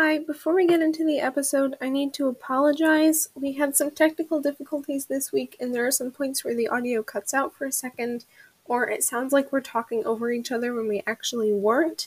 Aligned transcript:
Hi, 0.00 0.18
before 0.18 0.54
we 0.54 0.64
get 0.64 0.80
into 0.80 1.04
the 1.04 1.18
episode, 1.18 1.74
I 1.80 1.88
need 1.88 2.14
to 2.14 2.28
apologize. 2.28 3.30
We 3.34 3.54
had 3.54 3.74
some 3.74 3.90
technical 3.90 4.40
difficulties 4.40 5.06
this 5.06 5.32
week, 5.32 5.56
and 5.58 5.74
there 5.74 5.84
are 5.88 5.90
some 5.90 6.12
points 6.12 6.44
where 6.44 6.54
the 6.54 6.68
audio 6.68 7.02
cuts 7.02 7.34
out 7.34 7.52
for 7.52 7.64
a 7.64 7.72
second, 7.72 8.24
or 8.66 8.88
it 8.88 9.02
sounds 9.02 9.32
like 9.32 9.50
we're 9.50 9.60
talking 9.60 10.06
over 10.06 10.30
each 10.30 10.52
other 10.52 10.72
when 10.72 10.86
we 10.86 11.02
actually 11.04 11.52
weren't. 11.52 12.06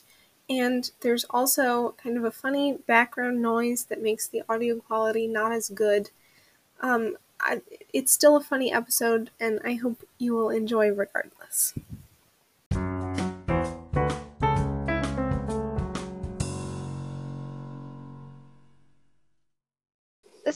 And 0.49 0.89
there's 1.01 1.25
also 1.25 1.93
kind 2.01 2.15
of 2.15 2.23
a 2.23 2.31
funny 2.31 2.77
background 2.87 3.41
noise 3.41 3.83
that 3.89 4.01
makes 4.01 4.25
the 4.25 4.43
audio 4.47 4.77
quality 4.77 5.27
not 5.27 5.51
as 5.51 5.67
good. 5.67 6.11
Um, 6.79 7.17
I, 7.41 7.61
it's 7.91 8.13
still 8.13 8.37
a 8.37 8.41
funny 8.41 8.71
episode, 8.71 9.31
and 9.37 9.59
I 9.65 9.73
hope 9.73 10.07
you 10.17 10.33
will 10.33 10.49
enjoy 10.49 10.93
regardless. 10.93 11.73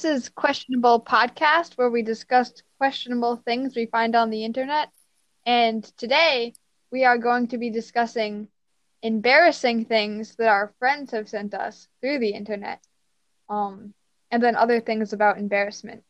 This 0.05 0.21
is 0.25 0.29
Questionable 0.29 1.01
Podcast, 1.01 1.79
where 1.79 1.89
we 1.89 2.03
discuss 2.03 2.53
questionable 2.77 3.37
things 3.37 3.75
we 3.75 3.87
find 3.87 4.15
on 4.15 4.29
the 4.29 4.45
internet. 4.45 4.89
And 5.47 5.83
today 5.97 6.53
we 6.91 7.05
are 7.05 7.17
going 7.17 7.47
to 7.47 7.57
be 7.57 7.71
discussing 7.71 8.47
embarrassing 9.01 9.85
things 9.85 10.35
that 10.35 10.47
our 10.47 10.71
friends 10.77 11.09
have 11.09 11.27
sent 11.27 11.55
us 11.55 11.87
through 12.01 12.19
the 12.19 12.29
internet. 12.29 12.83
Um, 13.49 13.95
and 14.29 14.43
then 14.43 14.55
other 14.55 14.79
things 14.79 15.11
about 15.11 15.39
embarrassment. 15.39 16.03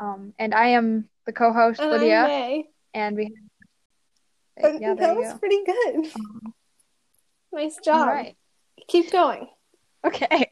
Um, 0.00 0.34
and 0.36 0.52
I 0.52 0.70
am 0.70 1.08
the 1.24 1.32
co-host 1.32 1.78
And 1.78 1.92
Lydia, 1.92 2.64
and 2.92 3.16
we. 3.16 3.32
Uh, 4.60 4.72
Yeah, 4.80 4.94
that 4.94 5.16
was 5.16 5.32
go. 5.32 5.38
pretty 5.38 5.62
good. 5.64 6.06
Um, 6.16 6.54
Nice 7.52 7.76
job. 7.84 8.08
right. 8.08 8.36
Keep 8.88 9.12
going. 9.12 9.46
Okay. 10.04 10.50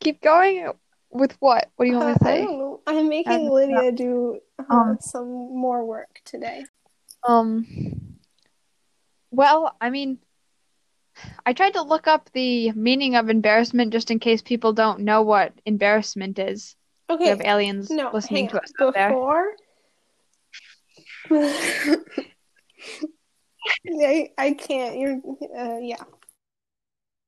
Keep 0.00 0.20
going 0.20 0.70
with 1.14 1.36
what? 1.40 1.70
What 1.76 1.86
do 1.86 1.90
you 1.90 1.96
want 1.96 2.08
me 2.08 2.14
to 2.14 2.24
Uh, 2.24 2.28
I 2.28 2.32
say? 2.36 2.44
don't 2.44 2.58
know. 2.58 2.80
I'm 2.86 3.08
making 3.08 3.48
Lydia 3.48 3.92
do 3.92 4.40
uh, 4.58 4.74
um, 4.74 4.98
some 5.00 5.28
more 5.56 5.86
work 5.86 6.20
today. 6.24 6.66
Um, 7.26 7.66
well, 9.30 9.74
I 9.80 9.88
mean, 9.90 10.18
I 11.46 11.52
tried 11.52 11.74
to 11.74 11.82
look 11.82 12.06
up 12.06 12.28
the 12.34 12.72
meaning 12.72 13.14
of 13.14 13.30
embarrassment 13.30 13.92
just 13.92 14.10
in 14.10 14.18
case 14.18 14.42
people 14.42 14.72
don't 14.72 15.00
know 15.00 15.22
what 15.22 15.52
embarrassment 15.64 16.38
is. 16.38 16.76
Okay. 17.08 17.24
We 17.24 17.28
have 17.30 17.40
aliens 17.42 17.90
no, 17.90 18.10
listening 18.12 18.48
to 18.48 18.60
us. 18.60 18.72
Before. 18.76 19.52
I, 23.86 24.30
I 24.36 24.52
can't. 24.52 24.98
You're, 24.98 25.20
uh, 25.56 25.78
yeah. 25.78 26.02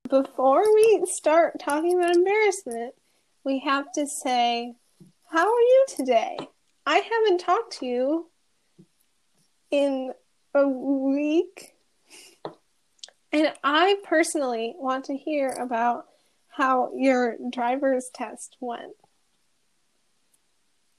Before 0.08 0.62
we 0.74 1.04
start 1.06 1.58
talking 1.60 1.98
about 1.98 2.14
embarrassment, 2.16 2.94
we 3.46 3.60
have 3.60 3.90
to 3.92 4.06
say, 4.06 4.74
How 5.30 5.46
are 5.46 5.60
you 5.60 5.84
today? 5.96 6.36
I 6.84 6.96
haven't 6.98 7.38
talked 7.38 7.78
to 7.78 7.86
you 7.86 8.30
in 9.70 10.12
a 10.54 10.68
week. 10.68 11.72
And 13.32 13.52
I 13.62 13.96
personally 14.04 14.74
want 14.76 15.06
to 15.06 15.16
hear 15.16 15.48
about 15.50 16.06
how 16.48 16.90
your 16.96 17.36
driver's 17.50 18.10
test 18.12 18.56
went. 18.60 18.94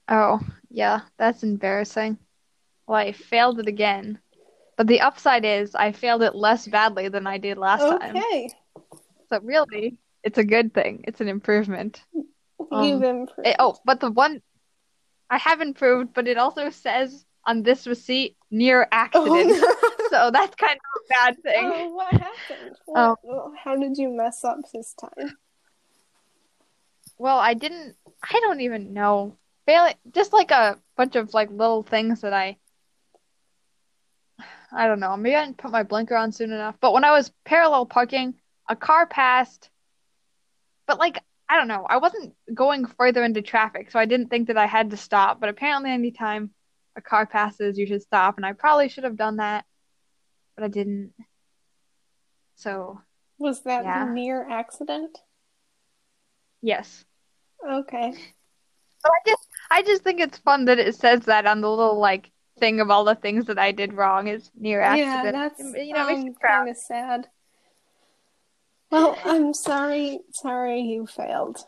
Oh, 0.08 0.40
yeah, 0.70 1.02
that's 1.18 1.44
embarrassing. 1.44 2.18
Well, 2.88 2.98
I 2.98 3.12
failed 3.12 3.60
it 3.60 3.68
again. 3.68 4.20
But 4.78 4.88
the 4.88 5.02
upside 5.02 5.44
is 5.44 5.76
I 5.76 5.92
failed 5.92 6.22
it 6.22 6.36
less 6.36 6.68
badly 6.68 7.10
than 7.10 7.28
I 7.28 7.40
did 7.40 7.58
last 7.58 7.82
time. 7.82 8.16
Okay, 8.16 8.50
So 9.30 9.40
really, 9.42 9.98
it's 10.24 10.38
a 10.38 10.44
good 10.44 10.74
thing. 10.74 11.04
It's 11.08 11.20
an 11.20 11.28
improvement. 11.28 12.04
You've 12.72 13.04
Um, 13.04 13.20
improved. 13.22 13.48
It- 13.48 13.56
oh, 13.60 13.78
but 13.86 14.00
the 14.00 14.12
one 14.12 14.42
I 15.30 15.38
have 15.38 15.62
improved, 15.62 16.14
but 16.14 16.28
it 16.28 16.38
also 16.38 16.70
says 16.70 17.26
on 17.46 17.64
this 17.64 17.88
receipt 17.88 18.38
near 18.52 18.88
accident. 18.92 19.28
Oh, 19.30 19.44
no. 19.44 19.74
So 20.10 20.32
that's 20.32 20.56
kind 20.56 20.80
of 20.80 21.02
a 21.02 21.08
bad 21.10 21.44
thing. 21.44 21.70
Oh, 21.70 21.94
what 21.94 22.14
happened? 22.14 22.78
What, 22.86 23.20
how 23.62 23.76
did 23.76 23.98
you 23.98 24.08
mess 24.08 24.46
up 24.46 24.58
this 24.74 24.94
time? 24.94 25.38
Well, 27.18 27.38
I 27.38 27.56
didn't, 27.56 27.98
I 28.24 28.40
don't 28.40 28.62
even 28.62 28.94
know. 28.94 29.36
Failing, 29.66 29.96
just 30.12 30.32
like 30.32 30.52
a 30.52 30.80
bunch 30.96 31.18
of 31.18 31.34
like 31.34 31.50
little 31.52 31.84
things 31.84 32.22
that 32.22 32.32
I, 32.32 32.56
I 34.72 34.88
don't 34.88 35.02
know. 35.02 35.18
Maybe 35.18 35.36
I 35.36 35.44
didn't 35.44 35.58
put 35.58 35.72
my 35.72 35.84
blinker 35.84 36.16
on 36.16 36.32
soon 36.32 36.54
enough. 36.54 36.78
But 36.80 36.94
when 36.94 37.04
I 37.04 37.12
was 37.12 37.32
parallel 37.44 37.86
parking, 37.86 38.36
a 38.70 38.76
car 38.78 39.08
passed. 39.08 39.70
But 40.86 41.00
like, 41.00 41.22
I 41.50 41.58
don't 41.58 41.68
know. 41.68 41.86
I 41.90 41.98
wasn't 41.98 42.34
going 42.54 42.86
further 42.86 43.24
into 43.24 43.42
traffic, 43.42 43.92
so 43.92 44.00
I 44.00 44.06
didn't 44.06 44.28
think 44.30 44.48
that 44.48 44.58
I 44.58 44.66
had 44.66 44.92
to 44.92 44.98
stop. 44.98 45.40
But 45.40 45.50
apparently, 45.50 45.92
anytime 45.92 46.52
a 46.96 47.02
car 47.02 47.26
passes, 47.26 47.78
you 47.78 47.88
should 47.88 48.02
stop. 48.02 48.38
And 48.38 48.46
I 48.46 48.54
probably 48.54 48.90
should 48.90 49.06
have 49.06 49.16
done 49.16 49.38
that, 49.38 49.66
but 50.56 50.66
I 50.66 50.68
didn't. 50.68 51.14
So, 52.56 53.02
Was 53.38 53.62
that 53.64 53.84
Yeah. 53.86 54.06
near 54.06 54.48
accident? 54.50 55.18
yes. 56.62 57.06
Okay. 57.68 58.12
So 58.12 59.10
I 59.10 59.20
just 59.30 59.48
I 59.70 59.82
just 59.84 60.04
think 60.04 60.20
it's 60.20 60.38
fun 60.40 60.66
that 60.66 60.80
it 60.80 60.96
says 60.96 61.22
that 61.26 61.46
on 61.46 61.62
the 61.62 61.70
little 61.70 62.00
like 62.00 62.32
thing 62.60 62.80
of 62.80 62.90
all 62.90 63.04
the 63.04 63.16
things 63.16 63.46
that 63.46 63.60
I 63.60 63.72
did 63.72 63.94
wrong 63.94 64.28
is 64.28 64.52
near 64.56 64.82
accident. 64.82 65.24
Yeah, 65.24 65.32
that's 65.32 65.60
You 65.60 65.94
know, 65.94 66.10
um, 66.10 66.34
kind 66.36 66.70
of 66.70 66.78
sad. 66.78 67.28
Well, 68.90 69.18
I'm 69.26 69.54
sorry, 69.54 70.20
sorry 70.32 70.82
you 70.82 71.06
failed. 71.08 71.66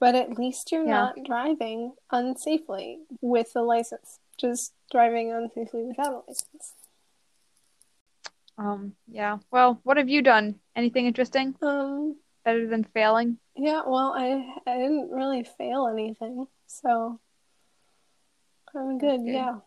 But 0.00 0.14
at 0.14 0.38
least 0.38 0.70
you're 0.70 0.84
Yeah. 0.84 0.90
not 1.12 1.16
driving 1.24 1.94
unsafely 2.12 2.98
with 3.20 3.50
a 3.56 3.62
license. 3.62 4.20
Just 4.38 4.74
driving 4.90 5.28
unsafely 5.28 5.86
without 5.86 6.12
a 6.14 6.18
license. 6.28 6.74
Um, 8.56 8.94
yeah. 9.08 9.38
Well, 9.50 9.80
what 9.82 9.96
have 9.96 10.08
you 10.08 10.22
done? 10.22 10.60
Anything 10.76 11.06
interesting? 11.06 11.56
Um, 11.62 12.16
Better 12.44 12.66
than 12.66 12.84
failing? 12.84 13.38
yeah, 13.56 13.82
well, 13.86 14.12
I 14.14 14.54
I 14.66 14.76
didn't 14.76 15.10
really 15.10 15.44
fail 15.44 15.86
anything, 15.88 16.46
so 16.66 17.18
I'm 18.74 18.98
good, 18.98 19.22
yeah. 19.24 19.60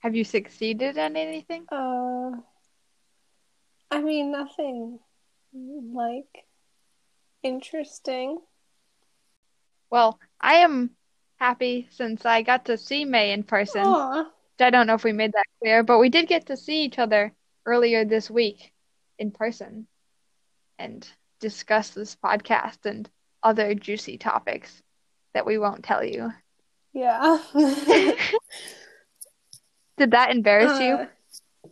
Have 0.00 0.16
you 0.16 0.24
succeeded 0.24 0.96
in 0.96 1.16
anything? 1.16 1.64
Uh, 1.70 2.32
I 3.90 4.00
mean, 4.02 4.32
nothing 4.32 4.98
like 5.94 6.44
interesting. 7.42 8.38
Well, 9.90 10.18
I 10.40 10.56
am 10.56 10.90
happy 11.36 11.88
since 11.90 12.24
I 12.26 12.42
got 12.42 12.66
to 12.66 12.76
see 12.76 13.04
May 13.04 13.32
in 13.32 13.42
person. 13.42 13.82
Aw, 13.84 14.26
I 14.60 14.70
don't 14.70 14.86
know 14.86 14.94
if 14.94 15.04
we 15.04 15.12
made 15.12 15.32
that 15.32 15.46
clear, 15.60 15.82
but 15.82 15.98
we 15.98 16.08
did 16.08 16.28
get 16.28 16.46
to 16.46 16.56
see 16.56 16.82
each 16.82 16.98
other 16.98 17.32
earlier 17.66 18.04
this 18.04 18.30
week 18.30 18.72
in 19.18 19.30
person 19.30 19.86
and 20.78 21.06
discuss 21.40 21.90
this 21.90 22.16
podcast 22.16 22.84
and 22.84 23.08
other 23.42 23.74
juicy 23.74 24.18
topics 24.18 24.82
that 25.34 25.46
we 25.46 25.58
won't 25.58 25.84
tell 25.84 26.02
you. 26.04 26.32
yeah. 26.92 27.38
Did 29.98 30.10
that 30.10 30.30
embarrass 30.30 30.78
you? 30.80 30.94
Uh, 30.94 31.06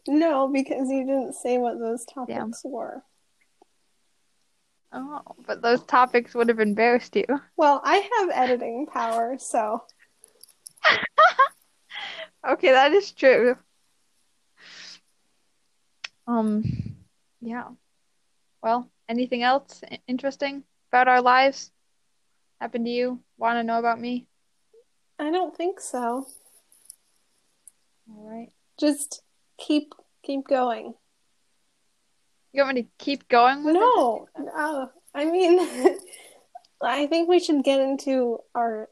no, 0.09 0.49
because 0.49 0.89
you 0.89 1.05
didn't 1.05 1.35
say 1.35 1.59
what 1.59 1.79
those 1.79 2.05
topics 2.07 2.63
were. 2.65 3.03
Oh, 4.97 5.23
but 5.45 5.61
those 5.61 5.83
topics 5.83 6.35
would 6.35 6.49
have 6.49 6.61
embarrassed 6.61 7.17
you. 7.17 7.25
Well, 7.57 7.81
I 7.85 8.09
have 8.19 8.31
editing 8.33 8.87
power, 8.87 9.37
so 9.39 9.83
Okay, 12.49 12.71
that 12.73 12.93
is 12.93 13.13
true. 13.13 13.57
Um, 16.27 16.65
yeah. 17.41 17.69
Well, 18.63 18.91
anything 19.09 19.43
else 19.43 19.83
interesting 20.07 20.65
about 20.91 21.09
our 21.09 21.23
lives 21.23 21.71
happened 22.61 22.87
to 22.87 22.91
you? 22.91 23.21
Want 23.39 23.59
to 23.59 23.63
know 23.65 23.79
about 23.79 24.01
me? 24.01 24.27
I 25.19 25.31
don't 25.31 25.57
think 25.57 25.81
so. 25.81 26.27
All 28.11 28.29
right. 28.29 28.53
Just 28.79 29.23
keep 29.59 29.95
keep 30.23 30.47
going. 30.47 30.95
You 32.55 32.63
want 32.63 32.77
me 32.77 32.83
to 32.85 32.89
keep 32.99 33.29
going 33.29 33.65
with 33.65 33.75
it? 33.75 33.81
No, 33.81 34.29
uh, 34.57 34.87
I 35.13 35.25
mean, 35.25 35.59
I 36.83 37.09
think 37.09 37.29
we 37.29 37.41
should 37.41 37.65
get 37.65 37.81
into 37.81 38.39
our 38.55 38.89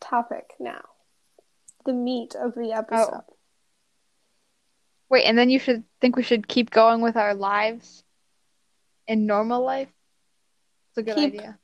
topic 0.00 0.50
now. 0.58 0.82
The 1.86 1.92
meat 1.92 2.34
of 2.34 2.54
the 2.54 2.72
episode. 2.72 3.18
it? 3.18 3.34
Wait, 5.08 5.24
and 5.26 5.38
then 5.38 5.48
you 5.48 5.60
should 5.60 5.84
think 6.00 6.16
we 6.16 6.24
should 6.24 6.48
keep 6.48 6.70
going 6.70 7.02
with 7.02 7.16
our 7.16 7.34
lives 7.34 8.02
in 9.06 9.26
normal 9.26 9.62
life? 9.64 9.92
It's 10.90 10.98
a 10.98 11.02
good 11.04 11.14
Keep- 11.14 11.34
idea. 11.34 11.58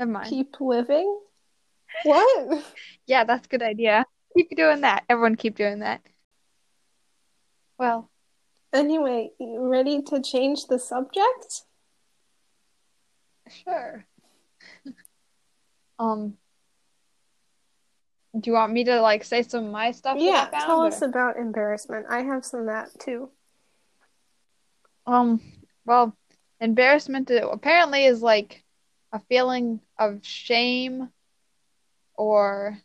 Never 0.00 0.10
mind. 0.10 0.28
Keep 0.28 0.60
living? 0.60 1.20
What? 2.02 2.64
Yeah, 3.06 3.22
that's 3.22 3.46
a 3.46 3.48
good 3.48 3.62
idea. 3.62 4.04
Keep 4.36 4.56
doing 4.56 4.80
that. 4.80 5.04
Everyone 5.08 5.36
keep 5.36 5.54
doing 5.54 5.78
that. 5.80 6.00
Well, 7.78 8.10
Anyway, 8.72 9.30
you 9.38 9.66
ready 9.68 10.02
to 10.02 10.20
change 10.20 10.66
the 10.66 10.78
subject? 10.78 11.62
Sure. 13.48 14.04
um, 15.98 16.36
do 18.38 18.50
you 18.50 18.54
want 18.54 18.72
me 18.72 18.84
to 18.84 19.00
like 19.00 19.24
say 19.24 19.42
some 19.42 19.66
of 19.66 19.70
my 19.72 19.92
stuff? 19.92 20.18
Yeah, 20.18 20.50
found, 20.50 20.64
tell 20.64 20.82
or- 20.82 20.88
us 20.88 21.02
about 21.02 21.36
embarrassment. 21.36 22.06
I 22.10 22.22
have 22.22 22.44
some 22.44 22.60
of 22.60 22.66
that 22.66 22.98
too. 22.98 23.30
Um, 25.06 25.40
well, 25.84 26.16
embarrassment 26.60 27.30
uh, 27.30 27.48
apparently 27.48 28.04
is 28.04 28.20
like 28.20 28.64
a 29.12 29.20
feeling 29.20 29.80
of 29.98 30.26
shame 30.26 31.10
or 32.14 32.78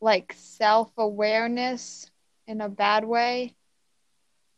like 0.00 0.34
self-awareness 0.36 2.10
in 2.46 2.60
a 2.60 2.68
bad 2.68 3.04
way 3.04 3.54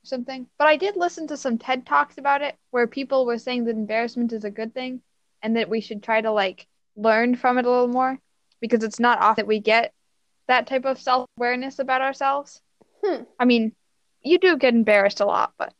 something. 0.06 0.46
But 0.58 0.68
I 0.68 0.76
did 0.76 0.96
listen 0.96 1.26
to 1.28 1.36
some 1.36 1.58
TED 1.58 1.86
Talks 1.86 2.18
about 2.18 2.42
it 2.42 2.56
where 2.70 2.86
people 2.86 3.26
were 3.26 3.38
saying 3.38 3.64
that 3.64 3.76
embarrassment 3.76 4.32
is 4.32 4.44
a 4.44 4.50
good 4.50 4.74
thing 4.74 5.00
and 5.42 5.56
that 5.56 5.68
we 5.68 5.80
should 5.80 6.02
try 6.02 6.20
to 6.20 6.30
like 6.32 6.66
learn 6.96 7.36
from 7.36 7.58
it 7.58 7.66
a 7.66 7.70
little 7.70 7.88
more 7.88 8.18
because 8.60 8.82
it's 8.84 9.00
not 9.00 9.18
often 9.20 9.42
that 9.42 9.46
we 9.46 9.60
get 9.60 9.92
that 10.46 10.66
type 10.66 10.84
of 10.84 11.00
self-awareness 11.00 11.78
about 11.78 12.02
ourselves. 12.02 12.60
Hmm. 13.04 13.22
I 13.38 13.44
mean, 13.44 13.72
you 14.22 14.38
do 14.38 14.56
get 14.56 14.74
embarrassed 14.74 15.20
a 15.20 15.26
lot, 15.26 15.52
but 15.58 15.72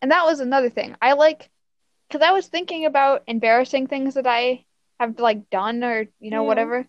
and 0.00 0.10
that 0.12 0.24
was 0.24 0.40
another 0.40 0.70
thing. 0.70 0.96
I 1.02 1.14
like 1.14 1.50
because 2.08 2.22
I 2.26 2.32
was 2.32 2.46
thinking 2.46 2.86
about 2.86 3.24
embarrassing 3.26 3.86
things 3.86 4.14
that 4.14 4.26
I 4.26 4.64
have 5.00 5.18
like 5.18 5.50
done 5.50 5.84
or 5.84 6.06
you 6.20 6.30
know 6.30 6.42
Yeah. 6.42 6.48
whatever. 6.48 6.86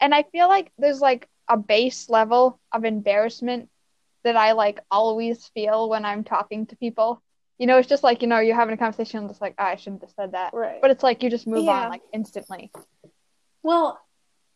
And 0.00 0.14
I 0.14 0.24
feel 0.24 0.48
like 0.48 0.72
there's 0.78 1.00
like 1.00 1.28
a 1.48 1.56
base 1.56 2.08
level 2.10 2.60
of 2.72 2.84
embarrassment 2.84 3.68
that 4.24 4.36
I 4.36 4.52
like 4.52 4.80
always 4.90 5.46
feel 5.54 5.88
when 5.88 6.04
I'm 6.04 6.24
talking 6.24 6.66
to 6.66 6.76
people. 6.76 7.22
You 7.58 7.66
know, 7.66 7.78
it's 7.78 7.88
just 7.88 8.02
like, 8.02 8.22
you 8.22 8.28
know, 8.28 8.38
you're 8.40 8.56
having 8.56 8.74
a 8.74 8.78
conversation 8.78 9.20
and 9.20 9.30
it's 9.30 9.40
like, 9.40 9.54
"Ah, 9.58 9.68
I 9.68 9.76
shouldn't 9.76 10.02
have 10.02 10.10
said 10.10 10.32
that. 10.32 10.52
Right. 10.54 10.80
But 10.80 10.90
it's 10.90 11.02
like 11.02 11.22
you 11.22 11.30
just 11.30 11.46
move 11.46 11.64
Yeah. 11.64 11.84
on 11.84 11.88
like 11.90 12.02
instantly. 12.12 12.70
well, 13.62 14.00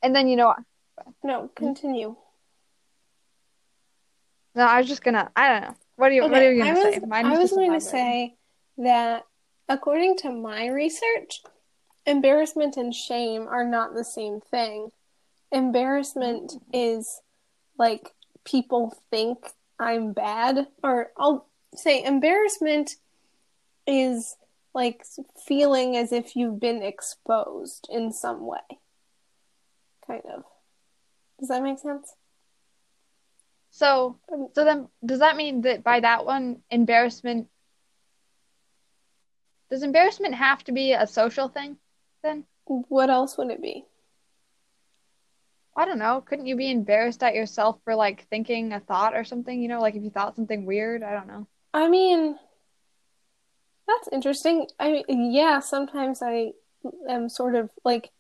And 0.03 0.15
then, 0.15 0.29
you 0.29 0.37
know, 0.37 0.55
no, 1.23 1.49
continue. 1.55 2.17
no, 4.55 4.65
I 4.65 4.79
was 4.79 4.89
just 4.89 5.03
gonna, 5.05 5.31
I 5.37 5.49
don't 5.49 5.63
know. 5.63 5.77
What 5.97 6.11
are 6.11 6.15
you, 6.15 6.23
what 6.23 6.33
are 6.33 6.53
you 6.53 6.63
gonna 6.65 6.75
was, 6.75 6.95
say? 6.95 7.01
Mine 7.07 7.27
I 7.27 7.39
was 7.39 7.51
going 7.51 7.73
to 7.73 7.81
say 7.81 8.37
that 8.79 9.25
according 9.69 10.17
to 10.19 10.31
my 10.33 10.67
research, 10.69 11.43
embarrassment 12.07 12.77
and 12.77 12.95
shame 12.95 13.47
are 13.49 13.65
not 13.65 13.95
the 13.95 14.05
same 14.05 14.41
thing. 14.41 14.91
Embarrassment 15.53 16.53
is 16.73 17.21
like 17.79 18.11
people 18.47 18.97
think 19.11 19.39
I'm 19.79 20.13
bad, 20.15 20.67
or 20.83 21.11
I'll 21.19 21.47
say 21.75 22.03
embarrassment 22.03 22.97
is 23.87 24.37
like 24.73 25.05
feeling 25.47 25.97
as 25.97 26.13
if 26.13 26.37
you've 26.37 26.61
been 26.61 26.83
exposed 26.83 27.89
in 27.91 28.13
some 28.13 28.47
way. 28.47 28.79
Kind 30.07 30.23
of. 30.35 30.45
Does 31.39 31.49
that 31.49 31.63
make 31.63 31.79
sense? 31.79 32.15
So, 33.71 34.19
Um, 34.33 34.49
so 34.55 34.65
then, 34.65 34.89
does 35.05 35.19
that 35.19 35.37
mean 35.37 35.63
that 35.63 35.83
by 35.83 36.01
that 36.01 36.25
one, 36.25 36.63
embarrassment, 36.71 37.49
does 39.71 39.83
embarrassment 39.83 40.35
have 40.35 40.65
to 40.65 40.73
be 40.73 40.93
a 40.93 41.07
social 41.07 41.49
thing 41.49 41.77
then? 42.23 42.47
What 42.65 43.11
else 43.11 43.37
would 43.37 43.51
it 43.51 43.61
be? 43.61 43.85
I 45.77 45.85
don't 45.85 45.99
know. 45.99 46.23
Couldn't 46.23 46.47
you 46.47 46.57
be 46.57 46.71
embarrassed 46.71 47.23
at 47.23 47.35
yourself 47.35 47.79
for 47.85 47.95
like 47.95 48.27
thinking 48.31 48.73
a 48.73 48.81
thought 48.81 49.15
or 49.15 49.25
something? 49.25 49.61
You 49.61 49.69
know, 49.69 49.81
like 49.81 49.95
if 49.95 50.03
you 50.03 50.11
thought 50.11 50.35
something 50.35 50.65
weird, 50.65 51.03
I 51.03 51.13
don't 51.13 51.29
know. 51.29 51.47
I 51.75 51.89
mean, 51.89 52.39
that's 53.87 54.09
interesting. 54.11 54.67
I 54.81 55.05
mean, 55.07 55.33
yeah, 55.33 55.61
sometimes 55.61 56.23
I 56.23 56.53
am 57.09 57.29
sort 57.29 57.55
of 57.55 57.71
like, 57.85 58.11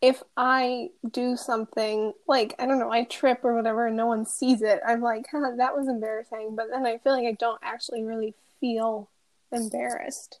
if 0.00 0.20
I 0.36 0.88
do 1.08 1.36
something, 1.36 2.12
like, 2.26 2.56
I 2.58 2.66
don't 2.66 2.80
know, 2.80 2.90
I 2.90 3.04
trip 3.04 3.44
or 3.44 3.54
whatever 3.54 3.86
and 3.86 3.96
no 3.96 4.06
one 4.06 4.26
sees 4.26 4.60
it, 4.60 4.80
I'm 4.84 5.00
like, 5.00 5.26
huh, 5.30 5.52
that 5.58 5.76
was 5.76 5.86
embarrassing. 5.86 6.56
But 6.56 6.70
then 6.70 6.84
I 6.84 6.98
feel 6.98 7.12
like 7.12 7.26
I 7.26 7.36
don't 7.38 7.60
actually 7.62 8.02
really 8.02 8.34
feel 8.60 9.08
embarrassed. 9.52 10.40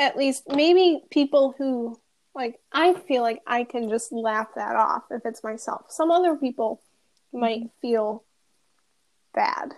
At 0.00 0.16
least, 0.16 0.44
maybe 0.48 1.00
people 1.10 1.54
who, 1.56 2.00
like, 2.34 2.60
I 2.72 2.94
feel 2.94 3.22
like 3.22 3.42
I 3.46 3.64
can 3.64 3.88
just 3.88 4.12
laugh 4.12 4.48
that 4.56 4.76
off 4.76 5.04
if 5.10 5.24
it's 5.24 5.44
myself. 5.44 5.86
Some 5.90 6.10
other 6.10 6.36
people 6.36 6.80
might 7.32 7.60
mm-hmm. 7.60 7.80
feel 7.80 8.24
bad. 9.34 9.74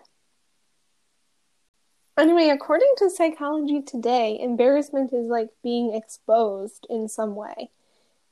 Anyway, 2.17 2.49
according 2.49 2.93
to 2.99 3.11
Psychology 3.11 3.83
Today, 3.83 4.39
embarrassment 4.41 5.13
is 5.13 5.27
like 5.27 5.51
being 5.65 5.95
exposed 5.95 6.87
in 6.89 7.09
some 7.09 7.35
way. 7.35 7.71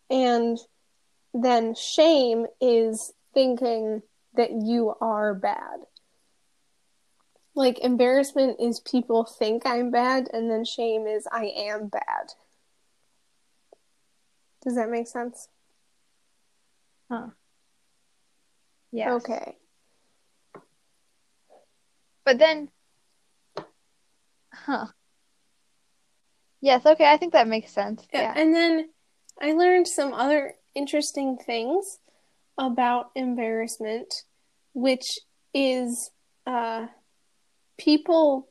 And 0.09 0.59
then 1.35 1.75
shame 1.75 2.47
is 2.61 3.13
thinking 3.35 4.03
that 4.35 4.53
you 4.53 4.95
are 5.01 5.35
bad. 5.35 5.81
Like, 7.55 7.81
embarrassment 7.81 8.61
is 8.61 8.81
people 8.81 9.25
think 9.25 9.67
I'm 9.67 9.91
bad, 9.91 10.29
and 10.33 10.51
then 10.51 10.65
shame 10.65 11.07
is 11.07 11.27
I 11.31 11.53
am 11.55 11.89
bad. 11.89 12.33
Does 14.63 14.77
that 14.77 14.91
make 14.91 15.07
sense? 15.09 15.49
Huh. 17.11 17.29
Yeah. 18.93 19.15
Okay. 19.15 19.57
But 22.25 22.39
then, 22.39 22.71
huh. 24.53 24.87
Yes, 26.61 26.87
okay, 26.87 27.11
I 27.11 27.17
think 27.17 27.33
that 27.33 27.49
makes 27.49 27.73
sense. 27.73 28.07
Yeah, 28.13 28.21
Yeah. 28.23 28.35
and 28.37 28.55
then 28.55 28.91
I 29.41 29.53
learned 29.53 29.89
some 29.89 30.13
other 30.13 30.55
interesting 30.77 31.37
things 31.37 31.99
about 32.57 33.11
embarrassment, 33.17 34.23
which 34.73 35.19
is 35.53 36.13
uh, 36.47 36.87
people. 37.79 38.49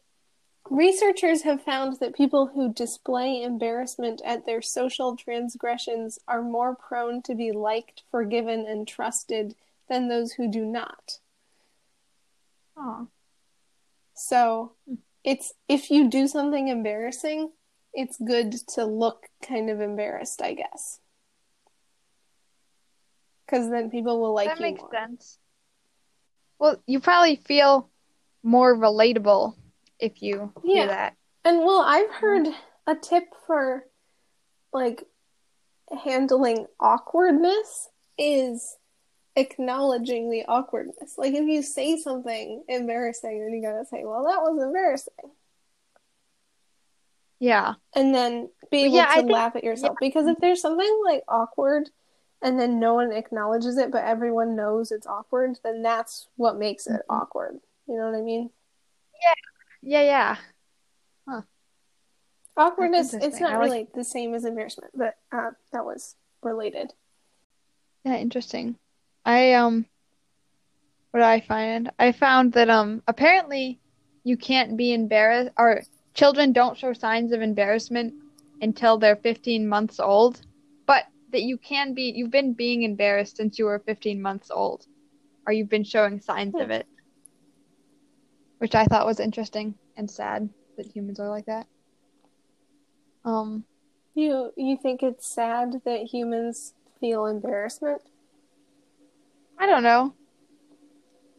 Researchers 0.70 1.42
have 1.42 1.64
found 1.64 2.00
that 2.00 2.16
people 2.16 2.48
who 2.48 2.74
display 2.74 3.42
embarrassment 3.42 4.22
at 4.24 4.46
their 4.46 4.62
social 4.62 5.16
transgressions 5.16 6.20
are 6.28 6.42
more 6.42 6.76
prone 6.76 7.22
to 7.24 7.36
be 7.36 7.52
liked, 7.52 8.04
forgiven, 8.10 8.66
and 8.68 8.88
trusted 8.88 9.56
than 9.90 10.08
those 10.08 10.34
who 10.34 10.50
do 10.50 10.64
not. 10.64 11.20
Aw. 12.78 13.06
So, 14.14 14.74
it's 15.24 15.54
if 15.68 15.92
you 15.92 16.10
do 16.10 16.28
something 16.28 16.68
embarrassing, 16.68 17.52
it's 17.94 18.18
good 18.18 18.54
to 18.70 18.86
look 18.86 19.28
kind 19.46 19.70
of 19.70 19.82
embarrassed, 19.82 20.42
I 20.42 20.54
guess. 20.54 21.00
Because 23.46 23.70
then 23.70 23.90
people 23.90 24.22
will 24.22 24.34
like 24.34 24.48
that 24.48 24.60
you 24.60 24.66
makes 24.66 24.82
more. 24.82 24.92
sense. 24.92 25.38
Well, 26.60 26.82
you 26.86 27.00
probably 27.00 27.36
feel 27.36 27.90
more 28.44 28.76
relatable 28.76 29.56
if 30.02 30.22
you 30.22 30.52
Yeah. 30.64 30.84
do 30.84 30.88
that. 30.90 31.16
And 31.46 31.60
well, 31.64 31.82
I've 31.82 32.12
heard 32.12 32.48
a 32.88 32.96
tip 32.96 33.34
for 33.48 33.88
like 34.74 35.08
handling 36.04 36.68
awkwardness 36.80 37.90
is 38.18 38.78
acknowledging 39.36 40.30
the 40.30 40.44
awkwardness. 40.46 41.18
Like 41.18 41.34
if 41.34 41.46
you 41.48 41.62
say 41.62 41.98
something 41.98 42.64
embarrassing, 42.68 43.40
then 43.40 43.54
you 43.54 43.62
gotta 43.62 43.86
say, 43.86 44.04
"Well, 44.04 44.24
that 44.26 44.42
was 44.42 44.62
embarrassing," 44.62 45.32
Yeah. 47.40 47.76
and 47.96 48.14
then 48.14 48.50
be 48.70 48.86
able 48.86 48.96
Yeah, 48.96 49.08
I 49.10 49.16
to 49.16 49.22
think- 49.22 49.32
laugh 49.32 49.56
at 49.56 49.64
yourself. 49.64 49.98
Because 50.00 50.28
if 50.28 50.38
there's 50.40 50.62
something 50.62 51.02
like 51.06 51.24
awkward, 51.28 51.90
and 52.42 52.60
then 52.60 52.80
no 52.80 52.94
one 52.96 53.12
acknowledges 53.12 53.78
it, 53.78 53.92
but 53.92 54.04
everyone 54.04 54.56
knows 54.56 54.92
it's 54.92 55.08
awkward, 55.08 55.60
then 55.64 55.82
that's 55.82 56.28
what 56.38 56.58
makes 56.58 56.88
it 56.88 57.02
Mhm. 57.08 57.22
awkward. 57.22 57.62
You 57.88 57.98
know 57.98 58.06
what 58.10 58.16
I 58.18 58.22
mean? 58.22 58.52
Yeah, 59.14 59.34
yeah. 59.82 60.02
Yeah. 60.02 60.36
Huh. 61.28 61.42
Awkwardness, 62.58 63.14
it's 63.14 63.40
not 63.40 63.54
like- 63.54 63.62
really 63.62 63.88
the 63.94 64.04
same 64.04 64.34
as 64.34 64.46
embarrassment, 64.46 64.92
but 64.96 65.16
uh, 65.32 65.52
that 65.72 65.86
was 65.86 66.16
related. 66.44 66.94
Yeah, 68.04 68.16
interesting. 68.16 68.76
I 69.26 69.54
um 69.54 69.86
what 71.12 71.22
I 71.24 71.40
find? 71.42 71.92
I 72.00 72.12
found 72.12 72.54
that 72.54 72.70
um 72.70 73.04
apparently 73.08 73.80
you 74.24 74.38
can't 74.38 74.76
be 74.78 74.94
embarrassed 74.94 75.52
or 75.58 75.82
children 76.14 76.52
don't 76.54 76.78
show 76.78 76.94
signs 76.94 77.32
of 77.32 77.42
embarrassment 77.42 78.14
until 78.62 78.98
they're 78.98 79.16
15 79.16 79.68
months 79.68 80.00
old, 80.00 80.42
but 80.86 81.06
that 81.32 81.42
you 81.44 81.58
can 81.58 81.94
be 81.94 82.12
you've 82.16 82.32
been 82.32 82.54
being 82.54 82.84
embarrassed 82.84 83.38
since 83.38 83.58
you 83.60 83.66
were 83.66 83.80
15 83.80 84.22
months 84.22 84.52
old 84.52 84.86
or 85.48 85.54
you've 85.54 85.70
been 85.70 85.84
showing 85.84 86.20
signs 86.20 86.54
of 86.56 86.68
Hmm. 86.68 86.72
it. 86.72 86.88
Which 88.62 88.76
I 88.76 88.86
thought 88.86 89.08
was 89.08 89.20
interesting 89.20 89.74
and 89.98 90.08
sad 90.10 90.48
that 90.78 90.86
humans 90.86 91.20
are 91.20 91.30
like 91.30 91.48
that. 91.48 91.66
Um 93.26 93.64
You 94.14 94.52
you 94.56 94.78
think 94.78 95.02
it's 95.02 95.26
sad 95.26 95.82
that 95.84 96.14
humans 96.14 96.76
feel 97.00 97.26
embarrassment? 97.26 98.04
I 99.58 99.66
don't 99.66 99.82
know. 99.82 100.14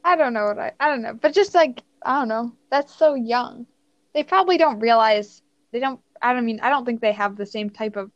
I 0.05 0.17
don't 0.17 0.33
know 0.33 0.47
what 0.47 0.59
I 0.59 0.73
I 0.81 0.88
don't 0.88 1.02
know. 1.02 1.14
But 1.14 1.33
just 1.33 1.55
like 1.55 1.85
I 2.05 2.19
don't 2.19 2.29
know. 2.29 2.50
That's 2.73 2.93
so 2.93 3.14
young. 3.14 3.67
They 4.14 4.25
probably 4.25 4.59
don't 4.59 4.81
realize 4.81 5.43
they 5.71 5.79
don't 5.79 6.00
I 6.21 6.33
don't 6.33 6.45
mean 6.45 6.59
I 6.61 6.71
don't 6.71 6.85
think 6.85 7.00
they 7.00 7.12
have 7.12 7.37
the 7.37 7.47
same 7.47 7.71
type 7.71 7.95
of 7.95 8.11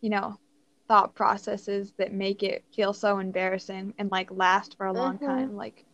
you 0.00 0.08
know 0.08 0.38
thought 0.88 1.14
processes 1.14 1.92
that 1.98 2.12
make 2.12 2.42
it 2.42 2.64
feel 2.74 2.94
so 2.94 3.18
embarrassing 3.18 3.92
and 3.98 4.10
like 4.10 4.30
last 4.30 4.76
for 4.78 4.86
a 4.86 4.92
long 4.94 5.18
Mhm. 5.18 5.26
time 5.26 5.56
like 5.56 5.84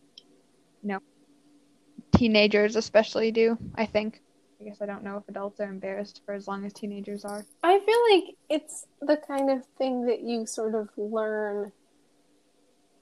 teenagers 2.15 2.75
especially 2.75 3.31
do 3.31 3.57
I 3.75 3.85
think 3.85 4.21
I 4.59 4.63
guess 4.63 4.81
I 4.81 4.85
don't 4.87 5.03
know 5.03 5.17
if 5.17 5.23
adults 5.29 5.59
are 5.59 5.69
embarrassed 5.69 6.21
for 6.25 6.33
as 6.33 6.47
long 6.47 6.65
as 6.65 6.73
teenagers 6.73 7.25
are 7.25 7.45
I 7.63 7.79
feel 7.79 7.99
like 8.17 8.35
it's 8.49 8.85
the 9.01 9.17
kind 9.17 9.51
of 9.51 9.63
thing 9.77 10.05
that 10.07 10.21
you 10.21 10.45
sort 10.47 10.73
of 10.73 10.89
learn. 10.97 11.71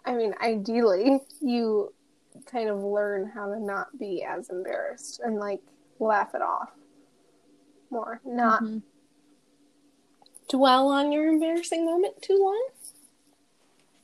I 0.03 0.15
mean, 0.15 0.33
ideally, 0.41 1.19
you 1.41 1.93
kind 2.45 2.69
of 2.69 2.83
learn 2.83 3.31
how 3.33 3.53
to 3.53 3.59
not 3.59 3.97
be 3.97 4.23
as 4.23 4.49
embarrassed 4.49 5.21
and 5.23 5.37
like 5.39 5.61
laugh 5.99 6.35
it 6.35 6.41
off 6.41 6.69
more, 7.89 8.19
not 8.25 8.61
Mhm. 8.63 8.81
dwell 10.49 10.89
on 10.89 11.11
your 11.11 11.27
embarrassing 11.27 11.85
moment 11.85 12.21
too 12.21 12.37
long. 12.37 12.67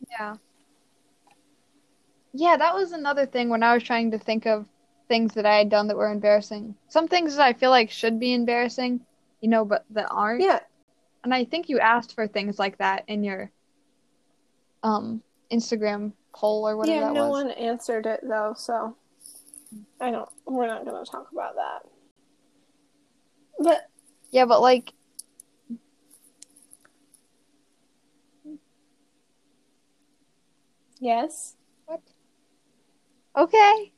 Yeah. 0.10 0.38
Yeah, 2.34 2.56
that 2.58 2.74
was 2.74 2.94
another 2.94 3.26
thing 3.26 3.50
when 3.50 3.62
I 3.62 3.74
was 3.74 3.84
trying 3.84 4.12
to 4.12 4.18
think 4.18 4.46
of 4.46 4.66
things 5.12 5.34
that 5.34 5.46
I 5.46 5.58
had 5.58 5.70
done 5.70 5.88
that 5.88 5.98
were 5.98 6.10
embarrassing. 6.10 6.74
Some 6.88 7.10
things 7.10 7.36
that 7.36 7.46
I 7.46 7.52
feel 7.52 7.70
like 7.70 7.92
should 7.92 8.18
be 8.18 8.34
embarrassing, 8.34 9.02
you 9.42 9.50
know, 9.50 9.66
but 9.66 9.84
that 9.90 10.08
aren't. 10.10 10.42
Yeah, 10.42 10.60
And 11.26 11.34
I 11.34 11.44
think 11.44 11.68
you 11.68 11.80
asked 11.80 12.16
for 12.16 12.28
things 12.28 12.58
like 12.58 12.78
that 12.78 13.04
in 13.08 13.22
your 13.26 13.52
um 14.84 15.22
Instagram 15.52 16.14
poll 16.34 16.66
or 16.66 16.78
whatever 16.78 17.08
yeah. 17.08 17.12
No 17.12 17.24
was. 17.28 17.44
one 17.44 17.52
answered 17.52 18.06
it 18.06 18.22
though, 18.24 18.54
so 18.56 18.96
I 20.00 20.12
don't. 20.12 20.30
We're 20.46 20.68
not 20.68 20.86
going 20.86 21.04
to 21.04 21.12
talk 21.12 21.28
about 21.34 21.56
that. 21.56 21.82
But 23.60 23.90
Yeah, 24.32 24.46
but 24.46 24.62
like 24.62 24.94
yes, 31.02 31.58
What? 31.86 32.00
okay. 33.36 33.92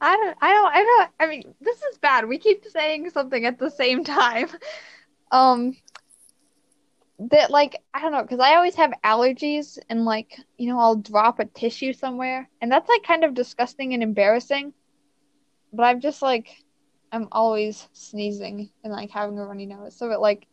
I 0.00 0.16
don't 0.16 0.36
I 0.40 0.52
don't 0.52 0.74
I 0.74 0.82
don't 0.82 1.10
I 1.20 1.26
mean, 1.26 1.54
this 1.60 1.82
is 1.82 1.98
bad. 1.98 2.28
We 2.28 2.38
keep 2.38 2.64
saying 2.64 3.10
something 3.10 3.44
at 3.44 3.58
the 3.58 3.70
same 3.70 4.04
time. 4.04 4.48
Um 5.32 5.76
that 7.18 7.50
like 7.50 7.82
I 7.92 8.00
don't 8.00 8.12
know 8.12 8.22
because 8.22 8.38
I 8.38 8.54
always 8.54 8.76
have 8.76 8.92
allergies 9.02 9.76
and 9.88 10.04
like 10.04 10.38
you 10.56 10.68
know 10.68 10.78
I'll 10.78 10.94
drop 10.94 11.40
a 11.40 11.46
tissue 11.46 11.92
somewhere 11.92 12.48
and 12.60 12.70
that's 12.70 12.88
like 12.88 13.02
kind 13.02 13.24
of 13.24 13.34
disgusting 13.34 13.92
and 13.92 14.04
embarrassing. 14.04 14.72
But 15.72 15.82
I'm 15.82 16.00
just 16.00 16.22
like 16.22 16.62
I'm 17.10 17.28
always 17.32 17.88
sneezing 17.92 18.70
and 18.84 18.92
like 18.92 19.10
having 19.10 19.38
a 19.38 19.44
runny 19.44 19.66
nose, 19.66 19.96
so 19.96 20.10
it 20.12 20.20
like 20.20 20.46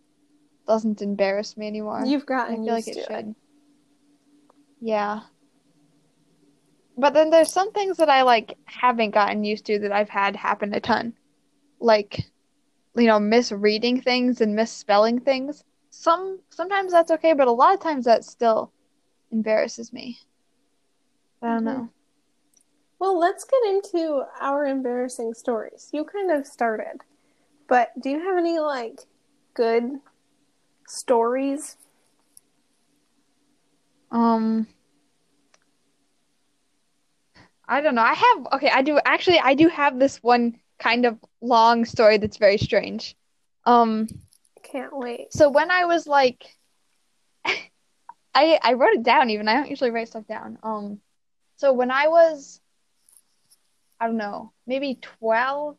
doesn't 0.67 1.01
embarrass 1.01 1.57
me 1.57 1.67
anymore. 1.67 2.03
you've 2.05 2.23
I 2.23 2.25
gotten 2.25 2.63
feel 2.63 2.73
like 2.73 2.87
used 2.87 2.89
it 2.89 2.93
to 2.93 2.99
it. 3.01 3.07
should. 3.07 3.35
Yeah. 4.81 5.21
But 6.97 7.13
then 7.13 7.29
there's 7.29 7.51
some 7.51 7.71
things 7.71 7.97
that 7.97 8.09
I 8.09 8.21
like 8.21 8.57
haven't 8.65 9.11
gotten 9.11 9.43
used 9.43 9.65
to 9.65 9.79
that 9.79 9.91
I've 9.91 10.09
had 10.09 10.35
happen 10.35 10.73
a 10.73 10.79
ton. 10.79 11.13
Like, 11.79 12.25
you 12.95 13.07
know, 13.07 13.19
misreading 13.19 14.01
things 14.01 14.41
and 14.41 14.55
misspelling 14.55 15.19
things. 15.19 15.63
Some 15.89 16.39
sometimes 16.49 16.91
that's 16.91 17.11
okay, 17.11 17.33
but 17.33 17.47
a 17.47 17.51
lot 17.51 17.73
of 17.73 17.79
times 17.79 18.05
that 18.05 18.23
still 18.23 18.71
embarrasses 19.31 19.91
me. 19.91 20.19
I 21.41 21.47
don't 21.47 21.65
know. 21.65 21.89
Well, 22.99 23.19
let's 23.19 23.43
get 23.43 23.73
into 23.73 24.23
our 24.39 24.65
embarrassing 24.65 25.33
stories. 25.33 25.89
You 25.91 26.05
kind 26.05 26.31
of 26.31 26.47
started, 26.47 27.01
but 27.67 27.91
do 27.99 28.09
you 28.09 28.19
have 28.19 28.37
any 28.37 28.59
like 28.59 29.01
good 29.53 29.99
stories? 30.87 31.75
Um 34.11 34.67
I 37.67 37.81
don't 37.81 37.95
know. 37.95 38.01
I 38.01 38.13
have 38.13 38.47
okay, 38.53 38.69
I 38.69 38.81
do 38.81 38.99
actually 39.03 39.39
I 39.39 39.53
do 39.53 39.67
have 39.69 39.99
this 39.99 40.17
one 40.21 40.59
kind 40.79 41.05
of 41.05 41.17
long 41.41 41.85
story 41.85 42.17
that's 42.17 42.37
very 42.37 42.57
strange. 42.57 43.15
Um 43.65 44.07
Can't 44.63 44.95
wait. 44.95 45.33
So 45.33 45.49
when 45.49 45.71
I 45.71 45.85
was 45.85 46.07
like, 46.07 46.45
I 47.45 48.59
I 48.61 48.73
wrote 48.73 48.93
it 48.93 49.03
down 49.03 49.29
even. 49.29 49.47
I 49.47 49.55
don't 49.55 49.69
usually 49.69 49.91
write 49.91 50.09
stuff 50.09 50.27
down. 50.27 50.57
Um, 50.63 50.99
so 51.55 51.71
when 51.71 51.91
I 51.91 52.07
was, 52.07 52.59
I 53.99 54.07
don't 54.07 54.17
know, 54.17 54.51
maybe 54.67 54.95
12, 55.01 55.77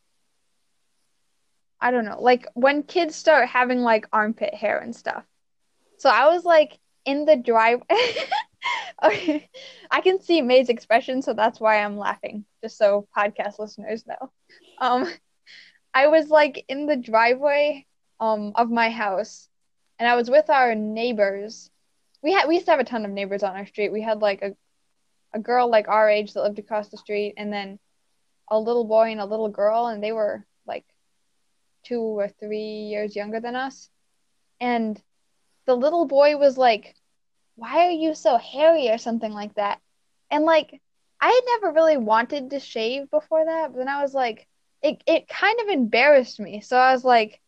I 1.81 1.91
don't 1.91 2.07
know, 2.07 2.23
like 2.23 2.47
when 2.55 2.83
kids 2.83 3.15
start 3.17 3.49
having 3.49 3.81
like 3.81 4.07
armpit 4.13 4.55
hair 4.55 4.79
and 4.79 4.97
stuff. 4.97 5.25
So 5.99 6.09
I 6.09 6.29
was 6.29 6.45
like 6.45 6.79
in 7.05 7.27
the 7.27 7.37
drive. 7.37 7.83
Okay, 9.05 9.49
I 9.91 10.01
can 10.01 10.21
see 10.21 10.41
May's 10.43 10.69
expression, 10.69 11.23
so 11.23 11.35
that's 11.35 11.61
why 11.61 11.79
I'm 11.83 11.99
laughing, 11.99 12.45
just 12.63 12.79
so 12.79 13.07
podcast 13.17 13.59
listeners 13.59 14.07
know. 14.07 14.31
Um, 14.81 15.13
I 15.95 16.09
was 16.09 16.29
like 16.31 16.65
in 16.69 16.87
the 16.87 16.97
driveway 16.97 17.87
um 18.21 18.53
of 18.55 18.71
my 18.71 18.91
house 18.91 19.49
and 19.99 20.09
I 20.09 20.17
was 20.17 20.31
with 20.31 20.51
our 20.51 20.75
neighbors. 20.75 21.71
We 22.23 22.33
had 22.33 22.49
we 22.49 22.55
used 22.55 22.67
to 22.67 22.73
have 22.73 22.81
a 22.81 22.85
ton 22.85 23.05
of 23.05 23.11
neighbors 23.11 23.43
on 23.43 23.57
our 23.57 23.67
street. 23.67 23.93
We 23.93 24.03
had 24.03 24.21
like 24.21 24.43
a 24.43 24.57
a 25.35 25.39
girl 25.39 25.69
like 25.71 25.89
our 25.89 26.09
age 26.09 26.33
that 26.35 26.43
lived 26.43 26.59
across 26.59 26.89
the 26.89 26.97
street 26.99 27.35
and 27.37 27.53
then 27.53 27.79
a 28.51 28.59
little 28.59 28.85
boy 28.85 29.11
and 29.13 29.21
a 29.21 29.27
little 29.27 29.49
girl 29.49 29.87
and 29.87 30.03
they 30.03 30.13
were 30.13 30.47
like 30.67 30.85
2 31.85 32.01
or 32.01 32.29
3 32.29 32.59
years 32.59 33.17
younger 33.17 33.41
than 33.41 33.57
us. 33.57 33.91
And 34.61 35.01
the 35.67 35.75
little 35.77 36.07
boy 36.07 36.37
was 36.37 36.57
like, 36.59 36.95
"Why 37.57 37.87
are 37.87 37.91
you 37.91 38.15
so 38.15 38.37
hairy?" 38.37 38.91
or 38.91 38.99
something 38.99 39.33
like 39.33 39.55
that. 39.55 39.81
And 40.31 40.45
like 40.45 40.81
I 41.21 41.29
had 41.29 41.43
never 41.47 41.75
really 41.75 41.97
wanted 41.97 42.51
to 42.51 42.61
shave 42.61 43.11
before 43.11 43.45
that, 43.45 43.73
but 43.73 43.79
then 43.79 43.89
I 43.89 44.03
was 44.03 44.15
like 44.15 44.47
it 44.83 45.03
it 45.07 45.29
kind 45.29 45.59
of 45.61 45.69
embarrassed 45.69 46.39
me. 46.41 46.61
So 46.61 46.77
I 46.77 46.93
was 46.93 47.05
like 47.05 47.41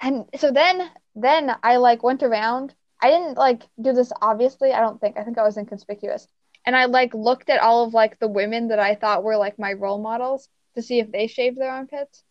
and 0.00 0.28
so 0.36 0.50
then 0.50 0.90
then 1.14 1.54
I 1.62 1.76
like 1.76 2.02
went 2.02 2.22
around. 2.22 2.74
I 3.00 3.10
didn't 3.10 3.36
like 3.38 3.62
do 3.80 3.92
this 3.92 4.12
obviously. 4.20 4.72
I 4.72 4.80
don't 4.80 5.00
think. 5.00 5.16
I 5.16 5.24
think 5.24 5.38
I 5.38 5.44
was 5.44 5.56
inconspicuous. 5.56 6.26
And 6.66 6.76
I 6.76 6.86
like 6.86 7.14
looked 7.14 7.50
at 7.50 7.60
all 7.60 7.84
of 7.84 7.94
like 7.94 8.18
the 8.18 8.28
women 8.28 8.68
that 8.68 8.78
I 8.78 8.94
thought 8.94 9.24
were 9.24 9.36
like 9.36 9.58
my 9.58 9.72
role 9.72 9.98
models 9.98 10.48
to 10.74 10.82
see 10.82 10.98
if 10.98 11.10
they 11.10 11.26
shaved 11.26 11.58
their 11.58 11.70
armpits. 11.70 12.24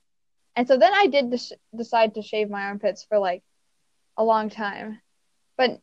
And 0.55 0.67
so 0.67 0.77
then 0.77 0.93
I 0.93 1.07
did 1.07 1.29
des- 1.31 1.55
decide 1.75 2.15
to 2.15 2.21
shave 2.21 2.49
my 2.49 2.63
armpits 2.63 3.03
for 3.05 3.19
like 3.19 3.43
a 4.17 4.23
long 4.23 4.49
time. 4.49 5.01
But 5.57 5.79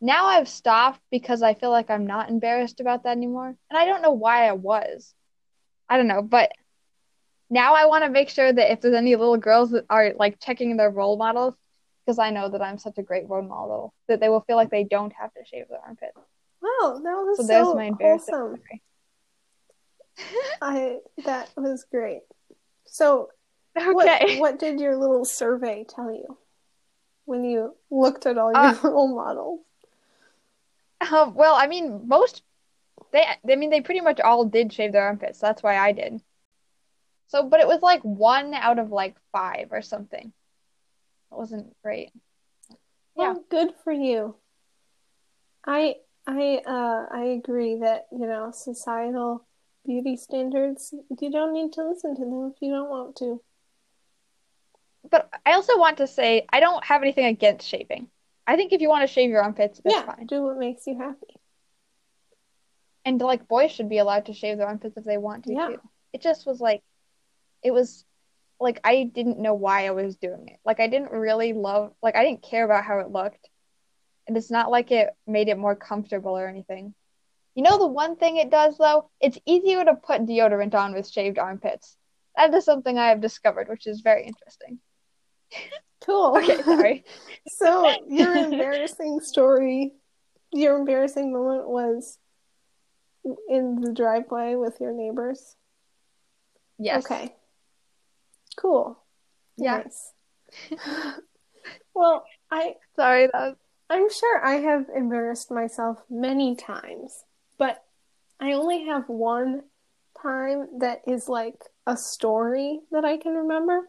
now 0.00 0.26
I've 0.26 0.48
stopped 0.48 1.00
because 1.10 1.42
I 1.42 1.54
feel 1.54 1.70
like 1.70 1.90
I'm 1.90 2.06
not 2.06 2.28
embarrassed 2.28 2.80
about 2.80 3.04
that 3.04 3.16
anymore. 3.16 3.48
And 3.70 3.78
I 3.78 3.84
don't 3.84 4.02
know 4.02 4.12
why 4.12 4.48
I 4.48 4.52
was. 4.52 5.14
I 5.88 5.96
don't 5.96 6.08
know, 6.08 6.22
but 6.22 6.52
now 7.48 7.74
I 7.74 7.86
want 7.86 8.04
to 8.04 8.10
make 8.10 8.28
sure 8.28 8.52
that 8.52 8.72
if 8.72 8.80
there's 8.80 8.94
any 8.94 9.14
little 9.16 9.36
girls 9.36 9.70
that 9.70 9.84
are 9.88 10.12
like 10.18 10.40
checking 10.40 10.76
their 10.76 10.90
role 10.90 11.16
models, 11.16 11.54
because 12.04 12.18
I 12.18 12.30
know 12.30 12.48
that 12.48 12.62
I'm 12.62 12.78
such 12.78 12.98
a 12.98 13.02
great 13.02 13.28
role 13.28 13.42
model, 13.42 13.92
that 14.08 14.20
they 14.20 14.28
will 14.28 14.40
feel 14.42 14.56
like 14.56 14.70
they 14.70 14.84
don't 14.84 15.12
have 15.18 15.32
to 15.34 15.44
shave 15.44 15.68
their 15.68 15.80
armpits. 15.84 16.16
Wow, 16.62 17.00
that 17.02 17.02
was 17.02 17.36
So 17.36 17.42
so, 17.44 17.48
there's 17.48 17.74
my 17.74 17.84
embarrassing 17.84 18.34
wholesome. 18.34 18.62
I 20.62 20.96
that 21.24 21.50
was 21.56 21.84
great. 21.90 22.20
So, 22.86 23.28
Okay. 23.76 23.92
what 23.94 24.38
what 24.40 24.58
did 24.58 24.80
your 24.80 24.96
little 24.96 25.24
survey 25.24 25.84
tell 25.88 26.10
you 26.10 26.38
when 27.26 27.44
you 27.44 27.76
looked 27.90 28.26
at 28.26 28.38
all 28.38 28.52
your 28.52 28.62
Uh, 28.62 28.78
role 28.84 29.14
models? 29.14 29.60
Um, 31.00 31.34
well, 31.34 31.54
I 31.54 31.66
mean, 31.66 32.08
most 32.08 32.42
they, 33.12 33.22
I 33.22 33.56
mean, 33.56 33.70
they 33.70 33.80
pretty 33.80 34.00
much 34.00 34.20
all 34.20 34.44
did 34.44 34.72
shave 34.72 34.92
their 34.92 35.04
armpits. 35.04 35.38
That's 35.38 35.62
why 35.62 35.76
I 35.76 35.92
did. 35.92 36.20
So, 37.28 37.48
but 37.48 37.60
it 37.60 37.66
was 37.66 37.82
like 37.82 38.02
one 38.02 38.54
out 38.54 38.78
of 38.78 38.90
like 38.90 39.16
five 39.32 39.68
or 39.72 39.82
something. 39.82 40.32
It 41.32 41.36
wasn't 41.36 41.74
great. 41.82 42.10
Yeah. 43.16 43.32
Well, 43.32 43.44
good 43.50 43.70
for 43.82 43.92
you. 43.92 44.36
I 45.66 45.96
I 46.26 46.62
uh 46.66 47.06
I 47.12 47.24
agree 47.38 47.78
that, 47.80 48.06
you 48.12 48.26
know, 48.26 48.50
societal 48.52 49.46
beauty 49.84 50.16
standards, 50.16 50.94
you 51.20 51.30
don't 51.30 51.52
need 51.52 51.72
to 51.72 51.88
listen 51.88 52.14
to 52.16 52.20
them 52.20 52.52
if 52.54 52.60
you 52.60 52.72
don't 52.72 52.90
want 52.90 53.16
to. 53.16 53.40
But 55.10 55.30
I 55.44 55.52
also 55.52 55.78
want 55.78 55.98
to 55.98 56.06
say 56.06 56.46
I 56.52 56.60
don't 56.60 56.84
have 56.84 57.02
anything 57.02 57.26
against 57.26 57.66
shaving. 57.66 58.08
I 58.46 58.56
think 58.56 58.72
if 58.72 58.80
you 58.80 58.88
want 58.88 59.06
to 59.06 59.12
shave 59.12 59.30
your 59.30 59.42
armpits, 59.42 59.80
that's 59.84 59.96
yeah, 59.96 60.06
fine. 60.06 60.26
do 60.26 60.42
what 60.42 60.58
makes 60.58 60.86
you 60.86 60.98
happy. 60.98 61.34
And 63.04 63.20
like 63.20 63.48
boys 63.48 63.72
should 63.72 63.88
be 63.88 63.98
allowed 63.98 64.26
to 64.26 64.32
shave 64.32 64.58
their 64.58 64.66
armpits 64.66 64.96
if 64.96 65.04
they 65.04 65.18
want 65.18 65.44
to 65.44 65.52
Yeah. 65.52 65.68
too. 65.68 65.80
It 66.12 66.22
just 66.22 66.46
was 66.46 66.60
like, 66.60 66.82
it 67.62 67.70
was 67.70 68.04
like 68.58 68.80
I 68.84 69.04
didn't 69.14 69.38
know 69.38 69.54
why 69.54 69.86
I 69.86 69.90
was 69.90 70.16
doing 70.16 70.48
it. 70.48 70.58
Like 70.64 70.80
I 70.80 70.86
didn't 70.88 71.12
really 71.12 71.52
love, 71.52 71.92
like 72.02 72.16
I 72.16 72.24
didn't 72.24 72.42
care 72.42 72.64
about 72.64 72.84
how 72.84 73.00
it 73.00 73.10
looked. 73.10 73.48
And 74.26 74.36
it's 74.36 74.50
not 74.50 74.70
like 74.70 74.90
it 74.90 75.10
made 75.26 75.48
it 75.48 75.58
more 75.58 75.76
comfortable 75.76 76.36
or 76.36 76.48
anything. 76.48 76.94
You 77.54 77.62
know 77.62 77.78
the 77.78 77.86
one 77.86 78.16
thing 78.16 78.36
it 78.36 78.50
does 78.50 78.76
though? 78.78 79.10
It's 79.20 79.38
easier 79.46 79.84
to 79.84 79.94
put 79.94 80.26
deodorant 80.26 80.74
on 80.74 80.92
with 80.94 81.08
shaved 81.08 81.38
armpits. 81.38 81.96
That 82.36 82.52
is 82.54 82.64
something 82.64 82.98
I 82.98 83.08
have 83.08 83.20
discovered, 83.20 83.68
which 83.68 83.86
is 83.86 84.00
very 84.00 84.26
interesting. 84.26 84.78
Cool. 86.04 86.36
Okay, 86.42 86.62
sorry. 86.62 87.04
so 87.48 87.94
your 88.08 88.34
embarrassing 88.36 89.20
story, 89.20 89.92
your 90.52 90.78
embarrassing 90.78 91.32
moment 91.32 91.68
was 91.68 92.18
in 93.48 93.80
the 93.80 93.92
driveway 93.92 94.54
with 94.54 94.80
your 94.80 94.92
neighbors. 94.92 95.56
Yes. 96.78 97.04
Okay. 97.04 97.34
Cool. 98.56 98.98
Yeah. 99.56 99.82
Nice. 99.82 100.12
well, 101.94 102.24
I 102.50 102.74
Sorry, 102.94 103.28
that. 103.32 103.56
I'm 103.88 104.10
sure 104.10 104.44
I 104.44 104.56
have 104.56 104.86
embarrassed 104.94 105.50
myself 105.50 105.98
many 106.10 106.56
times, 106.56 107.24
but 107.58 107.82
I 108.40 108.52
only 108.52 108.84
have 108.84 109.08
one 109.08 109.62
time 110.20 110.68
that 110.78 111.02
is 111.06 111.28
like 111.28 111.62
a 111.86 111.96
story 111.96 112.80
that 112.90 113.04
I 113.04 113.16
can 113.16 113.34
remember. 113.34 113.86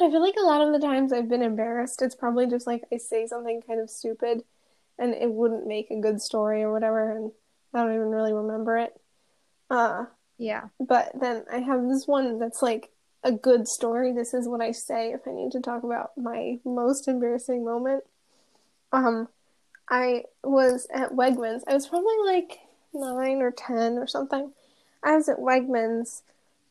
I 0.00 0.10
feel 0.10 0.20
like 0.20 0.34
a 0.36 0.46
lot 0.46 0.60
of 0.60 0.72
the 0.72 0.84
times 0.84 1.12
I've 1.12 1.28
been 1.28 1.42
embarrassed, 1.42 2.02
it's 2.02 2.14
probably 2.16 2.46
just 2.46 2.66
like 2.66 2.82
I 2.92 2.96
say 2.96 3.26
something 3.26 3.62
kind 3.62 3.80
of 3.80 3.90
stupid 3.90 4.42
and 4.98 5.14
it 5.14 5.30
wouldn't 5.30 5.66
make 5.66 5.90
a 5.90 6.00
good 6.00 6.20
story 6.20 6.62
or 6.62 6.72
whatever, 6.72 7.16
and 7.16 7.32
I 7.72 7.78
don't 7.82 7.94
even 7.94 8.10
really 8.10 8.32
remember 8.32 8.76
it. 8.78 9.00
Uh, 9.70 10.06
Yeah. 10.38 10.68
but 10.78 11.12
then 11.20 11.44
I 11.50 11.58
have 11.58 11.88
this 11.88 12.06
one 12.06 12.38
that's 12.38 12.62
like 12.62 12.90
a 13.24 13.32
good 13.32 13.66
story. 13.66 14.12
This 14.12 14.34
is 14.34 14.48
what 14.48 14.60
I 14.60 14.72
say 14.72 15.12
if 15.12 15.26
I 15.26 15.32
need 15.32 15.52
to 15.52 15.60
talk 15.60 15.82
about 15.82 16.16
my 16.16 16.58
most 16.64 17.08
embarrassing 17.08 17.64
moment. 17.64 18.04
Um, 18.92 19.28
I 19.88 20.24
was 20.42 20.86
at 20.92 21.12
Wegmans. 21.12 21.62
I 21.66 21.74
was 21.74 21.88
probably 21.88 22.16
like 22.24 22.58
nine 22.92 23.42
or 23.42 23.50
ten 23.50 23.98
or 23.98 24.06
something. 24.06 24.52
I 25.02 25.16
was 25.16 25.28
at 25.28 25.38
Wegmans 25.38 26.22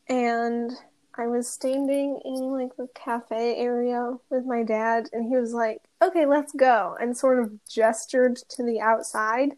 and 0.08 0.72
I 1.16 1.26
was 1.26 1.48
standing 1.48 2.20
in 2.24 2.50
like 2.50 2.76
the 2.76 2.88
cafe 2.94 3.56
area 3.56 4.18
with 4.30 4.44
my 4.44 4.62
dad, 4.64 5.08
and 5.12 5.28
he 5.28 5.36
was 5.36 5.52
like, 5.54 5.82
"Okay, 6.02 6.26
let's 6.26 6.52
go," 6.52 6.96
and 7.00 7.16
sort 7.16 7.38
of 7.40 7.64
gestured 7.66 8.36
to 8.50 8.62
the 8.64 8.80
outside. 8.80 9.56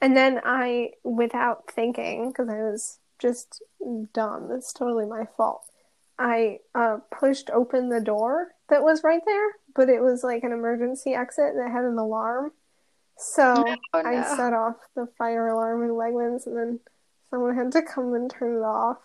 And 0.00 0.16
then 0.16 0.40
I, 0.44 0.92
without 1.04 1.70
thinking, 1.70 2.28
because 2.30 2.48
I 2.48 2.62
was 2.62 2.98
just 3.18 3.62
dumb, 4.12 4.50
it's 4.52 4.72
totally 4.72 5.06
my 5.06 5.26
fault. 5.36 5.64
I 6.18 6.60
uh, 6.74 6.98
pushed 7.10 7.50
open 7.50 7.88
the 7.88 8.00
door 8.00 8.54
that 8.68 8.82
was 8.82 9.04
right 9.04 9.22
there, 9.26 9.48
but 9.74 9.88
it 9.88 10.00
was 10.02 10.24
like 10.24 10.42
an 10.44 10.52
emergency 10.52 11.14
exit 11.14 11.54
that 11.56 11.70
had 11.70 11.84
an 11.84 11.98
alarm. 11.98 12.52
So 13.16 13.64
Oh, 13.94 14.02
I 14.04 14.22
set 14.36 14.52
off 14.52 14.76
the 14.94 15.06
fire 15.18 15.48
alarm 15.48 15.82
in 15.82 15.90
Wegmans, 15.90 16.46
and 16.46 16.56
then 16.56 16.80
someone 17.30 17.56
had 17.56 17.72
to 17.72 17.82
come 17.82 18.14
and 18.14 18.30
turn 18.30 18.56
it 18.56 18.64
off. 18.64 18.98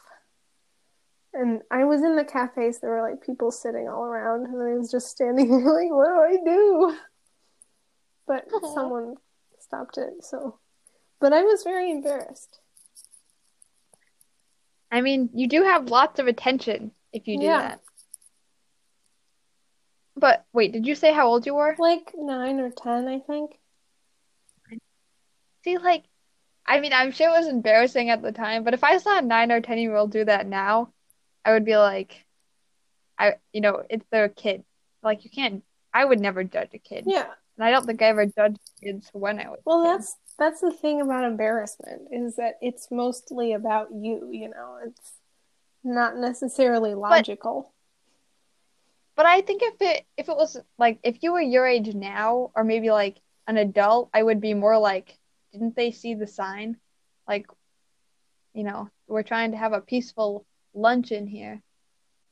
And 1.33 1.61
I 1.71 1.83
was 1.85 2.01
in 2.03 2.15
the 2.15 2.23
cafe, 2.23 2.71
so 2.71 2.79
there 2.81 2.91
were 2.91 3.09
like 3.09 3.25
people 3.25 3.51
sitting 3.51 3.87
all 3.87 4.03
around, 4.03 4.45
and 4.45 4.61
I 4.61 4.77
was 4.77 4.91
just 4.91 5.09
standing 5.09 5.49
there 5.49 5.59
like, 5.73 5.91
what 5.91 6.07
do 6.07 6.21
I 6.21 6.37
do? 6.45 6.97
But 8.27 8.45
Aw. 8.53 8.73
someone 8.73 9.15
stopped 9.59 9.97
it, 9.97 10.23
so. 10.23 10.59
But 11.19 11.33
I 11.33 11.43
was 11.43 11.63
very 11.63 11.89
embarrassed. 11.89 12.59
I 14.91 15.01
mean, 15.01 15.29
you 15.33 15.47
do 15.47 15.63
have 15.63 15.89
lots 15.89 16.19
of 16.19 16.27
attention 16.27 16.91
if 17.11 17.27
you 17.27 17.37
do 17.39 17.45
Yeah. 17.45 17.59
that. 17.59 17.79
But 20.15 20.45
wait, 20.53 20.71
did 20.71 20.85
you 20.85 20.93
say 20.93 21.11
how 21.11 21.27
old 21.27 21.47
you 21.47 21.55
were? 21.55 21.75
Like 21.79 22.11
nine 22.15 22.59
or 22.59 22.69
ten, 22.69 23.07
I 23.07 23.19
think. 23.19 23.59
See, 25.63 25.77
like, 25.79 26.03
I 26.67 26.79
mean, 26.79 26.93
I'm 26.93 27.11
sure 27.11 27.29
it 27.29 27.39
was 27.39 27.47
embarrassing 27.47 28.11
at 28.11 28.21
the 28.21 28.31
time, 28.31 28.63
but 28.63 28.75
if 28.75 28.83
I 28.83 28.97
saw 28.99 29.17
a 29.17 29.21
nine 29.21 29.51
or 29.51 29.61
ten 29.61 29.79
year 29.79 29.95
old 29.95 30.11
do 30.11 30.23
that 30.25 30.45
now, 30.45 30.92
I 31.45 31.53
would 31.53 31.65
be 31.65 31.77
like, 31.77 32.25
I, 33.17 33.33
you 33.51 33.61
know, 33.61 33.83
it's 33.89 34.05
their 34.11 34.29
kid. 34.29 34.63
Like, 35.01 35.23
you 35.23 35.29
can't, 35.29 35.63
I 35.93 36.05
would 36.05 36.19
never 36.19 36.43
judge 36.43 36.69
a 36.73 36.79
kid. 36.79 37.05
Yeah. 37.07 37.27
And 37.57 37.65
I 37.65 37.71
don't 37.71 37.85
think 37.85 38.01
I 38.01 38.05
ever 38.05 38.25
judged 38.25 38.59
kids 38.81 39.09
when 39.13 39.39
I 39.39 39.49
was 39.49 39.59
Well, 39.65 39.83
that's 39.83 40.15
that's 40.39 40.61
the 40.61 40.71
thing 40.71 41.01
about 41.01 41.23
embarrassment 41.23 42.07
is 42.11 42.37
that 42.37 42.55
it's 42.61 42.87
mostly 42.89 43.53
about 43.53 43.89
you, 43.93 44.29
you 44.31 44.49
know. 44.49 44.79
It's 44.85 45.13
not 45.83 46.17
necessarily 46.17 46.95
logical. 46.95 47.71
But 49.15 49.27
I 49.27 49.41
think 49.41 49.61
if 49.61 49.75
it 49.81 50.05
if 50.17 50.29
it 50.29 50.35
was 50.35 50.57
like 50.79 50.99
if 51.03 51.21
you 51.21 51.33
were 51.33 51.41
your 51.41 51.67
age 51.67 51.93
now 51.93 52.51
or 52.55 52.63
maybe 52.63 52.89
like 52.89 53.21
an 53.47 53.57
adult, 53.57 54.09
I 54.13 54.23
would 54.23 54.41
be 54.41 54.55
more 54.55 54.77
like, 54.79 55.17
didn't 55.51 55.75
they 55.75 55.91
see 55.91 56.15
the 56.15 56.25
sign? 56.25 56.77
Like, 57.27 57.45
you 58.53 58.63
know, 58.63 58.89
we're 59.07 59.23
trying 59.23 59.51
to 59.51 59.57
have 59.57 59.73
a 59.73 59.81
peaceful 59.81 60.45
lunch 60.73 61.11
in 61.11 61.27
here. 61.27 61.61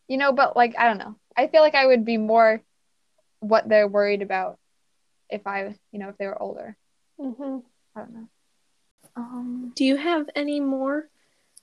You 0.07 0.17
know, 0.17 0.31
but 0.33 0.55
like 0.55 0.75
I 0.77 0.87
don't 0.87 0.97
know. 0.97 1.15
I 1.37 1.47
feel 1.47 1.61
like 1.61 1.75
I 1.75 1.85
would 1.85 2.03
be 2.05 2.17
more 2.17 2.61
what 3.39 3.67
they're 3.67 3.87
worried 3.87 4.21
about 4.21 4.59
if 5.29 5.47
I, 5.47 5.75
you 5.91 5.99
know, 5.99 6.09
if 6.09 6.17
they 6.17 6.27
were 6.27 6.41
older. 6.41 6.75
hmm 7.19 7.59
I 7.95 7.99
don't 7.99 8.13
know. 8.13 8.27
Um, 9.15 9.71
Do 9.75 9.83
you 9.85 9.95
have 9.97 10.29
any 10.35 10.59
more 10.59 11.09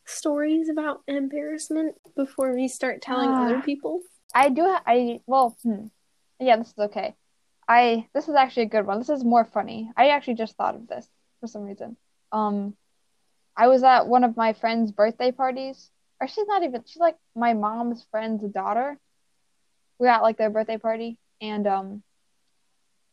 stories 0.04 0.68
about 0.68 1.02
embarrassment 1.06 1.96
before 2.16 2.54
we 2.54 2.68
start 2.68 3.02
telling 3.02 3.36
Ah. 3.36 3.42
other 3.42 3.60
people? 3.60 4.00
I 4.34 4.48
do. 4.48 4.62
ha- 4.64 4.82
I 4.86 5.20
well, 5.26 5.56
hmm. 5.62 5.86
Yeah, 6.40 6.56
this 6.56 6.68
is 6.68 6.78
okay. 6.78 7.14
I 7.66 8.08
this 8.14 8.28
is 8.28 8.34
actually 8.34 8.64
a 8.64 8.66
good 8.74 8.86
one. 8.86 8.98
This 8.98 9.08
is 9.10 9.24
more 9.24 9.44
funny. 9.44 9.90
I 9.96 10.08
actually 10.10 10.34
just 10.34 10.56
thought 10.56 10.74
of 10.74 10.86
this 10.88 11.08
for 11.40 11.46
some 11.46 11.62
reason. 11.62 11.96
Um, 12.32 12.74
I 13.56 13.68
was 13.68 13.82
at 13.82 14.06
one 14.06 14.24
of 14.24 14.36
my 14.36 14.52
friend's 14.52 14.92
birthday 14.92 15.32
parties, 15.32 15.90
or 16.20 16.28
she's 16.28 16.46
not 16.46 16.62
even. 16.62 16.83
She's 16.87 16.98
like 17.00 17.16
my 17.35 17.54
mom's 17.54 18.07
friend's 18.11 18.44
daughter. 18.52 18.98
We 19.98 20.09
at 20.09 20.22
like 20.22 20.37
their 20.38 20.50
birthday 20.50 20.78
party, 20.78 21.18
and 21.40 21.66
um, 21.66 22.02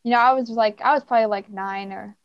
you 0.04 0.12
know, 0.12 0.18
I 0.18 0.34
was 0.34 0.50
like, 0.50 0.80
I 0.80 0.94
was 0.94 1.04
probably 1.04 1.26
like 1.26 1.50
nine 1.50 1.92
or 1.92 2.16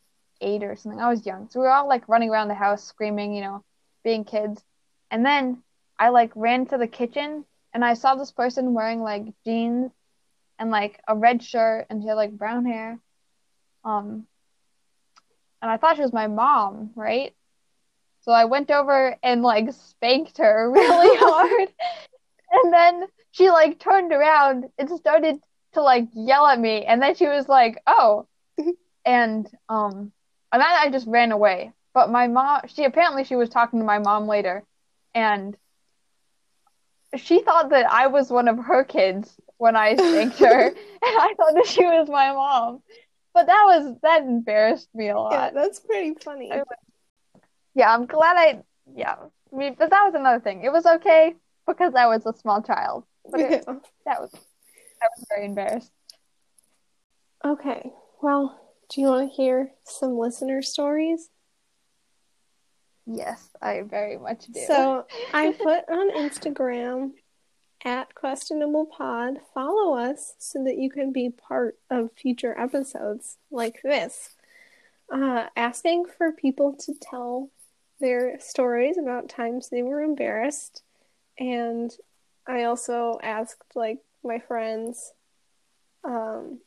eight 0.41 0.63
or 0.63 0.75
something. 0.75 0.99
I 1.01 1.09
was 1.09 1.25
young, 1.25 1.49
so 1.49 1.59
we 1.59 1.65
were 1.65 1.71
all 1.71 1.87
like 1.87 2.07
running 2.07 2.29
around 2.29 2.47
the 2.47 2.53
house 2.53 2.83
screaming, 2.83 3.33
you 3.33 3.41
know, 3.41 3.63
being 4.03 4.23
kids. 4.23 4.63
And 5.09 5.25
then 5.25 5.63
I 5.99 6.09
like 6.09 6.31
ran 6.35 6.65
to 6.67 6.77
the 6.77 6.87
kitchen 6.87 7.45
and 7.73 7.85
I 7.85 7.93
saw 7.93 8.15
this 8.15 8.31
person 8.31 8.73
wearing 8.73 9.01
like 9.01 9.23
jeans 9.45 9.91
and 10.59 10.71
like 10.71 10.99
a 11.07 11.15
red 11.15 11.43
shirt 11.43 11.87
and 11.89 12.01
she 12.01 12.07
had 12.07 12.15
like 12.15 12.31
brown 12.37 12.65
hair. 12.65 12.99
Um, 13.83 14.25
and 15.61 15.71
I 15.71 15.77
thought 15.77 15.95
she 15.95 16.01
was 16.01 16.13
my 16.13 16.27
mom, 16.27 16.91
right? 16.95 17.33
So 18.21 18.31
I 18.31 18.45
went 18.45 18.71
over 18.71 19.15
and 19.23 19.41
like 19.41 19.71
spanked 19.73 20.37
her 20.37 20.69
really 20.73 21.17
hard. 21.17 21.69
And 22.51 22.73
then 22.73 23.07
she 23.31 23.49
like 23.49 23.79
turned 23.79 24.11
around 24.11 24.65
and 24.77 24.89
started 24.89 25.39
to 25.73 25.81
like 25.81 26.07
yell 26.13 26.45
at 26.45 26.59
me. 26.59 26.85
And 26.85 27.01
then 27.01 27.15
she 27.15 27.27
was 27.27 27.47
like, 27.47 27.81
"Oh." 27.87 28.27
And 29.05 29.49
um 29.69 30.11
and 30.51 30.61
then 30.61 30.69
I 30.69 30.89
just 30.91 31.07
ran 31.07 31.31
away. 31.31 31.71
But 31.93 32.09
my 32.09 32.27
mom, 32.27 32.61
she 32.67 32.83
apparently 32.83 33.23
she 33.23 33.35
was 33.35 33.49
talking 33.49 33.79
to 33.79 33.85
my 33.85 33.99
mom 33.99 34.27
later 34.27 34.63
and 35.13 35.57
she 37.17 37.41
thought 37.41 37.69
that 37.69 37.89
I 37.91 38.07
was 38.07 38.31
one 38.31 38.47
of 38.47 38.57
her 38.57 38.83
kids 38.83 39.35
when 39.57 39.75
I 39.75 39.95
spanked 39.95 40.39
her, 40.39 40.67
and 40.67 40.75
I 41.03 41.33
thought 41.37 41.53
that 41.55 41.67
she 41.67 41.83
was 41.83 42.09
my 42.09 42.31
mom. 42.31 42.81
But 43.33 43.47
that 43.47 43.63
was 43.65 43.95
that 44.01 44.21
embarrassed 44.23 44.89
me 44.93 45.05
a 45.05 45.15
Yeah, 45.15 45.15
lot. 45.15 45.53
that's 45.53 45.79
pretty 45.79 46.13
funny. 46.15 46.51
I- 46.51 46.63
Yeah, 47.75 47.93
I'm 47.93 48.05
glad 48.05 48.35
I 48.37 48.63
yeah. 48.95 49.15
I 49.53 49.55
mean, 49.55 49.75
but 49.77 49.89
that 49.89 50.03
was 50.05 50.13
another 50.15 50.39
thing. 50.39 50.63
It 50.63 50.71
was 50.71 50.85
okay 50.85 51.35
because 51.67 51.93
I 51.95 52.07
was 52.07 52.25
a 52.25 52.33
small 52.33 52.61
child. 52.61 53.05
But 53.29 53.39
it, 53.41 53.63
Yeah. 53.67 53.75
that 54.05 54.21
was 54.21 54.31
I 54.33 55.07
was 55.17 55.25
very 55.29 55.45
embarrassed. 55.45 55.91
Okay. 57.43 57.91
Well, 58.21 58.59
do 58.89 59.01
you 59.01 59.07
want 59.07 59.29
to 59.29 59.35
hear 59.35 59.71
some 59.83 60.17
listener 60.17 60.61
stories? 60.61 61.29
Yes, 63.05 63.49
I 63.61 63.81
very 63.81 64.17
much 64.17 64.45
do. 64.47 64.61
So 64.67 65.05
I 65.33 65.51
put 65.51 65.89
on 65.89 66.11
Instagram 66.11 67.11
at 67.83 68.13
questionable 68.13 68.85
pod. 68.85 69.39
Follow 69.53 69.97
us 69.97 70.35
so 70.37 70.63
that 70.63 70.77
you 70.77 70.89
can 70.91 71.11
be 71.11 71.29
part 71.31 71.77
of 71.89 72.11
future 72.15 72.57
episodes 72.59 73.37
like 73.49 73.81
this. 73.83 74.35
Uh, 75.11 75.47
asking 75.55 76.05
for 76.05 76.31
people 76.31 76.75
to 76.85 76.93
tell 77.01 77.49
their 78.01 78.39
stories 78.39 78.97
about 78.97 79.29
times 79.29 79.69
they 79.69 79.83
were 79.83 80.01
embarrassed, 80.01 80.83
and 81.39 81.91
I 82.47 82.63
also 82.63 83.19
asked 83.23 83.75
like 83.75 83.99
my 84.23 84.39
friends. 84.39 85.13
Um, 86.03 86.59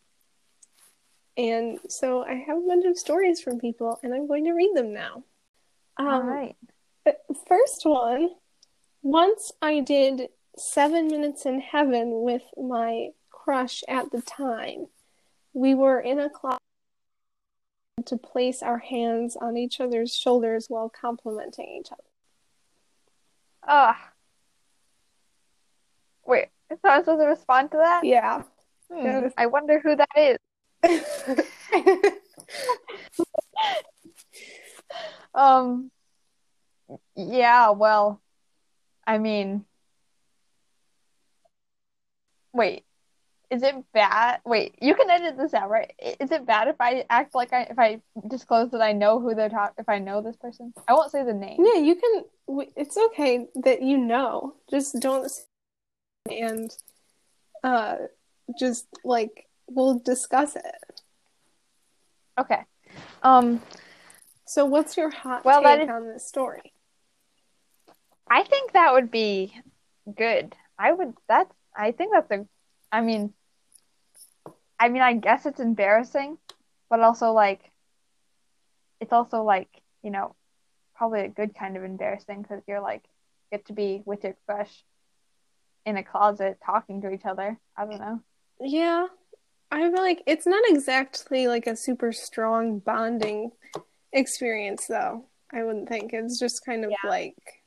and 1.36 1.80
so 1.88 2.24
I 2.24 2.34
have 2.34 2.56
a 2.56 2.66
bunch 2.66 2.86
of 2.86 2.96
stories 2.96 3.40
from 3.40 3.58
people, 3.58 3.98
and 4.02 4.14
I'm 4.14 4.28
going 4.28 4.44
to 4.44 4.52
read 4.52 4.72
them 4.74 4.94
now. 4.94 5.24
Um, 5.98 6.06
all 6.06 6.22
right. 6.22 6.56
First 7.46 7.84
one, 7.84 8.30
once 9.02 9.52
I 9.60 9.80
did 9.80 10.28
Seven 10.56 11.08
Minutes 11.08 11.46
in 11.46 11.60
Heaven 11.60 12.22
with 12.22 12.42
my 12.56 13.08
crush 13.44 13.84
at 13.88 14.10
the 14.10 14.22
time. 14.22 14.86
We 15.52 15.74
were 15.74 16.00
in 16.00 16.18
a 16.18 16.30
closet 16.30 16.58
to 18.06 18.16
place 18.16 18.62
our 18.62 18.78
hands 18.78 19.36
on 19.36 19.56
each 19.56 19.80
other's 19.80 20.14
shoulders 20.14 20.66
while 20.68 20.88
complimenting 20.88 21.68
each 21.80 21.90
other. 21.92 22.02
Ugh. 23.66 23.96
Wait, 26.26 26.48
so 26.70 26.78
I 26.84 26.96
was 26.98 27.04
supposed 27.06 27.22
to 27.22 27.26
respond 27.26 27.70
to 27.72 27.76
that? 27.78 28.04
Yeah. 28.04 28.42
Hmm, 28.92 29.04
Yeah. 29.04 29.28
I 29.36 29.46
wonder 29.46 29.80
who 29.80 29.96
that 29.96 30.08
is. 30.16 30.38
Um, 35.34 35.90
yeah, 37.16 37.70
well, 37.70 38.20
I 39.06 39.18
mean, 39.18 39.64
wait, 42.52 42.84
is 43.50 43.62
it 43.62 43.74
bad? 43.92 44.40
Wait, 44.44 44.74
you 44.80 44.94
can 44.94 45.08
edit 45.10 45.36
this 45.36 45.54
out, 45.54 45.70
right? 45.70 45.92
Is 46.20 46.30
it 46.30 46.46
bad 46.46 46.68
if 46.68 46.76
I 46.80 47.04
act 47.10 47.34
like 47.34 47.52
I 47.52 47.62
if 47.62 47.78
I 47.78 48.00
disclose 48.28 48.70
that 48.72 48.80
I 48.80 48.92
know 48.92 49.20
who 49.20 49.34
they're 49.34 49.48
talking, 49.48 49.74
if 49.78 49.88
I 49.88 49.98
know 49.98 50.20
this 50.22 50.36
person? 50.36 50.72
I 50.88 50.92
won't 50.94 51.10
say 51.12 51.24
the 51.24 51.34
name. 51.34 51.64
yeah, 51.64 51.80
you 51.80 51.94
can. 51.96 52.66
It's 52.76 52.96
okay 52.96 53.46
that 53.56 53.82
you 53.82 53.98
know. 53.98 54.54
Just 54.70 55.00
don't. 55.00 55.30
And 56.30 56.70
uh, 57.62 57.96
just 58.58 58.86
like 59.04 59.46
we'll 59.68 59.98
discuss 59.98 60.56
it. 60.56 61.00
Okay. 62.38 62.62
Um, 63.22 63.60
So, 64.46 64.64
what's 64.66 64.96
your 64.96 65.10
hot 65.10 65.44
Well, 65.44 65.62
take 65.62 65.82
is- 65.82 65.88
on 65.88 66.08
this 66.08 66.26
story? 66.26 66.72
I 68.28 68.42
think 68.42 68.72
that 68.72 68.92
would 68.94 69.10
be 69.10 69.54
good. 70.16 70.54
I 70.78 70.92
would 70.92 71.14
that's 71.28 71.54
I 71.76 71.92
think 71.92 72.12
that's 72.12 72.30
a 72.30 72.46
I 72.94 73.00
mean 73.00 73.34
I 74.78 74.88
mean 74.88 75.02
I 75.02 75.14
guess 75.14 75.46
it's 75.46 75.58
embarrassing, 75.58 76.38
but 76.88 77.00
also 77.00 77.32
like 77.32 77.72
it's 79.00 79.12
also 79.12 79.42
like, 79.42 79.82
you 80.04 80.12
know, 80.12 80.36
probably 80.94 81.22
a 81.22 81.28
good 81.28 81.56
kind 81.56 81.76
of 81.76 81.82
embarrassing 81.82 82.42
because 82.42 82.62
you're 82.68 82.80
like 82.80 83.02
get 83.50 83.66
to 83.66 83.72
be 83.72 84.02
with 84.06 84.22
your 84.22 84.36
crush 84.46 84.84
in 85.84 85.96
a 85.96 86.04
closet 86.04 86.58
talking 86.64 87.02
to 87.02 87.10
each 87.10 87.24
other. 87.24 87.58
I 87.76 87.84
don't 87.84 87.98
know. 87.98 88.20
Yeah, 88.60 89.08
I 89.72 89.90
feel 89.90 90.00
like 90.00 90.22
it's 90.28 90.46
not 90.46 90.62
exactly 90.68 91.48
like 91.48 91.66
a 91.66 91.74
super 91.74 92.12
strong 92.12 92.78
bonding 92.78 93.50
experience, 94.12 94.86
though. 94.86 95.24
I 95.52 95.64
wouldn't 95.64 95.88
think 95.88 96.12
it's 96.12 96.38
just 96.38 96.64
kind 96.64 96.84
of 96.84 96.92
Yeah. 96.92 97.10
like, 97.10 97.64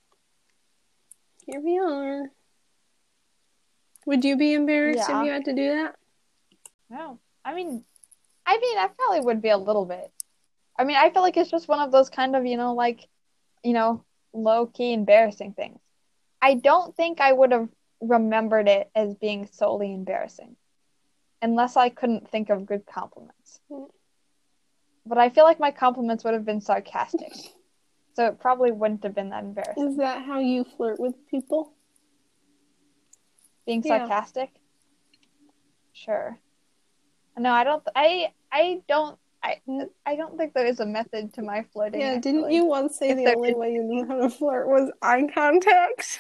here 1.46 1.60
we 1.60 1.78
are. 1.78 2.32
Would 4.08 4.24
you 4.24 4.38
be 4.38 4.54
embarrassed 4.54 5.10
Yeah. 5.10 5.20
if 5.22 5.26
you 5.26 5.32
had 5.34 5.46
to 5.46 5.54
do 5.54 5.70
that? 5.70 5.96
No. 6.89 7.20
I 7.43 7.54
mean 7.54 7.84
I 8.46 8.58
mean 8.58 8.78
I 8.78 8.88
probably 8.88 9.20
would 9.20 9.41
be 9.41 9.50
a 9.50 9.58
little 9.58 9.86
bit. 9.86 10.12
I 10.80 10.86
mean 10.86 10.96
I 10.96 11.10
feel 11.10 11.22
like 11.22 11.36
it's 11.36 11.52
just 11.52 11.67
one 11.67 11.82
of 11.82 11.91
those 11.91 12.10
kind 12.10 12.36
of, 12.36 12.46
you 12.46 12.56
know, 12.56 12.74
like, 12.74 13.06
you 13.63 13.74
know, 13.74 14.06
low 14.34 14.65
key 14.65 14.93
embarrassing 14.93 15.54
things. 15.54 15.80
I 16.41 16.54
don't 16.54 16.96
think 16.96 17.20
I 17.20 17.34
would 17.34 17.52
have 17.52 17.67
remembered 18.00 18.70
it 18.70 18.89
as 18.96 19.13
being 19.15 19.46
solely 19.46 19.93
embarrassing 19.93 20.56
unless 21.41 21.76
I 21.76 21.89
couldn't 21.89 22.30
think 22.30 22.50
of 22.50 22.65
good 22.65 22.86
compliments. 22.86 23.60
But 25.06 25.17
I 25.17 25.30
feel 25.30 25.43
like 25.43 25.60
my 25.60 25.72
compliments 25.72 26.24
would 26.24 26.34
have 26.34 26.46
been 26.46 26.62
sarcastic. 26.62 27.34
So 28.15 28.26
it 28.26 28.39
probably 28.39 28.72
wouldn't 28.72 29.04
have 29.04 29.13
been 29.13 29.30
that 29.30 29.43
embarrassing. 29.43 29.89
Is 29.89 29.98
that 29.98 30.26
how 30.26 30.39
you 30.39 30.63
flirt 30.63 31.00
with 31.00 31.13
people? 31.28 31.77
Being 33.68 33.84
Yeah. 33.86 34.00
sarcastic? 34.00 34.50
Sure. 35.94 36.40
No, 37.38 37.52
I 37.52 37.64
don't 37.64 37.84
I 37.96 38.34
I 38.52 38.82
don't 38.88 39.20
I 39.44 39.60
I 40.06 40.16
don't 40.16 40.38
think 40.38 40.54
there 40.56 40.66
is 40.66 40.80
a 40.80 40.86
method 40.86 41.34
to 41.36 41.44
my 41.44 41.64
flirting. 41.72 42.00
Yeah, 42.02 42.18
didn't 42.18 42.50
you 42.52 42.66
once 42.66 42.98
say 42.98 43.10
If 43.10 43.18
the 43.18 43.36
only 43.36 43.50
is- 43.50 43.56
way 43.56 43.74
you 43.74 43.84
knew 43.84 44.08
how 44.08 44.18
to 44.22 44.30
flirt 44.30 44.68
was 44.68 44.90
eye 45.04 45.28
contact? 45.32 46.20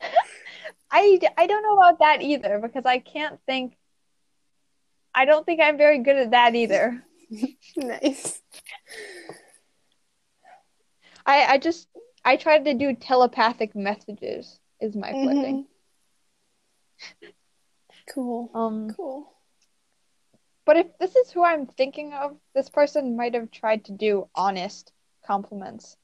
I, 0.90 1.18
I 1.38 1.46
don't 1.46 1.62
know 1.62 1.74
about 1.76 2.00
that 2.00 2.20
either 2.22 2.58
because 2.58 2.84
I 2.84 2.98
can't 2.98 3.38
think. 3.46 3.76
I 5.14 5.24
don't 5.26 5.44
think 5.46 5.60
I'm 5.60 5.76
very 5.78 5.98
good 5.98 6.16
at 6.16 6.30
that 6.32 6.54
either. 6.56 7.04
Nice. 7.76 8.42
I, 11.24 11.44
I 11.54 11.58
just 11.58 11.88
I 12.24 12.36
tried 12.36 12.64
to 12.66 12.74
do 12.74 12.94
telepathic 12.94 13.74
messages 13.74 14.58
is 14.80 14.94
my 14.96 15.12
flirting. 15.12 15.64
Mhm. 15.64 15.66
Cool. 18.12 18.50
Um, 18.54 18.90
Cool. 18.90 19.32
but 20.64 20.76
if 20.76 20.86
this 20.98 21.14
is 21.16 21.30
who 21.30 21.44
I'm 21.44 21.66
thinking 21.66 22.12
of, 22.12 22.36
this 22.54 22.68
person 22.68 23.16
might 23.16 23.34
have 23.34 23.50
tried 23.50 23.84
to 23.86 23.92
do 23.92 24.28
honest 24.34 24.92
compliments, 25.26 25.96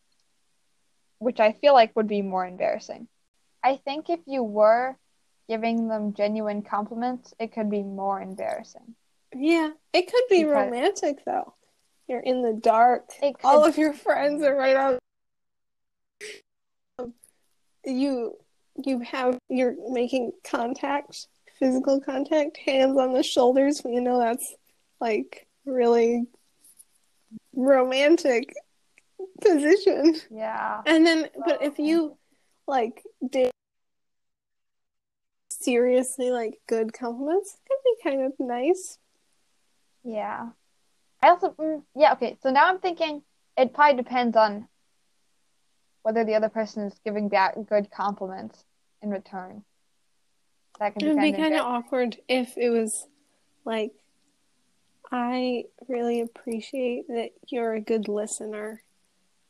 which 1.19 1.41
I 1.41 1.53
feel 1.53 1.73
like 1.75 1.95
would 1.97 2.07
be 2.07 2.23
more 2.23 2.47
embarrassing. 2.47 3.09
I 3.63 3.77
think 3.77 4.09
if 4.09 4.21
you 4.27 4.43
were 4.43 4.97
giving 5.49 5.89
them 5.89 6.13
genuine 6.15 6.63
compliments, 6.63 7.35
it 7.41 7.53
could 7.53 7.69
be 7.71 7.83
more 7.83 8.21
embarrassing. 8.21 8.95
Yeah, 9.35 9.71
it 9.93 10.11
could 10.11 10.25
be 10.31 10.45
Because- 10.45 10.65
romantic 10.67 11.25
though. 11.25 11.55
You're 12.07 12.21
in 12.21 12.41
the 12.43 12.55
dark. 12.55 13.11
All 13.45 13.65
of 13.67 13.77
your 13.77 13.93
friends 13.93 14.43
are 14.43 14.55
right 14.55 14.99
on. 16.99 17.13
You 17.85 18.39
you 18.85 19.01
have 19.01 19.39
you're 19.49 19.75
making 19.91 20.33
contact, 20.45 21.27
physical 21.59 22.01
contact, 22.01 22.59
hands 22.59 22.97
on 22.97 23.13
the 23.13 23.23
shoulders. 23.23 23.83
You 23.85 24.01
know 24.01 24.19
that's 24.19 24.55
like 25.01 25.47
really 25.65 26.27
romantic 27.55 28.55
position. 29.41 30.17
Yeah. 30.31 30.83
And 30.87 31.07
then, 31.07 31.29
but 31.45 31.63
if 31.63 31.79
you 31.79 32.17
like 32.67 33.03
did 33.29 33.51
seriously 35.51 36.31
like 36.31 36.61
good 36.69 36.93
compliments, 36.93 37.55
it 37.55 37.69
could 37.69 37.79
be 37.85 38.11
kind 38.11 38.27
of 38.27 38.33
nice. 38.39 38.99
Yeah. 40.05 40.51
I 41.23 41.29
also, 41.31 41.51
mm, 41.51 41.83
yeah, 41.97 42.13
okay. 42.13 42.37
So 42.43 42.51
now 42.51 42.69
I'm 42.69 42.79
thinking 42.79 43.23
it 43.57 43.75
probably 43.75 44.03
depends 44.03 44.37
on 44.37 44.69
whether 46.03 46.25
the 46.25 46.37
other 46.37 46.49
person 46.49 46.85
is 46.85 47.01
giving 47.05 47.29
back 47.29 47.55
good 47.69 47.91
compliments 47.91 48.65
in 49.03 49.11
return. 49.11 49.65
That 50.79 50.95
It 50.97 51.05
would 51.07 51.21
be 51.21 51.33
kind 51.33 51.55
of 51.55 51.67
awkward 51.67 52.19
if 52.29 52.57
it 52.57 52.71
was 52.71 53.07
like, 53.65 53.93
I 55.11 55.65
really 55.89 56.21
appreciate 56.21 57.09
that 57.09 57.31
you're 57.49 57.75
a 57.75 57.81
good 57.81 58.09
listener. 58.09 58.83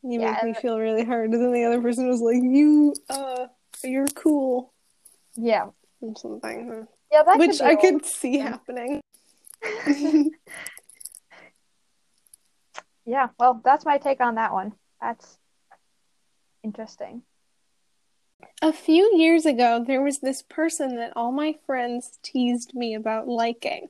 You 0.03 0.21
Yeah, 0.21 0.33
make 0.33 0.45
me 0.45 0.55
feel 0.55 0.79
really 0.79 1.05
hard. 1.05 1.31
And 1.31 1.43
then 1.43 1.53
the 1.53 1.65
other 1.65 1.83
person 1.83 2.09
was 2.09 2.21
like, 2.21 2.43
you, 2.43 2.95
uh, 3.11 3.49
you're 3.85 4.07
cool. 4.09 4.73
yeah, 5.37 5.69
Or 6.01 6.15
something. 6.17 6.87
yeah. 7.13 7.23
That 7.25 7.39
Which 7.39 7.59
could 7.59 7.63
I 7.63 7.75
could 7.77 8.07
see 8.07 8.39
happening. 8.39 9.01
Yeah. 13.09 13.29
Well, 13.39 13.63
that's 13.65 13.87
my 13.87 13.97
take 13.97 14.21
on 14.21 14.35
that 14.35 14.53
one. 14.53 14.75
That's 15.01 15.39
interesting. 16.63 17.23
A 18.61 18.73
few 18.73 19.17
years 19.17 19.47
ago, 19.47 19.85
there 19.87 20.03
was 20.03 20.19
this 20.19 20.43
person 20.43 20.97
that 20.97 21.13
all 21.15 21.31
my 21.31 21.57
friends 21.65 22.19
teased 22.25 22.75
me 22.75 22.93
about 22.93 23.29
liking. 23.29 23.89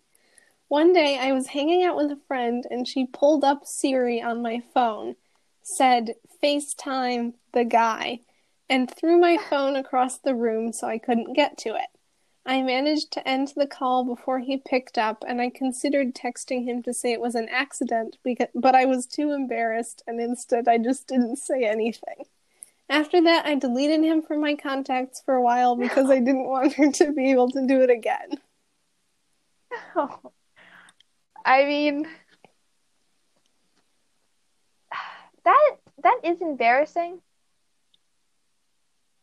One 0.68 0.92
day, 0.92 1.18
I 1.18 1.32
was 1.32 1.48
hanging 1.48 1.84
out 1.84 1.96
with 1.96 2.10
a 2.10 2.20
friend 2.28 2.66
and 2.70 2.86
she 2.86 3.06
pulled 3.06 3.44
up 3.44 3.66
Siri 3.66 4.20
on 4.20 4.42
my 4.42 4.62
phone, 4.74 5.16
said, 5.62 6.14
FaceTime 6.42 7.32
the 7.52 7.64
guy, 7.64 8.20
and 8.68 8.90
threw 8.90 9.18
my 9.18 9.38
phone 9.48 9.74
across 9.74 10.18
the 10.18 10.34
room 10.34 10.72
so 10.74 10.86
I 10.86 10.98
couldn't 10.98 11.32
get 11.32 11.56
to 11.58 11.70
it. 11.70 11.88
I 12.44 12.60
managed 12.62 13.10
to 13.12 13.26
end 13.26 13.52
the 13.56 13.66
call 13.66 14.04
before 14.04 14.38
he 14.38 14.58
picked 14.58 14.98
up, 14.98 15.24
and 15.26 15.40
I 15.40 15.50
considered 15.50 16.14
texting 16.14 16.64
him 16.64 16.82
to 16.82 16.92
say 16.92 17.12
it 17.12 17.20
was 17.20 17.34
an 17.34 17.48
accident, 17.50 18.16
because, 18.22 18.48
but 18.54 18.74
I 18.74 18.84
was 18.84 19.06
too 19.06 19.32
embarrassed, 19.32 20.02
and 20.06 20.20
instead 20.20 20.68
I 20.68 20.78
just 20.78 21.06
didn't 21.06 21.36
say 21.36 21.64
anything. 21.64 22.24
After 22.90 23.22
that, 23.22 23.44
I 23.44 23.54
deleted 23.54 24.02
him 24.02 24.22
from 24.22 24.40
my 24.40 24.54
contacts 24.54 25.22
for 25.24 25.34
a 25.34 25.42
while 25.42 25.76
because 25.76 26.10
I 26.10 26.18
didn't 26.20 26.48
want 26.48 26.72
her 26.74 26.90
to 26.90 27.12
be 27.12 27.30
able 27.30 27.50
to 27.50 27.66
do 27.66 27.82
it 27.82 27.90
again. 27.90 28.30
Oh. 29.94 30.20
I 31.44 31.64
mean, 31.64 32.06
that 35.44 35.76
that 36.02 36.20
is 36.24 36.40
embarrassing. 36.42 37.20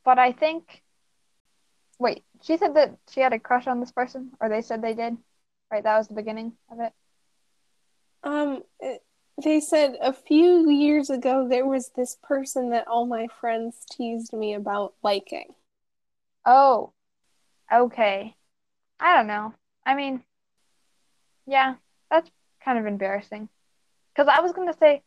But 0.04 0.18
I 0.20 0.32
think, 0.32 0.82
wait, 2.00 2.24
she 2.42 2.58
said 2.58 2.76
that 2.76 2.98
she 3.10 3.20
had 3.22 3.34
a 3.34 3.40
crush 3.40 3.68
on 3.68 3.80
this 3.80 3.92
person, 3.92 4.32
or 4.40 4.50
they 4.50 4.62
said 4.62 4.82
they 4.82 4.94
did, 4.94 5.18
right? 5.72 5.84
That 5.84 5.98
was 5.98 6.08
the 6.08 6.14
beginning 6.16 6.54
of 6.72 6.80
it. 6.80 6.94
Um, 8.24 8.64
it- 8.80 9.05
they 9.44 9.60
said 9.60 9.98
a 10.02 10.14
few 10.14 10.70
years 10.70 11.10
ago 11.10 11.48
there 11.48 11.66
was 11.66 11.90
this 11.90 12.18
person 12.24 12.70
that 12.70 12.88
all 12.88 13.06
my 13.06 13.28
friends 13.40 13.86
teased 13.92 14.34
me 14.34 14.54
about 14.54 14.94
liking. 15.04 15.54
Oh, 16.46 16.94
okay. 17.74 18.36
I 19.00 19.18
don't 19.18 19.28
know. 19.28 19.54
I 19.86 19.96
mean, 19.96 20.24
yeah, 21.46 21.76
that's 22.10 22.30
kind 22.64 22.80
of 22.80 22.86
embarrassing. 22.86 23.50
Because 24.14 24.34
I 24.34 24.42
was 24.42 24.54
going 24.54 24.72
to 24.72 24.78
say, 24.78 25.04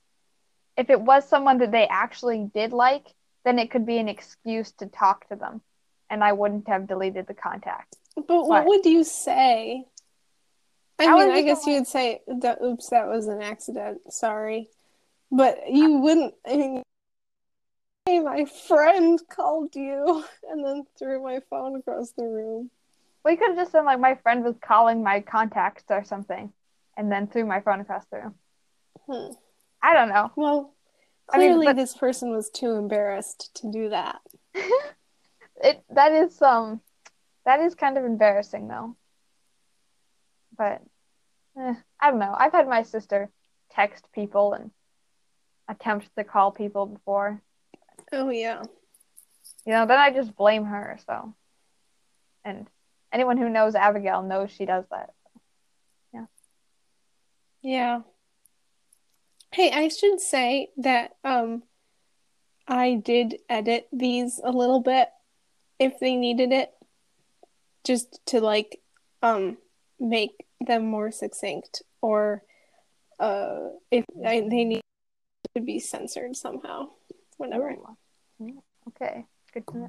if 0.76 0.90
it 0.90 1.00
was 1.00 1.28
someone 1.28 1.58
that 1.58 1.72
they 1.72 1.86
actually 1.88 2.50
did 2.54 2.72
like, 2.72 3.06
then 3.44 3.58
it 3.58 3.70
could 3.70 3.86
be 3.86 3.98
an 3.98 4.08
excuse 4.08 4.72
to 4.72 4.86
talk 4.86 5.28
to 5.28 5.36
them, 5.36 5.62
and 6.10 6.22
I 6.22 6.32
wouldn't 6.32 6.68
have 6.68 6.86
deleted 6.86 7.26
the 7.26 7.34
contact. 7.34 7.96
But 8.14 8.46
what 8.46 8.48
What? 8.48 8.66
would 8.66 8.86
you 8.86 9.04
say 9.04 9.86
I 10.98 11.06
mean, 11.14 11.30
I 11.30 11.42
guess 11.42 11.66
you 11.66 11.74
like- 11.74 11.80
would 11.80 11.87
say, 11.88 12.22
that, 12.26 12.61
"Oops, 12.62 12.88
that 12.90 13.06
was 13.06 13.28
an 13.28 13.40
accident. 13.42 14.12
Sorry," 14.12 14.68
but 15.30 15.70
you 15.70 15.98
wouldn't. 15.98 16.34
I 16.46 16.56
mean, 16.56 16.82
hey, 18.06 18.18
my 18.20 18.44
friend 18.46 19.20
called 19.28 19.76
you, 19.76 20.24
and 20.50 20.64
then 20.64 20.87
threw 20.98 21.22
my 21.22 21.40
phone 21.50 21.76
across 21.76 22.11
the 22.12 22.24
room. 22.24 22.70
We 23.24 23.37
could 23.37 23.48
have 23.50 23.56
just 23.58 23.72
said 23.72 23.84
like 23.84 24.00
my 24.00 24.14
friend 24.16 24.44
was 24.44 24.56
calling 24.61 25.02
my 25.02 25.20
contacts 25.20 25.84
or 25.90 26.04
something, 26.04 26.52
and 26.96 27.12
then 27.12 27.26
threw 27.28 27.44
my 27.44 27.61
phone 27.61 27.80
across 27.80 28.04
the 28.06 28.18
room. 28.18 28.34
Hmm. 29.06 29.32
I 29.82 29.94
don't 29.94 30.08
know. 30.08 30.32
Well, 30.34 30.74
I 31.28 31.38
mean, 31.38 31.48
clearly 31.50 31.66
but- 31.66 31.76
this 31.76 31.96
person 31.96 32.30
was 32.30 32.50
too 32.50 32.72
embarrassed 32.72 33.54
to 33.56 33.70
do 33.70 33.90
that. 33.90 34.20
It 35.61 35.82
that 35.90 36.12
is 36.12 36.40
um 36.40 36.80
that 37.44 37.58
is 37.58 37.74
kind 37.74 37.98
of 37.98 38.04
embarrassing 38.04 38.68
though. 38.68 38.94
But 40.59 40.83
eh, 41.59 41.75
I 42.01 42.11
don't 42.11 42.18
know. 42.18 42.35
I've 42.37 42.53
had 42.53 42.68
my 42.68 42.83
sister 42.83 43.31
text 43.71 44.09
people 44.12 44.53
and 44.53 44.71
attempt 45.68 46.09
to 46.16 46.25
call 46.25 46.51
people 46.51 46.87
before. 46.87 47.40
Oh 48.12 48.31
yeah. 48.31 48.64
You 49.64 49.73
know, 49.73 49.87
then 49.87 49.99
I 49.99 50.11
just 50.11 50.35
blame 50.35 50.64
her, 50.64 50.99
so. 51.07 51.35
And 52.44 52.66
anyone 53.12 53.37
who 53.37 53.49
knows 53.49 53.75
Abigail 53.75 54.23
knows 54.23 54.51
she 54.51 54.64
does 54.66 54.85
that. 54.90 55.11
Yeah. 56.12 56.27
Yeah. 57.62 58.01
Hey, 59.53 59.71
I 59.71 59.88
should 59.88 60.21
say 60.21 60.71
that 60.79 61.12
um 61.25 61.62
I 62.66 62.94
did 62.94 63.38
edit 63.49 63.88
these 63.92 64.40
a 64.42 64.51
little 64.51 64.81
bit 64.81 65.09
if 65.79 65.99
they 66.01 66.16
needed 66.16 66.53
it 66.53 66.71
just 67.85 68.21
to 68.27 68.40
like 68.40 68.81
um 69.23 69.57
make 69.99 70.47
them 70.66 70.87
more 70.87 71.11
succinct 71.11 71.83
or 72.03 72.42
uh 73.21 73.68
if 73.90 74.05
I, 74.25 74.40
they 74.40 74.64
need 74.64 74.83
to 75.55 75.61
be 75.61 75.79
censored 75.79 76.37
somehow 76.37 76.88
whatever. 77.37 77.75
Ooh. 78.42 78.62
Okay. 78.88 79.25
Good 79.53 79.66
to 79.68 79.79
know. 79.79 79.88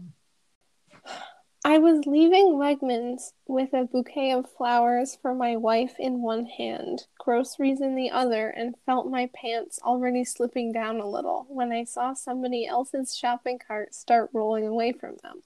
I 1.65 1.77
was 1.77 2.05
leaving 2.05 2.53
Wegmans 2.53 3.33
with 3.45 3.73
a 3.73 3.83
bouquet 3.83 4.31
of 4.31 4.49
flowers 4.49 5.17
for 5.21 5.35
my 5.35 5.57
wife 5.57 5.95
in 5.99 6.21
one 6.21 6.45
hand, 6.45 7.05
groceries 7.19 7.81
in 7.81 7.95
the 7.95 8.11
other, 8.11 8.49
and 8.49 8.75
felt 8.85 9.09
my 9.09 9.29
pants 9.35 9.77
already 9.83 10.23
slipping 10.23 10.71
down 10.71 10.99
a 10.99 11.09
little 11.09 11.45
when 11.49 11.73
I 11.73 11.83
saw 11.83 12.13
somebody 12.13 12.65
else's 12.65 13.15
shopping 13.15 13.59
cart 13.59 13.93
start 13.93 14.29
rolling 14.33 14.65
away 14.65 14.93
from 14.93 15.17
them. 15.21 15.43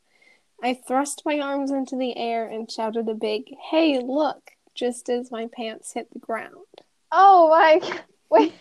I 0.61 0.75
thrust 0.75 1.23
my 1.25 1.39
arms 1.39 1.71
into 1.71 1.95
the 1.95 2.15
air 2.15 2.47
and 2.47 2.71
shouted 2.71 3.09
a 3.09 3.15
big, 3.15 3.45
Hey, 3.71 3.99
look! 3.99 4.51
Just 4.75 5.09
as 5.09 5.31
my 5.31 5.47
pants 5.55 5.93
hit 5.93 6.11
the 6.11 6.19
ground. 6.19 6.55
Oh 7.11 7.49
my 7.49 7.81
wait. 8.29 8.53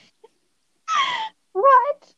what? 1.52 2.14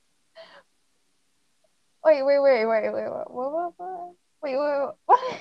Wait, 2.04 2.22
wait, 2.22 2.38
wait, 2.40 2.66
wait, 2.66 2.90
wait, 2.90 2.92
wait, 2.92 3.10
what, 3.10 3.32
what, 3.32 3.72
what? 3.76 4.14
Wait, 4.42 4.56
wait, 4.56 4.80
wait, 4.80 4.90
what? 5.06 5.38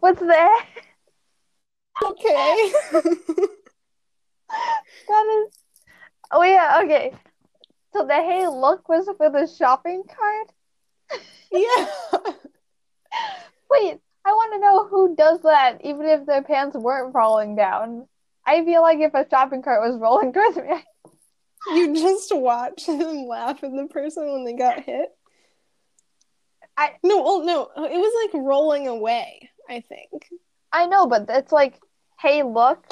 What's 0.00 0.20
that? 0.20 0.66
Okay. 2.04 2.72
That 5.08 5.44
is. 5.46 5.58
Oh 6.30 6.42
yeah, 6.42 6.80
okay. 6.84 7.12
So 7.92 8.06
the 8.06 8.14
hey 8.14 8.46
look 8.46 8.88
was 8.88 9.08
for 9.16 9.30
the 9.30 9.46
shopping 9.46 10.02
cart. 10.04 11.20
yeah. 11.52 11.86
Wait, 13.70 13.98
I 14.24 14.32
want 14.32 14.52
to 14.54 14.58
know 14.60 14.86
who 14.88 15.16
does 15.16 15.40
that, 15.42 15.78
even 15.84 16.06
if 16.06 16.26
their 16.26 16.42
pants 16.42 16.76
weren't 16.76 17.12
falling 17.12 17.56
down. 17.56 18.06
I 18.46 18.64
feel 18.64 18.82
like 18.82 18.98
if 19.00 19.14
a 19.14 19.26
shopping 19.28 19.62
cart 19.62 19.80
was 19.88 20.00
rolling 20.00 20.32
towards 20.32 20.56
me, 20.56 20.64
I- 20.68 20.84
You 21.74 21.94
just 21.94 22.34
watch 22.34 22.86
them 22.86 23.26
laugh 23.26 23.62
at 23.62 23.70
the 23.72 23.86
person 23.90 24.32
when 24.32 24.44
they 24.44 24.54
got 24.54 24.80
hit. 24.82 25.10
I- 26.76 26.96
no, 27.02 27.22
well, 27.22 27.42
no, 27.44 27.62
it 27.84 27.98
was 27.98 28.30
like 28.32 28.42
rolling 28.42 28.88
away. 28.88 29.50
I 29.68 29.80
think. 29.80 30.28
I 30.72 30.86
know, 30.86 31.06
but 31.06 31.26
it's 31.28 31.52
like, 31.52 31.78
hey, 32.20 32.42
look, 32.42 32.86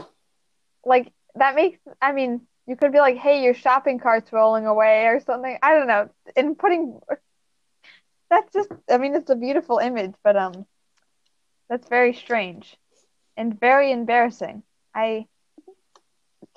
like 0.84 1.12
that 1.36 1.54
makes. 1.54 1.78
I 2.00 2.12
mean, 2.12 2.42
you 2.66 2.76
could 2.76 2.92
be 2.92 3.00
like, 3.00 3.16
hey, 3.16 3.42
your 3.42 3.54
shopping 3.54 3.98
cart's 3.98 4.32
rolling 4.32 4.66
away 4.66 5.06
or 5.06 5.20
something. 5.20 5.58
I 5.62 5.74
don't 5.74 5.86
know. 5.88 6.10
And 6.36 6.58
putting 6.58 7.00
that's 8.30 8.52
just. 8.52 8.68
I 8.90 8.98
mean, 8.98 9.14
it's 9.14 9.30
a 9.30 9.36
beautiful 9.36 9.78
image, 9.78 10.14
but 10.22 10.36
um, 10.36 10.66
that's 11.68 11.88
very 11.88 12.14
strange 12.14 12.76
and 13.36 13.58
very 13.58 13.92
embarrassing. 13.92 14.62
I 14.94 15.26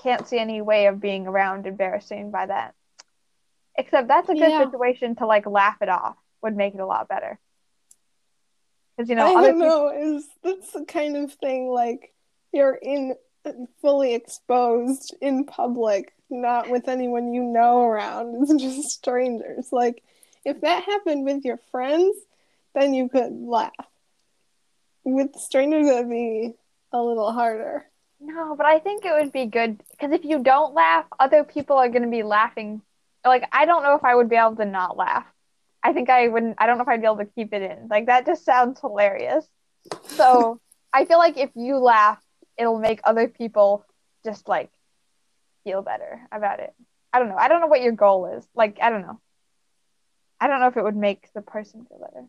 can't 0.01 0.27
see 0.27 0.39
any 0.39 0.61
way 0.61 0.87
of 0.87 0.99
being 0.99 1.27
around 1.27 1.67
embarrassing 1.67 2.31
by 2.31 2.47
that. 2.47 2.73
Except 3.77 4.07
that's 4.07 4.29
a 4.29 4.33
good 4.33 4.49
Yeah. 4.51 4.65
situation 4.65 5.15
to 5.17 5.25
like 5.25 5.45
laugh 5.45 5.81
it 5.81 5.89
off. 5.89 6.17
Would 6.41 6.55
make 6.55 6.73
it 6.73 6.79
a 6.79 6.85
lot 6.85 7.07
better. 7.07 7.39
Because 8.97 9.09
you 9.09 9.15
know, 9.15 9.37
I 9.37 9.41
don't 9.41 9.53
people. 9.53 9.67
know. 9.67 9.89
Is 9.89 10.27
that's 10.43 10.71
the 10.71 10.85
kind 10.85 11.15
of 11.17 11.33
thing 11.33 11.69
like 11.69 12.13
you're 12.51 12.75
in 12.75 13.15
fully 13.81 14.13
exposed 14.13 15.15
in 15.21 15.45
public, 15.45 16.13
not 16.29 16.69
with 16.69 16.87
anyone 16.87 17.33
you 17.33 17.43
know 17.43 17.81
around. 17.81 18.35
It's 18.41 18.61
just 18.61 18.89
strangers. 18.89 19.71
Like 19.71 20.03
if 20.45 20.61
that 20.61 20.83
happened 20.83 21.25
with 21.25 21.45
your 21.45 21.57
friends, 21.71 22.15
then 22.73 22.93
you 22.93 23.07
could 23.09 23.33
laugh. 23.33 23.71
With 25.03 25.35
strangers, 25.35 25.87
that'd 25.87 26.09
be 26.09 26.53
a 26.91 27.01
little 27.01 27.31
harder. 27.31 27.85
No, 28.19 28.55
but 28.55 28.65
I 28.65 28.79
think 28.79 29.03
it 29.03 29.13
would 29.13 29.31
be 29.31 29.45
good 29.45 29.81
because 29.91 30.11
if 30.11 30.23
you 30.23 30.43
don't 30.43 30.75
laugh, 30.75 31.05
other 31.19 31.43
people 31.43 31.77
are 31.77 31.89
going 31.89 32.03
to 32.03 32.09
be 32.09 32.23
laughing. 32.23 32.81
Like, 33.25 33.47
I 33.51 33.65
don't 33.65 33.83
know 33.83 33.95
if 33.95 34.03
I 34.03 34.15
would 34.15 34.29
be 34.29 34.35
able 34.35 34.55
to 34.57 34.65
not 34.65 34.95
laugh. 34.95 35.25
I 35.83 35.93
think 35.93 36.09
I 36.09 36.27
wouldn't, 36.27 36.55
I 36.59 36.67
don't 36.67 36.77
know 36.77 36.83
if 36.83 36.87
I'd 36.87 37.01
be 37.01 37.07
able 37.07 37.17
to 37.17 37.25
keep 37.25 37.53
it 37.53 37.63
in. 37.63 37.87
Like, 37.87 38.05
that 38.05 38.27
just 38.27 38.45
sounds 38.45 38.79
hilarious. 38.79 39.47
So, 40.05 40.59
I 40.93 41.05
feel 41.05 41.17
like 41.17 41.37
if 41.37 41.49
you 41.55 41.77
laugh, 41.77 42.19
it'll 42.57 42.79
make 42.79 42.99
other 43.03 43.27
people 43.27 43.85
just 44.23 44.47
like 44.47 44.69
feel 45.63 45.81
better 45.81 46.21
about 46.31 46.59
it. 46.59 46.73
I 47.13 47.19
don't 47.19 47.29
know. 47.29 47.37
I 47.37 47.47
don't 47.47 47.61
know 47.61 47.67
what 47.67 47.81
your 47.81 47.93
goal 47.93 48.37
is. 48.37 48.47
Like, 48.55 48.77
I 48.81 48.89
don't 48.89 49.01
know. 49.01 49.19
I 50.39 50.47
don't 50.47 50.59
know 50.59 50.67
if 50.67 50.77
it 50.77 50.83
would 50.83 50.95
make 50.95 51.31
the 51.33 51.41
person 51.41 51.85
feel 51.85 51.99
better. 51.99 52.25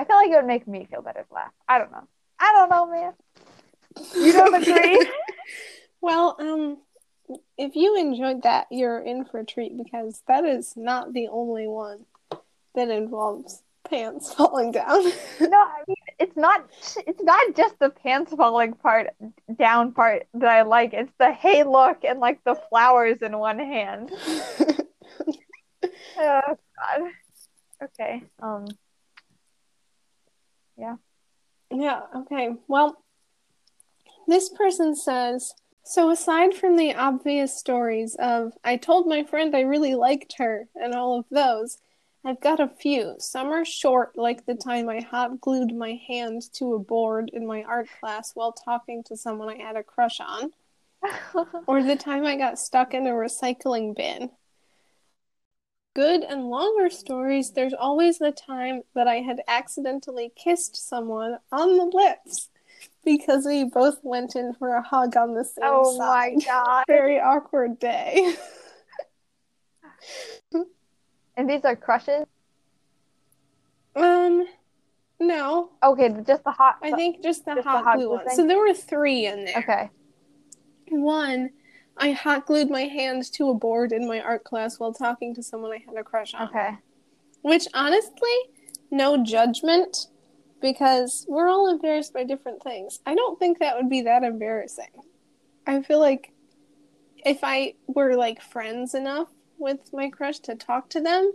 I 0.00 0.04
feel 0.04 0.16
like 0.16 0.30
it 0.30 0.36
would 0.36 0.46
make 0.46 0.66
me 0.66 0.86
feel 0.90 1.02
better 1.02 1.26
to 1.28 1.34
laugh. 1.34 1.52
I 1.68 1.76
don't 1.76 1.92
know. 1.92 2.08
I 2.38 2.52
don't 2.54 2.70
know, 2.70 2.86
man. 2.90 3.12
You 4.14 4.32
don't 4.32 4.54
agree? 4.54 5.06
Well, 6.02 6.34
um, 6.40 6.78
if 7.58 7.76
you 7.76 7.94
enjoyed 7.98 8.44
that, 8.44 8.68
you're 8.70 9.00
in 9.00 9.26
for 9.26 9.40
a 9.40 9.44
treat 9.44 9.76
because 9.76 10.22
that 10.26 10.46
is 10.46 10.72
not 10.74 11.12
the 11.12 11.28
only 11.28 11.66
one 11.66 12.06
that 12.74 12.88
involves 12.88 13.62
pants 13.86 14.32
falling 14.38 14.72
down. 14.72 15.04
No, 15.40 15.58
I 15.58 15.82
mean 15.86 15.96
it's 16.18 16.38
not 16.38 16.70
it's 17.06 17.22
not 17.22 17.54
just 17.54 17.78
the 17.80 17.90
pants 17.90 18.32
falling 18.34 18.72
part 18.72 19.08
down 19.58 19.92
part 19.92 20.26
that 20.32 20.48
I 20.48 20.62
like. 20.62 20.94
It's 20.94 21.12
the 21.18 21.32
hey 21.32 21.64
look 21.64 22.02
and 22.02 22.18
like 22.18 22.42
the 22.44 22.54
flowers 22.70 23.20
in 23.20 23.36
one 23.38 23.58
hand. 23.58 24.10
Oh 26.18 26.58
God. 26.76 27.10
Okay. 27.82 28.22
Um 28.42 28.66
Yeah, 30.80 30.96
Yeah, 31.70 32.00
okay. 32.16 32.54
Well, 32.66 33.04
this 34.26 34.48
person 34.48 34.96
says 34.96 35.52
So, 35.82 36.10
aside 36.10 36.54
from 36.54 36.76
the 36.76 36.94
obvious 36.94 37.58
stories 37.58 38.16
of, 38.18 38.52
I 38.64 38.76
told 38.76 39.06
my 39.06 39.24
friend 39.24 39.54
I 39.54 39.60
really 39.60 39.94
liked 39.94 40.36
her, 40.38 40.68
and 40.74 40.94
all 40.94 41.18
of 41.18 41.26
those, 41.30 41.78
I've 42.24 42.40
got 42.40 42.60
a 42.60 42.68
few. 42.68 43.16
Some 43.18 43.48
are 43.48 43.64
short, 43.64 44.16
like 44.16 44.46
the 44.46 44.54
time 44.54 44.88
I 44.88 45.00
hot 45.00 45.40
glued 45.40 45.74
my 45.74 46.00
hand 46.08 46.42
to 46.54 46.74
a 46.74 46.78
board 46.78 47.30
in 47.32 47.46
my 47.46 47.62
art 47.62 47.88
class 48.00 48.32
while 48.34 48.52
talking 48.52 49.02
to 49.04 49.16
someone 49.16 49.50
I 49.50 49.56
had 49.62 49.76
a 49.76 49.82
crush 49.82 50.18
on, 50.20 50.52
or 51.66 51.82
the 51.82 51.96
time 51.96 52.24
I 52.24 52.36
got 52.36 52.58
stuck 52.58 52.94
in 52.94 53.06
a 53.06 53.10
recycling 53.10 53.94
bin. 53.94 54.30
Good 55.94 56.22
and 56.22 56.48
longer 56.48 56.88
stories, 56.88 57.50
there's 57.50 57.74
always 57.74 58.18
the 58.18 58.30
time 58.30 58.82
that 58.94 59.08
I 59.08 59.16
had 59.16 59.40
accidentally 59.48 60.32
kissed 60.36 60.76
someone 60.88 61.38
on 61.50 61.76
the 61.76 61.84
lips 61.84 62.48
because 63.04 63.44
we 63.44 63.64
both 63.64 63.98
went 64.02 64.36
in 64.36 64.54
for 64.54 64.76
a 64.76 64.82
hug 64.82 65.16
on 65.16 65.34
the 65.34 65.44
same 65.44 65.64
oh 65.64 65.98
my 65.98 66.34
side. 66.36 66.44
God. 66.46 66.84
Very 66.86 67.18
awkward 67.20 67.78
day. 67.78 68.34
And 71.36 71.48
these 71.48 71.64
are 71.64 71.76
crushes? 71.76 72.26
um, 73.96 74.46
no, 75.18 75.70
Okay, 75.82 76.08
just 76.26 76.44
the 76.44 76.50
hot. 76.50 76.76
I 76.82 76.92
think 76.92 77.22
just 77.22 77.44
the 77.46 77.54
Just 77.54 77.64
the 77.64 77.70
hot 77.70 77.84
hot 77.84 77.96
glue 77.96 78.06
glue 78.08 78.16
one. 78.16 78.26
thing? 78.26 78.36
So 78.36 78.46
there 78.46 78.58
were 78.58 78.74
three 78.74 79.24
in 79.26 79.46
there. 79.46 79.56
Okay. 79.58 79.90
One, 80.90 81.50
I 81.96 82.12
hot 82.12 82.46
glued 82.46 82.70
my 82.70 82.82
hand 82.82 83.30
to 83.34 83.50
a 83.50 83.54
board 83.54 83.92
in 83.92 84.06
my 84.06 84.20
art 84.20 84.44
class 84.44 84.78
while 84.78 84.92
talking 84.92 85.34
to 85.34 85.42
someone 85.42 85.72
I 85.72 85.84
had 85.86 85.96
a 85.96 86.04
crush 86.04 86.34
on. 86.34 86.48
Okay. 86.48 86.76
Which 87.42 87.66
honestly, 87.74 88.36
no 88.90 89.22
judgment 89.22 90.06
because 90.60 91.24
we're 91.28 91.48
all 91.48 91.70
embarrassed 91.70 92.12
by 92.12 92.24
different 92.24 92.62
things. 92.62 93.00
I 93.06 93.14
don't 93.14 93.38
think 93.38 93.58
that 93.58 93.76
would 93.76 93.88
be 93.88 94.02
that 94.02 94.22
embarrassing. 94.22 94.90
I 95.66 95.82
feel 95.82 96.00
like 96.00 96.32
if 97.24 97.40
I 97.42 97.74
were 97.86 98.14
like 98.14 98.42
friends 98.42 98.94
enough 98.94 99.28
with 99.58 99.92
my 99.92 100.10
crush 100.10 100.38
to 100.40 100.54
talk 100.54 100.88
to 100.90 101.00
them, 101.00 101.32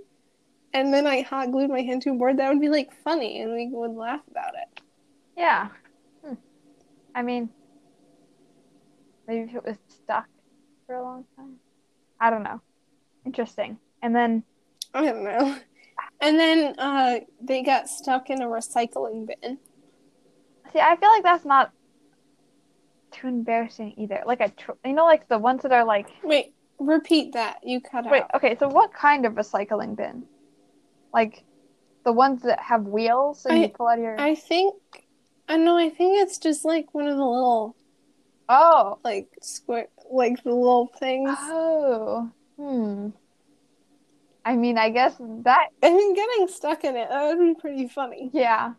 and 0.74 0.94
then 0.94 1.08
I 1.08 1.22
hot 1.22 1.52
glued 1.52 1.70
my 1.70 1.82
hand 1.82 2.02
to 2.04 2.12
a 2.12 2.16
board, 2.16 2.38
that 2.38 2.50
would 2.50 2.62
be 2.62 2.70
like 2.70 2.92
funny, 3.04 3.42
and 3.42 3.54
we 3.54 3.70
would 3.72 3.92
laugh 3.92 4.22
about 4.30 4.54
it. 4.56 4.82
Yeah. 5.38 5.70
Hmm. 6.24 6.34
I 7.14 7.22
mean, 7.22 7.50
maybe 9.28 9.50
if 9.50 9.56
it 9.56 9.64
was 9.64 9.78
for 10.86 10.96
a 10.96 11.04
long 11.04 11.26
time. 11.36 11.56
I 12.20 12.30
don't 12.30 12.44
know. 12.44 12.62
Interesting. 13.26 13.78
And 14.02 14.16
then 14.16 14.44
I 14.94 15.06
don't 15.06 15.24
know. 15.24 15.58
And 16.22 16.40
then 16.40 16.76
uh, 16.78 17.20
they 17.42 17.62
got 17.62 17.90
stuck 17.90 18.30
in 18.30 18.42
a 18.42 18.46
recycling 18.46 19.28
bin. 19.28 19.58
see, 20.72 20.80
I 20.80 20.96
feel 20.96 21.10
like 21.10 21.24
that's 21.24 21.46
not 21.46 21.72
too 23.12 23.28
embarrassing 23.28 23.94
either. 23.98 24.24
Like 24.26 24.42
a, 24.42 24.50
tr- 24.50 24.72
you 24.84 24.94
know, 24.94 25.06
like 25.06 25.28
the 25.28 25.38
ones 25.38 25.62
that 25.64 25.72
are 25.72 25.86
like. 25.86 26.08
Wait, 26.24 26.54
repeat 26.80 27.34
that. 27.34 27.60
You 27.64 27.82
cut 27.82 28.06
Wait, 28.10 28.24
out. 28.24 28.32
okay. 28.36 28.56
So 28.58 28.68
what 28.68 28.94
kind 28.94 29.26
of 29.26 29.34
recycling 29.34 29.96
bin? 29.96 30.24
Like 31.14 31.44
the 32.04 32.12
ones 32.14 32.44
that 32.44 32.60
have 32.60 32.84
wheels 32.84 33.46
and 33.46 33.62
you 33.62 33.70
pull 33.70 33.88
out 33.88 34.00
your. 34.00 34.20
I 34.20 34.36
think. 34.36 34.76
I 35.48 35.58
know. 35.58 35.78
I 35.78 35.90
think 35.90 36.20
it's 36.22 36.38
just 36.38 36.66
like 36.66 36.94
one 36.94 37.08
of 37.08 37.18
the 37.18 37.26
little 37.26 37.76
Oh. 38.48 39.00
like 39.04 39.28
square, 39.42 39.88
like 40.12 40.44
the 40.44 40.52
little 40.54 40.88
things. 41.00 41.36
Oh. 41.40 42.30
Hmm. 42.58 43.10
I 44.46 44.56
mean, 44.56 44.78
I 44.78 44.90
guess 44.90 45.16
that 45.20 45.70
I 45.82 45.90
mean, 45.90 46.14
getting 46.14 46.48
stuck 46.48 46.84
in 46.84 46.96
it 46.96 47.10
that 47.10 47.36
would 47.36 47.40
be 47.40 47.60
pretty 47.60 47.88
funny. 47.88 48.30
Yeah. 48.34 48.74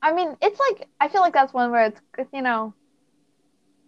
I 0.00 0.12
mean, 0.12 0.36
it's 0.40 0.58
like 0.58 0.88
I 1.00 1.08
feel 1.08 1.20
like 1.20 1.34
that's 1.34 1.52
one 1.52 1.70
where 1.70 1.92
it's 2.18 2.30
you 2.32 2.42
know, 2.42 2.74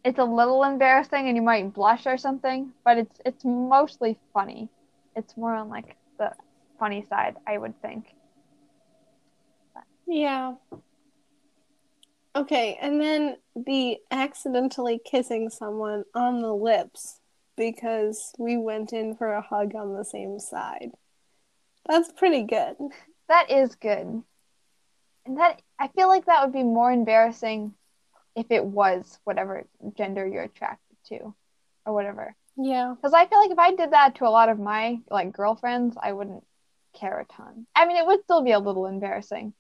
it's 0.05 0.19
a 0.19 0.25
little 0.25 0.63
embarrassing 0.65 1.27
and 1.27 1.37
you 1.37 1.43
might 1.43 1.73
blush 1.73 2.07
or 2.07 2.19
something, 2.19 2.73
but 2.85 2.99
it's 2.99 3.21
it's 3.25 3.45
mostly 3.45 4.19
funny. 4.33 4.69
It's 5.17 5.37
more 5.37 5.55
on 5.55 5.71
like 5.71 5.97
the 6.19 6.33
funny 6.79 7.07
side, 7.09 7.37
I 7.47 7.57
would 7.59 7.81
think. 7.81 8.07
Yeah. 10.07 10.55
Okay, 12.37 12.79
and 12.81 13.01
then 13.01 13.37
the 13.55 13.99
accidentally 14.11 15.01
kissing 15.05 15.51
someone 15.51 16.05
on 16.15 16.43
the 16.43 16.53
lips 16.53 17.21
because 17.57 18.33
we 18.39 18.57
went 18.57 18.93
in 18.93 19.15
for 19.15 19.33
a 19.33 19.41
hug 19.41 19.75
on 19.77 19.95
the 19.95 20.05
same 20.05 20.41
side. 20.41 20.91
That's 21.89 22.11
pretty 22.13 22.43
good. 22.43 22.77
That 23.29 23.51
is 23.51 23.77
good. 23.77 24.23
And 25.27 25.39
that 25.39 25.63
I 25.79 25.89
feel 25.89 26.09
like 26.09 26.27
that 26.27 26.45
would 26.45 26.53
be 26.53 26.65
more 26.65 26.91
embarrassing 26.91 27.75
if 28.35 28.47
it 28.51 28.65
was 28.65 29.19
whatever 29.25 29.65
gender 29.97 30.27
you're 30.27 30.43
attracted 30.43 30.97
to 31.09 31.35
or 31.87 31.95
whatever. 31.95 32.35
Yeah. 32.57 32.95
Because 32.97 33.15
I 33.15 33.27
feel 33.27 33.39
like 33.39 33.51
if 33.51 33.59
I 33.59 33.75
did 33.75 33.93
that 33.93 34.17
to 34.17 34.27
a 34.27 34.31
lot 34.31 34.49
of 34.49 34.59
my 34.59 34.99
like 35.11 35.33
girlfriends, 35.33 35.97
I 36.01 36.13
wouldn't 36.13 36.45
care 36.99 37.21
a 37.21 37.25
ton. 37.27 37.67
I 37.75 37.87
mean, 37.87 37.97
it 37.97 38.07
would 38.07 38.23
still 38.25 38.43
be 38.43 38.53
a 38.53 38.59
little 38.59 38.87
embarrassing. 38.87 39.55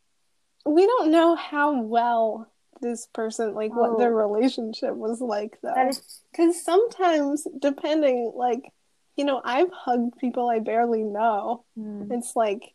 We 0.66 0.86
don't 0.86 1.10
know 1.10 1.34
how 1.34 1.80
well 1.80 2.48
this 2.84 3.06
person, 3.12 3.54
like, 3.54 3.72
what 3.74 3.98
their 3.98 4.12
Oh. 4.12 4.28
relationship 4.28 4.94
was 4.94 5.20
like, 5.20 5.58
though. 5.62 5.90
Because 6.30 6.62
sometimes, 6.62 7.46
depending, 7.58 8.32
like, 8.36 8.72
you 9.16 9.24
know, 9.24 9.40
I've 9.44 9.70
hugged 9.72 10.18
people 10.18 10.48
I 10.48 10.58
barely 10.60 11.02
know. 11.02 11.64
Hmm. 11.76 12.12
It's 12.12 12.36
like 12.36 12.74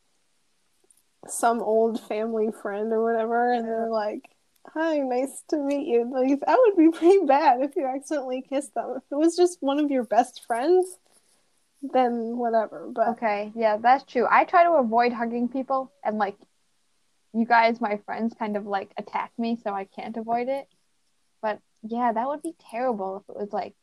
some 1.28 1.62
old 1.62 2.02
family 2.02 2.50
friend 2.62 2.92
or 2.92 3.04
whatever, 3.04 3.52
and 3.54 3.66
they're 3.68 3.90
like, 3.90 4.24
Hi, 4.74 5.00
nice 5.00 5.44
to 5.50 5.58
meet 5.58 5.88
you. 5.88 6.10
Like, 6.12 6.40
that 6.42 6.58
would 6.60 6.76
be 6.78 6.90
pretty 6.98 7.26
bad 7.26 7.62
if 7.62 7.76
you 7.76 7.86
accidentally 7.88 8.42
kissed 8.42 8.74
them. 8.76 8.96
If 8.98 9.04
it 9.12 9.16
was 9.16 9.36
just 9.36 9.58
one 9.62 9.80
of 9.80 9.90
your 9.90 10.04
best 10.04 10.44
friends, 10.46 10.86
then 11.82 12.38
whatever. 12.38 12.88
But 12.94 13.10
Okay, 13.10 13.52
yeah, 13.56 13.78
that's 13.78 14.04
true. 14.04 14.28
I 14.30 14.44
try 14.44 14.64
to 14.66 14.74
avoid 14.74 15.12
hugging 15.14 15.48
people, 15.50 15.92
and 16.04 16.18
like, 16.18 16.36
you 17.34 17.46
guys, 17.46 17.80
my 17.80 17.98
friends, 18.06 18.34
kind 18.38 18.58
of 18.58 18.66
like 18.66 18.92
attack 18.98 19.32
me, 19.38 19.58
so 19.64 19.74
I 19.74 19.86
can't 19.86 20.18
avoid 20.18 20.48
it. 20.50 20.68
But 21.42 21.60
yeah, 21.84 22.12
that 22.12 22.28
would 22.28 22.42
be 22.42 22.56
terrible 22.72 23.18
if 23.18 23.30
it 23.36 23.40
was 23.40 23.54
like 23.54 23.74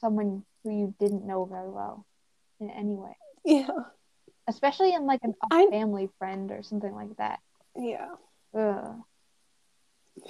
someone 0.00 0.44
who 0.64 0.70
you 0.70 0.94
didn't 0.98 1.26
know 1.26 1.44
very 1.44 1.70
well 1.70 2.06
in 2.60 2.70
any 2.70 2.94
way, 2.94 3.16
yeah, 3.44 3.68
especially 4.46 4.94
in 4.94 5.06
like 5.06 5.20
an, 5.22 5.34
I- 5.50 5.68
family 5.70 6.08
friend 6.18 6.50
or 6.50 6.62
something 6.62 6.94
like 6.94 7.16
that. 7.18 7.40
yeah. 7.76 8.08
Ugh, 8.54 9.02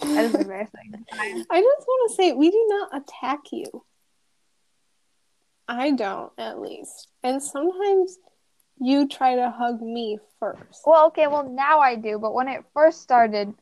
that 0.03 0.25
is 0.25 0.35
embarrassing. 0.35 1.05
I 1.13 1.61
just 1.61 1.87
want 1.87 2.11
to 2.11 2.17
say, 2.17 2.33
we 2.33 2.51
do 2.51 2.67
not 2.69 3.03
attack 3.03 3.41
you. 3.53 3.85
I 5.69 5.93
don't, 5.93 6.33
at 6.39 6.61
least. 6.61 7.09
And 7.23 7.43
sometimes 7.43 8.19
you 8.79 9.09
try 9.09 9.37
to 9.37 9.51
hug 9.51 9.81
me 9.81 10.19
first. 10.39 10.83
Well, 10.85 11.07
okay, 11.09 11.27
well 11.27 11.49
now 11.49 11.81
I 11.81 11.97
do, 11.97 12.19
but 12.19 12.35
when 12.35 12.49
it 12.49 12.65
first 12.75 13.03
started, 13.03 13.55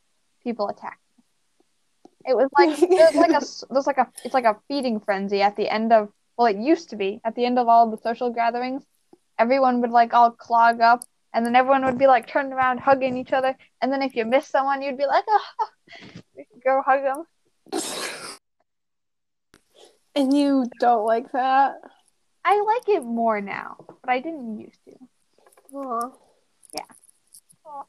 people 0.42 0.68
attacked 0.68 1.00
me. 1.18 1.24
It 2.27 2.37
was 2.37 2.48
like 2.57 2.81
it 2.83 2.88
was 2.90 3.14
like 3.14 3.31
a 3.31 3.72
there's 3.72 3.87
like 3.87 3.98
a 3.98 4.09
it's 4.24 4.35
like 4.35 4.44
a 4.44 4.57
feeding 4.68 5.00
frenzy 5.00 5.42
at 5.42 5.57
the 5.57 5.68
end 5.68 5.92
of 5.92 6.11
well, 6.37 6.46
it 6.48 6.57
used 6.57 6.90
to 6.90 6.96
be 6.96 7.20
at 7.24 7.35
the 7.37 7.44
end 7.44 7.59
of 7.59 7.68
all 7.68 7.90
the 7.90 7.98
social 7.98 8.31
gatherings. 8.31 8.83
Everyone 9.38 9.81
would 9.81 9.90
like 9.90 10.14
all 10.14 10.31
clog 10.31 10.81
up, 10.81 11.05
and 11.33 11.44
then 11.44 11.55
everyone 11.55 11.85
would 11.85 11.98
be 11.98 12.07
like 12.07 12.27
turned 12.27 12.53
around 12.53 12.79
hugging 12.79 13.16
each 13.16 13.33
other. 13.33 13.57
And 13.81 13.92
then 13.92 14.03
if 14.03 14.16
you 14.16 14.24
missed 14.24 14.50
someone, 14.50 14.83
you'd 14.83 14.98
be 14.98 15.07
like, 15.07 15.24
oh, 15.29 15.68
go 16.64 16.83
hug 16.85 17.03
them. 17.03 17.24
And 20.16 20.33
you 20.37 20.66
don't 20.81 21.05
like 21.05 21.33
that? 21.33 21.74
I 22.44 22.61
like 22.61 22.88
it 22.88 23.04
more 23.04 23.40
now, 23.40 23.76
but 23.88 24.11
I 24.11 24.20
didn't 24.20 24.59
used 24.61 24.85
to. 24.85 25.76
Aw. 25.76 26.11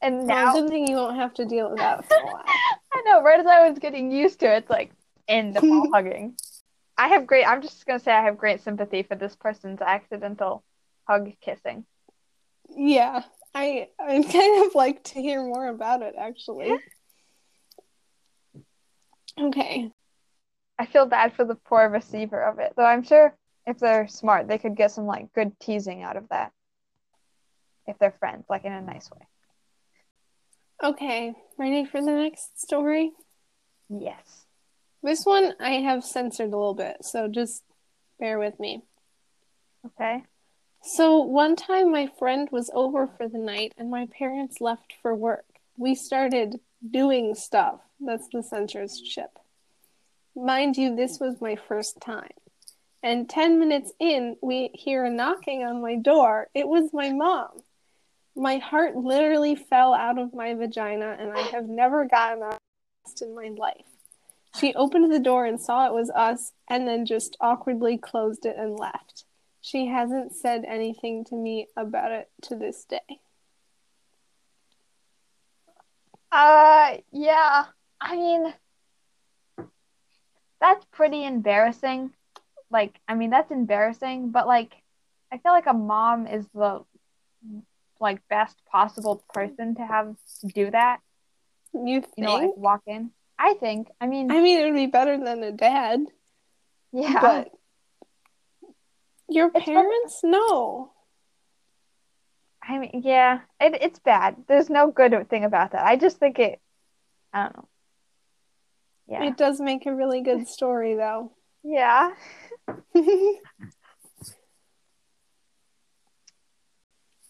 And 0.02 0.26
Well, 0.26 0.26
now 0.26 0.52
good 0.52 0.68
thing 0.68 0.88
you 0.88 0.96
won't 0.96 1.16
have 1.16 1.34
to 1.34 1.44
deal 1.44 1.70
with 1.70 1.78
that 1.78 2.04
for 2.06 2.14
a 2.14 2.24
while. 2.24 2.44
I 2.92 3.02
know, 3.04 3.22
right 3.22 3.40
as 3.40 3.46
I 3.46 3.68
was 3.68 3.78
getting 3.78 4.10
used 4.10 4.40
to 4.40 4.46
it, 4.46 4.58
it's 4.58 4.70
like 4.70 4.90
end 5.28 5.56
of 5.56 5.64
all 5.64 5.90
hugging. 5.92 6.36
I 6.98 7.08
have 7.08 7.26
great, 7.26 7.44
I'm 7.44 7.62
just 7.62 7.84
gonna 7.86 7.98
say 7.98 8.12
I 8.12 8.24
have 8.24 8.38
great 8.38 8.62
sympathy 8.62 9.02
for 9.02 9.14
this 9.14 9.36
person's 9.36 9.80
accidental 9.80 10.64
hug 11.06 11.32
kissing. 11.40 11.84
Yeah, 12.74 13.22
I 13.54 13.88
I'd 14.00 14.28
kind 14.32 14.66
of 14.66 14.74
like 14.74 15.04
to 15.04 15.20
hear 15.20 15.42
more 15.42 15.68
about 15.68 16.02
it 16.02 16.14
actually. 16.18 16.76
Okay. 19.38 19.92
I 20.78 20.86
feel 20.86 21.06
bad 21.06 21.34
for 21.34 21.44
the 21.44 21.54
poor 21.54 21.88
receiver 21.88 22.42
of 22.42 22.58
it, 22.58 22.72
though 22.76 22.84
I'm 22.84 23.02
sure 23.02 23.34
if 23.66 23.78
they're 23.78 24.08
smart, 24.08 24.48
they 24.48 24.58
could 24.58 24.76
get 24.76 24.92
some 24.92 25.06
like 25.06 25.32
good 25.32 25.58
teasing 25.58 26.02
out 26.02 26.16
of 26.16 26.28
that. 26.28 26.52
If 27.86 27.98
they're 27.98 28.12
friends, 28.12 28.44
like 28.48 28.64
in 28.64 28.72
a 28.72 28.82
nice 28.82 29.10
way. 29.10 29.26
Okay, 30.82 31.34
ready 31.58 31.84
for 31.84 32.00
the 32.00 32.12
next 32.12 32.60
story? 32.60 33.12
Yes. 33.88 34.44
This 35.02 35.24
one 35.24 35.54
I 35.60 35.70
have 35.70 36.04
censored 36.04 36.52
a 36.52 36.56
little 36.56 36.74
bit, 36.74 36.96
so 37.02 37.28
just 37.28 37.62
bear 38.18 38.38
with 38.38 38.58
me. 38.60 38.82
Okay. 39.86 40.24
So, 40.82 41.20
one 41.20 41.56
time 41.56 41.90
my 41.90 42.08
friend 42.18 42.48
was 42.52 42.70
over 42.74 43.06
for 43.06 43.28
the 43.28 43.38
night 43.38 43.72
and 43.78 43.90
my 43.90 44.06
parents 44.06 44.60
left 44.60 44.94
for 45.02 45.14
work. 45.14 45.44
We 45.76 45.94
started 45.94 46.60
doing 46.88 47.34
stuff. 47.34 47.80
That's 48.00 48.28
the 48.32 48.42
censorship. 48.42 49.30
Mind 50.36 50.76
you, 50.76 50.94
this 50.94 51.18
was 51.18 51.40
my 51.40 51.56
first 51.56 52.00
time. 52.00 52.30
And 53.02 53.28
10 53.28 53.58
minutes 53.58 53.92
in, 53.98 54.36
we 54.42 54.70
hear 54.74 55.04
a 55.04 55.10
knocking 55.10 55.62
on 55.62 55.82
my 55.82 55.96
door. 55.96 56.48
It 56.54 56.66
was 56.66 56.92
my 56.92 57.12
mom. 57.12 57.50
My 58.34 58.58
heart 58.58 58.96
literally 58.96 59.54
fell 59.54 59.94
out 59.94 60.18
of 60.18 60.34
my 60.34 60.54
vagina, 60.54 61.16
and 61.18 61.32
I 61.32 61.40
have 61.40 61.68
never 61.68 62.06
gotten 62.06 62.40
that 62.40 62.60
in 63.22 63.34
my 63.34 63.48
life. 63.56 63.86
She 64.58 64.74
opened 64.74 65.12
the 65.12 65.20
door 65.20 65.46
and 65.46 65.60
saw 65.60 65.86
it 65.86 65.92
was 65.92 66.10
us, 66.10 66.52
and 66.68 66.88
then 66.88 67.06
just 67.06 67.36
awkwardly 67.40 67.98
closed 67.98 68.44
it 68.46 68.56
and 68.58 68.78
left. 68.78 69.24
She 69.60 69.86
hasn't 69.86 70.34
said 70.34 70.64
anything 70.64 71.24
to 71.26 71.34
me 71.34 71.66
about 71.76 72.12
it 72.12 72.28
to 72.42 72.56
this 72.56 72.84
day. 72.84 73.20
Uh, 76.30 76.98
yeah. 77.10 77.64
I 78.00 78.16
mean, 78.16 78.54
that's 80.60 80.84
pretty 80.92 81.24
embarrassing. 81.24 82.12
Like, 82.70 82.98
I 83.06 83.14
mean, 83.14 83.30
that's 83.30 83.50
embarrassing, 83.50 84.30
but 84.30 84.46
like, 84.46 84.72
I 85.32 85.38
feel 85.38 85.52
like 85.52 85.66
a 85.66 85.72
mom 85.72 86.26
is 86.26 86.46
the 86.54 86.84
like 88.00 88.26
best 88.28 88.56
possible 88.70 89.24
person 89.32 89.74
to 89.76 89.86
have 89.86 90.16
to 90.40 90.46
do 90.48 90.70
that. 90.70 91.00
You 91.72 92.00
think? 92.00 92.14
You 92.16 92.24
know, 92.24 92.34
like 92.34 92.56
walk 92.56 92.82
in. 92.86 93.10
I 93.38 93.54
think. 93.54 93.88
I 94.00 94.06
mean, 94.06 94.30
I 94.30 94.40
mean, 94.40 94.60
it 94.60 94.64
would 94.64 94.74
be 94.74 94.86
better 94.86 95.18
than 95.22 95.42
a 95.42 95.52
dad, 95.52 96.00
yeah. 96.92 97.20
but 97.20 97.52
your 99.28 99.50
better- 99.50 99.64
parents? 99.64 100.20
No. 100.22 100.92
I 102.68 102.78
mean, 102.78 103.02
yeah, 103.04 103.40
it, 103.60 103.78
it's 103.80 104.00
bad. 104.00 104.36
There's 104.48 104.68
no 104.68 104.90
good 104.90 105.28
thing 105.30 105.44
about 105.44 105.72
that. 105.72 105.86
I 105.86 105.96
just 105.96 106.18
think 106.18 106.40
it, 106.40 106.60
I 107.32 107.44
don't 107.44 107.56
know. 107.56 107.68
Yeah. 109.08 109.24
It 109.24 109.36
does 109.36 109.60
make 109.60 109.86
a 109.86 109.94
really 109.94 110.20
good 110.20 110.48
story, 110.48 110.94
though. 110.94 111.32
Yeah. 111.68 112.12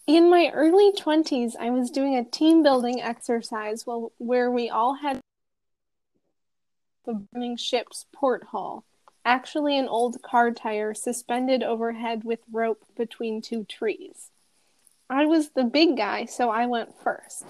In 0.07 0.29
my 0.29 0.49
early 0.53 0.93
20s, 0.93 1.55
I 1.59 1.69
was 1.69 1.91
doing 1.91 2.15
a 2.15 2.23
team 2.23 2.63
building 2.63 3.01
exercise 3.01 3.83
where 4.17 4.49
we 4.49 4.69
all 4.69 4.95
had 4.95 5.19
the 7.05 7.25
burning 7.33 7.57
ship's 7.57 8.05
porthole, 8.13 8.85
actually 9.25 9.77
an 9.77 9.87
old 9.87 10.21
car 10.21 10.51
tire 10.51 10.93
suspended 10.93 11.61
overhead 11.61 12.23
with 12.23 12.39
rope 12.51 12.85
between 12.95 13.41
two 13.41 13.65
trees. 13.65 14.31
I 15.09 15.25
was 15.25 15.49
the 15.49 15.63
big 15.65 15.97
guy, 15.97 16.25
so 16.25 16.49
I 16.49 16.65
went 16.65 16.97
first. 17.01 17.45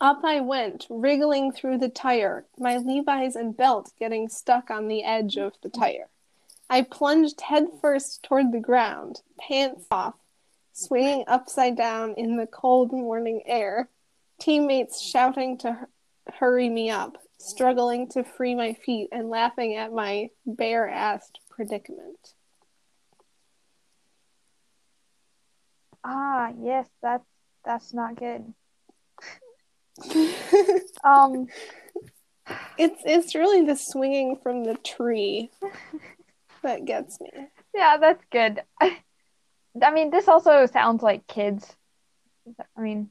Up 0.00 0.20
I 0.24 0.40
went, 0.40 0.86
wriggling 0.90 1.52
through 1.52 1.78
the 1.78 1.88
tire, 1.88 2.46
my 2.58 2.76
Levi's 2.78 3.36
and 3.36 3.56
belt 3.56 3.92
getting 3.98 4.28
stuck 4.28 4.70
on 4.70 4.88
the 4.88 5.02
edge 5.04 5.36
of 5.36 5.54
the 5.62 5.70
tire. 5.70 6.08
I 6.68 6.82
plunged 6.82 7.40
headfirst 7.40 8.22
toward 8.24 8.52
the 8.52 8.60
ground, 8.60 9.22
pants 9.38 9.86
off, 9.90 10.14
swinging 10.72 11.24
upside 11.26 11.76
down 11.76 12.14
in 12.14 12.36
the 12.36 12.46
cold 12.46 12.92
morning 12.92 13.42
air, 13.46 13.88
teammates 14.40 15.00
shouting 15.00 15.58
to 15.58 15.72
hu- 15.72 15.86
hurry 16.38 16.68
me 16.68 16.90
up, 16.90 17.18
struggling 17.38 18.08
to 18.10 18.24
free 18.24 18.54
my 18.54 18.72
feet 18.72 19.08
and 19.12 19.30
laughing 19.30 19.76
at 19.76 19.92
my 19.92 20.30
bare 20.44 20.90
assed 20.92 21.36
predicament. 21.50 22.34
Ah, 26.04 26.52
yes, 26.60 26.88
that's 27.02 27.26
that's 27.64 27.94
not 27.94 28.16
good. 28.16 28.54
Um, 31.04 31.46
it's 32.78 33.00
it's 33.04 33.34
really 33.34 33.64
the 33.64 33.76
swinging 33.76 34.38
from 34.42 34.64
the 34.64 34.74
tree 34.74 35.50
that 36.66 36.84
gets 36.84 37.20
me. 37.20 37.30
yeah, 37.74 37.96
that's 37.98 38.22
good. 38.30 38.60
I 38.80 38.98
I 39.82 39.90
mean, 39.92 40.10
this 40.10 40.28
also 40.28 40.66
sounds 40.66 41.02
like 41.02 41.26
kids. 41.26 41.76
I 42.76 42.80
mean, 42.80 43.10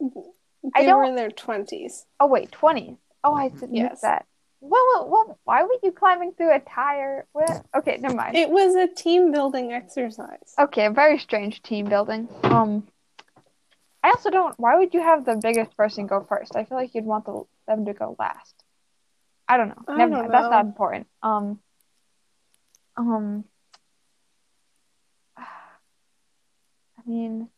I 0.00 0.82
They 0.82 0.92
were 0.92 1.02
don't- 1.02 1.08
in 1.10 1.16
their 1.16 1.30
twenties. 1.30 2.06
oh 2.20 2.26
wait, 2.26 2.50
20s. 2.50 2.96
Oh, 3.24 3.34
I 3.34 3.48
didn't 3.48 3.72
miss 3.72 3.80
Yes. 3.80 4.00
that. 4.02 4.26
Well, 4.60 4.82
well, 4.94 5.08
well, 5.10 5.38
why 5.44 5.62
were 5.64 5.76
you 5.82 5.92
climbing 5.92 6.32
through 6.32 6.54
a 6.54 6.60
tire? 6.60 7.26
What? 7.32 7.64
Okay, 7.74 7.98
never 7.98 8.14
mind. 8.14 8.36
It 8.36 8.48
was 8.50 8.74
a 8.74 8.86
team 8.86 9.30
building 9.32 9.72
exercise. 9.72 10.54
Okay, 10.58 10.86
a 10.86 10.90
very 10.90 11.18
strange 11.18 11.60
team 11.62 11.86
building. 11.86 12.28
Um, 12.44 12.86
I 14.02 14.08
also 14.10 14.30
don't. 14.30 14.58
Why 14.58 14.76
would 14.78 14.94
you 14.94 15.02
have 15.02 15.24
the 15.24 15.36
biggest 15.42 15.76
person 15.76 16.06
go 16.06 16.24
first? 16.28 16.56
I 16.56 16.64
feel 16.64 16.78
like 16.78 16.94
you'd 16.94 17.04
want 17.04 17.26
the, 17.26 17.44
them 17.68 17.84
to 17.84 17.92
go 17.92 18.16
last. 18.18 18.54
I 19.48 19.56
don't 19.56 19.68
know. 19.68 19.82
I 19.88 19.96
Never 19.98 20.12
don't 20.12 20.20
mind. 20.22 20.34
That's 20.34 20.50
not 20.50 20.64
important. 20.64 21.06
Um, 21.22 21.60
um, 22.96 23.44
I 25.36 25.42
mean, 27.06 27.48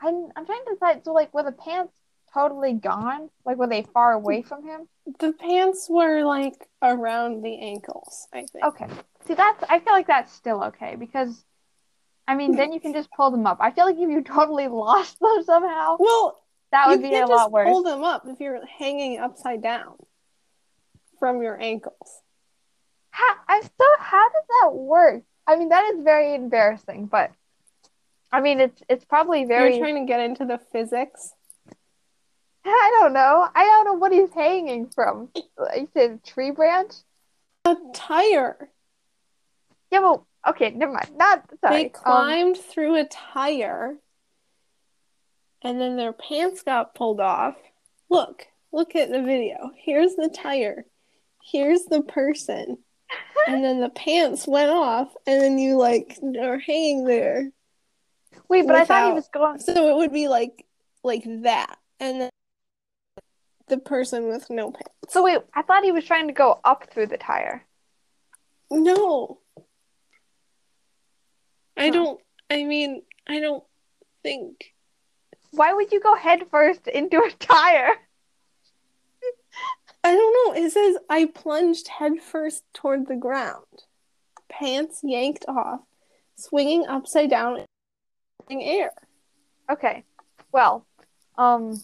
I'm 0.00 0.28
I'm 0.34 0.46
trying 0.46 0.64
to 0.66 0.74
decide. 0.74 1.04
So, 1.04 1.12
like, 1.12 1.32
were 1.34 1.42
the 1.42 1.52
pants 1.52 1.92
totally 2.32 2.74
gone? 2.74 3.28
Like, 3.44 3.56
were 3.56 3.66
they 3.66 3.82
far 3.82 4.12
away 4.12 4.42
from 4.42 4.66
him? 4.66 4.88
The 5.18 5.32
pants 5.32 5.88
were 5.88 6.22
like 6.24 6.68
around 6.82 7.42
the 7.42 7.58
ankles, 7.58 8.28
I 8.32 8.46
think. 8.46 8.64
Okay. 8.64 8.86
See, 9.26 9.34
that's. 9.34 9.64
I 9.68 9.80
feel 9.80 9.92
like 9.92 10.06
that's 10.06 10.32
still 10.32 10.64
okay 10.64 10.96
because, 10.96 11.44
I 12.28 12.34
mean, 12.34 12.56
then 12.56 12.72
you 12.72 12.80
can 12.80 12.92
just 12.92 13.10
pull 13.10 13.30
them 13.30 13.46
up. 13.46 13.58
I 13.60 13.70
feel 13.72 13.86
like 13.86 13.96
if 13.96 14.08
you 14.08 14.22
totally 14.22 14.68
lost 14.68 15.18
them 15.20 15.42
somehow, 15.44 15.96
Well, 15.98 16.38
that 16.72 16.84
you 16.86 16.90
would 16.92 17.02
be 17.02 17.14
a 17.14 17.26
lot 17.26 17.28
just 17.28 17.52
worse. 17.52 17.66
pull 17.68 17.82
them 17.82 18.04
up 18.04 18.24
if 18.26 18.40
you're 18.40 18.64
hanging 18.66 19.18
upside 19.18 19.62
down 19.62 19.96
from 21.18 21.42
your 21.42 21.60
ankles. 21.60 22.22
How, 23.16 23.34
I'm 23.48 23.62
so. 23.62 23.84
How 23.98 24.28
does 24.28 24.44
that 24.60 24.74
work? 24.74 25.22
I 25.46 25.56
mean, 25.56 25.70
that 25.70 25.94
is 25.94 26.04
very 26.04 26.34
embarrassing, 26.34 27.06
but 27.06 27.30
I 28.30 28.42
mean, 28.42 28.60
it's 28.60 28.82
it's 28.90 29.06
probably 29.06 29.46
very. 29.46 29.76
You're 29.76 29.86
trying 29.86 30.06
to 30.06 30.06
get 30.06 30.20
into 30.20 30.44
the 30.44 30.58
physics. 30.70 31.32
I 32.66 32.98
don't 33.00 33.14
know. 33.14 33.48
I 33.54 33.64
don't 33.64 33.84
know 33.86 33.94
what 33.94 34.12
he's 34.12 34.34
hanging 34.34 34.90
from. 34.94 35.30
You 35.34 35.88
said 35.94 36.20
a 36.22 36.28
tree 36.28 36.50
branch? 36.50 36.92
A 37.64 37.74
tire. 37.94 38.68
Yeah, 39.90 40.00
well, 40.00 40.26
okay, 40.46 40.72
never 40.72 40.92
mind. 40.92 41.16
Not 41.16 41.48
sorry. 41.62 41.76
They 41.76 41.84
Um, 41.86 41.90
climbed 41.92 42.58
through 42.58 42.96
a 42.96 43.04
tire 43.04 43.96
and 45.62 45.80
then 45.80 45.96
their 45.96 46.12
pants 46.12 46.62
got 46.62 46.94
pulled 46.94 47.20
off. 47.20 47.56
Look, 48.10 48.46
look 48.72 48.94
at 48.94 49.10
the 49.10 49.22
video. 49.22 49.70
Here's 49.74 50.16
the 50.16 50.28
tire. 50.28 50.84
Here's 51.42 51.84
the 51.84 52.02
person. 52.02 52.78
And 53.46 53.62
then 53.62 53.80
the 53.80 53.90
pants 53.90 54.46
went 54.46 54.70
off 54.70 55.14
and 55.26 55.40
then 55.40 55.58
you 55.58 55.76
like 55.76 56.18
are 56.40 56.58
hanging 56.58 57.04
there. 57.04 57.50
wait, 58.48 58.66
but 58.66 58.74
I 58.74 58.84
thought 58.84 59.08
he 59.08 59.12
was 59.12 59.28
going. 59.28 59.60
So 59.60 59.88
it 59.88 59.96
would 59.96 60.12
be 60.12 60.28
like 60.28 60.66
like 61.04 61.22
that. 61.42 61.78
And 62.00 62.22
then 62.22 62.30
the 63.68 63.78
person 63.78 64.28
with 64.28 64.50
no 64.50 64.72
pants. 64.72 64.90
So 65.10 65.22
wait, 65.22 65.38
I 65.54 65.62
thought 65.62 65.84
he 65.84 65.92
was 65.92 66.04
trying 66.04 66.26
to 66.26 66.32
go 66.32 66.60
up 66.64 66.90
through 66.90 67.06
the 67.06 67.18
tire. 67.18 67.64
No. 68.70 69.38
I 71.76 71.90
don't 71.90 72.20
I 72.50 72.64
mean, 72.64 73.02
I 73.28 73.40
don't 73.40 73.64
think 74.22 74.74
Why 75.52 75.72
would 75.72 75.92
you 75.92 76.00
go 76.00 76.16
head 76.16 76.46
first 76.50 76.88
into 76.88 77.18
a 77.18 77.30
tire? 77.38 77.94
It 80.56 80.72
says 80.72 80.96
I 81.10 81.26
plunged 81.26 81.86
headfirst 81.86 82.64
toward 82.72 83.06
the 83.06 83.14
ground, 83.14 83.66
pants 84.48 85.00
yanked 85.04 85.44
off, 85.46 85.80
swinging 86.36 86.86
upside 86.88 87.28
down 87.28 87.66
in 88.48 88.62
air. 88.62 88.90
Okay. 89.70 90.04
Well, 90.52 90.86
um, 91.36 91.78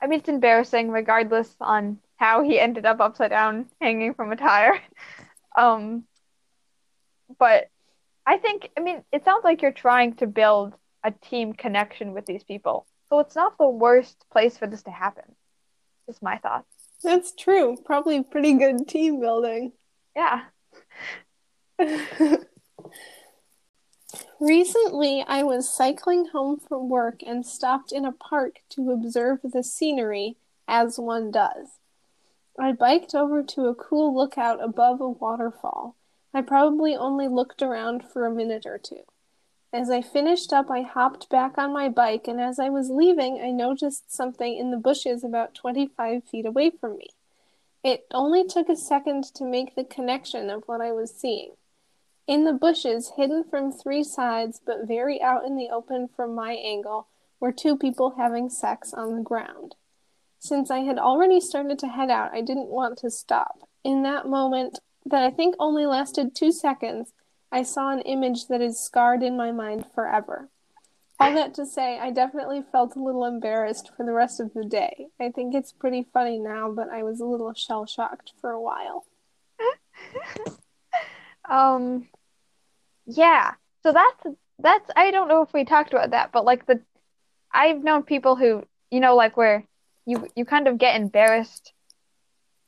I 0.00 0.06
mean, 0.06 0.20
it's 0.20 0.28
embarrassing 0.28 0.92
regardless 0.92 1.52
on 1.60 1.98
how 2.16 2.44
he 2.44 2.60
ended 2.60 2.86
up 2.86 3.00
upside 3.00 3.30
down 3.30 3.66
hanging 3.80 4.14
from 4.14 4.32
a 4.32 4.36
tire. 4.36 4.80
Um, 5.56 6.04
but 7.40 7.68
I 8.24 8.38
think, 8.38 8.70
I 8.78 8.80
mean, 8.80 9.02
it 9.10 9.24
sounds 9.24 9.42
like 9.42 9.62
you're 9.62 9.72
trying 9.72 10.14
to 10.14 10.28
build 10.28 10.74
a 11.02 11.10
team 11.10 11.54
connection 11.54 12.12
with 12.12 12.24
these 12.24 12.44
people. 12.44 12.86
So 13.08 13.18
it's 13.18 13.34
not 13.34 13.58
the 13.58 13.68
worst 13.68 14.24
place 14.30 14.56
for 14.56 14.68
this 14.68 14.84
to 14.84 14.92
happen. 14.92 15.24
Is 16.06 16.22
my 16.22 16.38
thought. 16.38 16.64
That's 17.02 17.32
true. 17.32 17.76
Probably 17.84 18.22
pretty 18.22 18.54
good 18.54 18.86
team 18.86 19.20
building. 19.20 19.72
Yeah. 20.14 20.44
Recently, 24.40 25.24
I 25.26 25.42
was 25.42 25.72
cycling 25.72 26.26
home 26.26 26.58
from 26.58 26.88
work 26.88 27.20
and 27.26 27.44
stopped 27.46 27.92
in 27.92 28.04
a 28.04 28.12
park 28.12 28.60
to 28.70 28.90
observe 28.90 29.40
the 29.42 29.62
scenery, 29.62 30.36
as 30.66 30.98
one 30.98 31.30
does. 31.30 31.78
I 32.58 32.72
biked 32.72 33.14
over 33.14 33.42
to 33.42 33.66
a 33.66 33.74
cool 33.74 34.14
lookout 34.14 34.62
above 34.62 35.00
a 35.00 35.08
waterfall. 35.08 35.96
I 36.34 36.42
probably 36.42 36.96
only 36.96 37.28
looked 37.28 37.62
around 37.62 38.04
for 38.04 38.26
a 38.26 38.34
minute 38.34 38.66
or 38.66 38.78
two. 38.78 39.02
As 39.72 39.88
I 39.88 40.02
finished 40.02 40.52
up, 40.52 40.68
I 40.68 40.82
hopped 40.82 41.28
back 41.28 41.56
on 41.56 41.72
my 41.72 41.88
bike, 41.88 42.26
and 42.26 42.40
as 42.40 42.58
I 42.58 42.68
was 42.68 42.90
leaving, 42.90 43.40
I 43.40 43.52
noticed 43.52 44.12
something 44.12 44.56
in 44.56 44.72
the 44.72 44.76
bushes 44.76 45.22
about 45.22 45.54
25 45.54 46.24
feet 46.24 46.44
away 46.44 46.70
from 46.70 46.96
me. 46.96 47.08
It 47.84 48.06
only 48.12 48.44
took 48.44 48.68
a 48.68 48.76
second 48.76 49.24
to 49.34 49.44
make 49.44 49.74
the 49.74 49.84
connection 49.84 50.50
of 50.50 50.64
what 50.66 50.80
I 50.80 50.90
was 50.90 51.14
seeing. 51.14 51.52
In 52.26 52.44
the 52.44 52.52
bushes, 52.52 53.12
hidden 53.16 53.44
from 53.44 53.70
three 53.70 54.02
sides 54.02 54.60
but 54.64 54.88
very 54.88 55.22
out 55.22 55.44
in 55.44 55.56
the 55.56 55.70
open 55.70 56.08
from 56.08 56.34
my 56.34 56.52
angle, 56.52 57.06
were 57.38 57.52
two 57.52 57.76
people 57.76 58.14
having 58.18 58.50
sex 58.50 58.92
on 58.92 59.16
the 59.16 59.22
ground. 59.22 59.76
Since 60.40 60.70
I 60.70 60.80
had 60.80 60.98
already 60.98 61.40
started 61.40 61.78
to 61.78 61.88
head 61.88 62.10
out, 62.10 62.34
I 62.34 62.40
didn't 62.40 62.68
want 62.68 62.98
to 62.98 63.10
stop. 63.10 63.68
In 63.84 64.02
that 64.02 64.26
moment, 64.26 64.80
that 65.06 65.22
I 65.22 65.30
think 65.30 65.54
only 65.58 65.86
lasted 65.86 66.34
two 66.34 66.52
seconds, 66.52 67.12
I 67.52 67.62
saw 67.62 67.90
an 67.90 68.00
image 68.02 68.46
that 68.48 68.60
is 68.60 68.78
scarred 68.78 69.22
in 69.22 69.36
my 69.36 69.52
mind 69.52 69.86
forever. 69.94 70.48
All 71.18 71.34
that 71.34 71.52
to 71.54 71.66
say, 71.66 71.98
I 71.98 72.10
definitely 72.10 72.62
felt 72.72 72.96
a 72.96 73.02
little 73.02 73.26
embarrassed 73.26 73.90
for 73.94 74.06
the 74.06 74.12
rest 74.12 74.40
of 74.40 74.54
the 74.54 74.64
day. 74.64 75.08
I 75.20 75.30
think 75.30 75.54
it's 75.54 75.72
pretty 75.72 76.06
funny 76.14 76.38
now, 76.38 76.70
but 76.70 76.88
I 76.88 77.02
was 77.02 77.20
a 77.20 77.26
little 77.26 77.52
shell 77.52 77.84
shocked 77.84 78.32
for 78.40 78.50
a 78.50 78.60
while. 78.60 79.04
Um, 81.50 82.08
yeah. 83.06 83.54
So 83.82 83.92
that's 83.92 84.36
that's 84.58 84.90
I 84.94 85.10
don't 85.10 85.28
know 85.28 85.42
if 85.42 85.52
we 85.52 85.64
talked 85.64 85.92
about 85.92 86.10
that, 86.10 86.30
but 86.32 86.44
like 86.44 86.66
the 86.66 86.80
I've 87.52 87.82
known 87.82 88.04
people 88.04 88.36
who, 88.36 88.64
you 88.90 89.00
know, 89.00 89.16
like 89.16 89.36
where 89.36 89.66
you 90.06 90.28
you 90.36 90.44
kind 90.44 90.68
of 90.68 90.78
get 90.78 90.96
embarrassed 90.96 91.72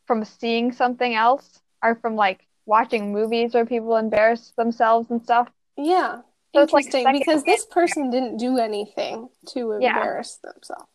from 0.07 0.25
seeing 0.25 0.73
something 0.73 1.15
else 1.15 1.61
or 1.83 1.95
from 1.95 2.17
like 2.17 2.47
watching 2.67 3.13
movies 3.13 3.55
where 3.55 3.67
people 3.67 3.97
embarrass 3.97 4.53
themselves 4.57 5.11
and 5.11 5.23
stuff. 5.23 5.49
Yeah, 5.77 6.21
So 6.55 6.63
it's 6.63 6.73
like 6.73 6.87
interesting 6.87 7.19
because 7.21 7.45
this 7.45 7.67
person 7.67 8.11
didn't 8.11 8.37
do 8.37 8.59
anything 8.59 9.29
to 9.49 9.73
Yeah. 9.73 9.89
embarrass 9.97 10.39
themselves. 10.43 10.91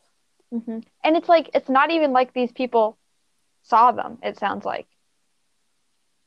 hmm 0.51 0.79
And 1.03 1.17
it's 1.17 1.27
like 1.29 1.49
it's 1.53 1.69
not 1.69 1.91
even 1.91 2.13
like 2.13 2.33
these 2.33 2.51
people 2.51 2.97
saw 3.63 3.91
them, 3.91 4.19
it 4.23 4.37
sounds 4.37 4.65
like. 4.65 4.87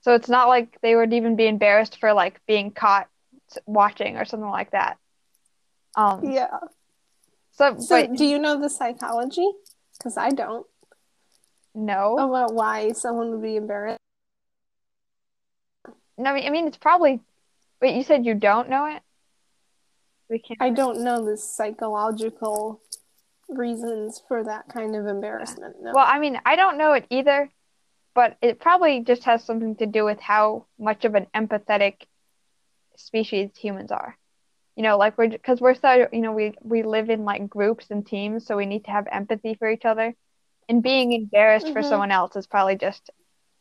So 0.03 0.15
it's 0.15 0.29
not 0.29 0.49
like 0.49 0.79
they 0.83 0.95
would 0.97 1.13
even 1.13 1.37
be 1.37 1.47
embarrassed 1.47 1.99
for 2.01 2.13
like 2.13 2.41
being 2.47 2.71
caught 2.71 3.09
watching 3.67 4.17
or 4.17 4.25
something 4.25 4.49
like 4.49 4.71
that. 4.73 4.97
Um, 5.97 6.31
Yeah. 6.31 6.59
so, 7.53 7.79
So, 7.79 8.07
but 8.07 8.17
do 8.17 8.25
you 8.25 8.39
know 8.39 8.61
the 8.61 8.71
psychology? 8.71 9.49
Because 9.99 10.17
I 10.17 10.31
don't. 10.31 10.67
no, 11.75 12.15
About 12.19 12.55
why 12.55 12.93
someone 12.93 13.31
would 13.31 13.43
be 13.43 13.57
embarrassed. 13.57 13.99
No, 16.21 16.31
I 16.31 16.51
mean, 16.51 16.67
it's 16.67 16.77
probably. 16.77 17.21
Wait, 17.81 17.97
you 17.97 18.03
said 18.03 18.27
you 18.27 18.35
don't 18.35 18.69
know 18.69 18.87
it? 18.87 19.03
We 20.29 20.39
can't. 20.39 20.61
I 20.61 20.71
don't 20.71 21.03
know 21.03 21.25
the 21.25 21.37
psychological 21.37 22.81
reasons 23.49 24.23
for 24.29 24.45
that 24.45 24.69
kind 24.69 24.95
of 24.95 25.07
embarrassment. 25.07 25.77
No. 25.83 25.93
Well, 25.95 26.07
I 26.07 26.19
mean, 26.19 26.41
I 26.45 26.57
don't 26.57 26.79
know 26.79 26.93
it 26.93 27.07
either, 27.11 27.51
but 28.15 28.37
it 28.43 28.61
probably 28.61 29.01
just 29.01 29.25
has 29.25 29.43
something 29.43 29.77
to 29.77 29.87
do 29.87 30.05
with 30.05 30.21
how 30.21 30.67
much 30.79 31.05
of 31.05 31.15
an 31.15 31.27
empathetic 31.35 32.03
species 32.97 33.51
humans 33.57 33.91
are. 33.91 34.17
You 34.77 34.85
know, 34.85 34.99
like 34.99 35.19
we're 35.19 35.29
because 35.29 35.61
we're 35.61 35.75
so, 35.75 36.07
you 36.13 36.21
know, 36.21 36.33
we 36.33 36.55
we 36.63 36.83
live 36.83 37.11
in 37.11 37.25
like 37.25 37.49
groups 37.49 37.87
and 37.91 38.07
teams, 38.07 38.47
so 38.47 38.57
we 38.57 38.67
need 38.67 38.85
to 38.85 38.91
have 38.91 39.09
empathy 39.11 39.55
for 39.55 39.71
each 39.71 39.85
other. 39.85 40.15
And 40.69 40.83
being 40.83 41.13
embarrassed 41.13 41.73
for 41.73 41.81
Mhm. 41.81 41.89
someone 41.89 42.13
else 42.13 42.37
is 42.37 42.47
probably 42.47 42.77
just, 42.77 43.11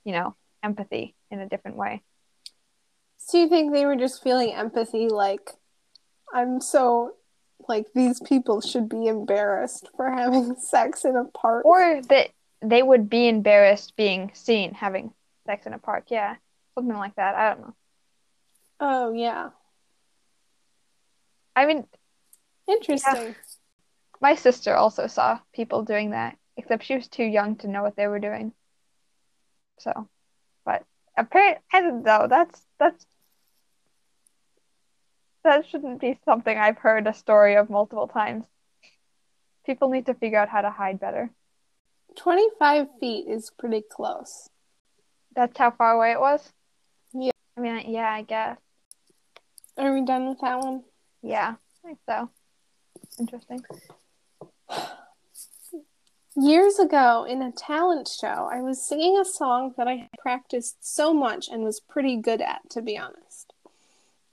you 0.03 0.12
know, 0.14 0.36
empathy 0.62 1.16
in 1.32 1.39
a 1.39 1.49
different 1.49 1.78
way. 1.78 2.03
So 3.30 3.38
you 3.38 3.47
think 3.47 3.71
they 3.71 3.86
were 3.86 3.95
just 3.95 4.23
feeling 4.23 4.53
empathy, 4.53 5.07
like 5.07 5.51
I'm 6.34 6.59
so, 6.59 7.13
like 7.67 7.86
these 7.93 8.19
people 8.21 8.59
should 8.59 8.89
be 8.89 9.05
embarrassed 9.05 9.88
for 9.95 10.09
having 10.09 10.55
sex 10.59 11.05
in 11.05 11.15
a 11.15 11.25
park. 11.25 11.63
Or 11.63 12.01
that 12.09 12.30
they 12.63 12.82
would 12.82 13.07
be 13.07 13.27
embarrassed 13.27 13.95
being 13.95 14.32
seen 14.34 14.73
having 14.73 15.13
sex 15.45 15.67
in 15.67 15.73
a 15.73 15.77
park. 15.77 16.05
Yeah, 16.07 16.38
something 16.73 16.97
like 16.97 17.15
that. 17.17 17.36
I 17.36 17.49
don't 17.49 17.61
know. 17.61 17.75
oh 18.80 19.13
yeah, 19.13 19.49
I 21.55 21.67
mean, 21.67 21.86
interesting. 22.67 23.36
my 24.19 24.34
sister 24.34 24.73
also 24.73 25.05
saw 25.05 25.38
people 25.53 25.84
doing 25.84 26.11
that, 26.11 26.36
except 26.57 26.84
she 26.84 26.95
was 26.95 27.07
too 27.07 27.25
young 27.25 27.57
to 27.57 27.67
know 27.67 27.84
what 27.84 27.95
they 27.95 28.07
were 28.07 28.19
doing. 28.19 28.53
So, 29.77 30.09
but 30.65 30.84
apparently, 31.15 31.61
I 31.71 31.82
don't 31.82 32.01
know. 32.01 32.25
That's 32.27 32.65
that's 32.80 33.05
that 35.43 35.65
shouldn't 35.67 36.01
be 36.01 36.19
something 36.25 36.57
I've 36.57 36.77
heard 36.77 37.07
a 37.07 37.13
story 37.13 37.55
of 37.55 37.69
multiple 37.69 38.07
times. 38.07 38.45
People 39.65 39.89
need 39.89 40.05
to 40.07 40.13
figure 40.13 40.39
out 40.39 40.49
how 40.49 40.61
to 40.61 40.69
hide 40.69 40.99
better. 40.99 41.29
Twenty-five 42.15 42.87
feet 42.99 43.27
is 43.27 43.51
pretty 43.57 43.83
close. 43.89 44.49
That's 45.35 45.57
how 45.57 45.71
far 45.71 45.93
away 45.93 46.11
it 46.11 46.19
was? 46.19 46.51
Yeah. 47.13 47.31
I 47.57 47.61
mean, 47.61 47.83
yeah, 47.87 48.09
I 48.09 48.23
guess. 48.23 48.57
Are 49.77 49.93
we 49.93 50.03
done 50.03 50.27
with 50.27 50.39
that 50.41 50.59
one? 50.59 50.83
Yeah, 51.21 51.55
I 51.83 51.87
think 51.87 51.99
so. 52.07 52.29
Interesting. 53.19 53.61
Years 56.35 56.79
ago, 56.79 57.25
in 57.27 57.41
a 57.41 57.51
talent 57.51 58.07
show, 58.07 58.49
I 58.51 58.61
was 58.61 58.81
singing 58.81 59.17
a 59.17 59.25
song 59.25 59.73
that 59.77 59.87
I 59.87 59.95
had 59.95 60.09
practiced 60.19 60.77
so 60.81 61.13
much 61.13 61.49
and 61.49 61.63
was 61.63 61.79
pretty 61.79 62.17
good 62.17 62.41
at, 62.41 62.69
to 62.71 62.81
be 62.81 62.97
honest. 62.97 63.49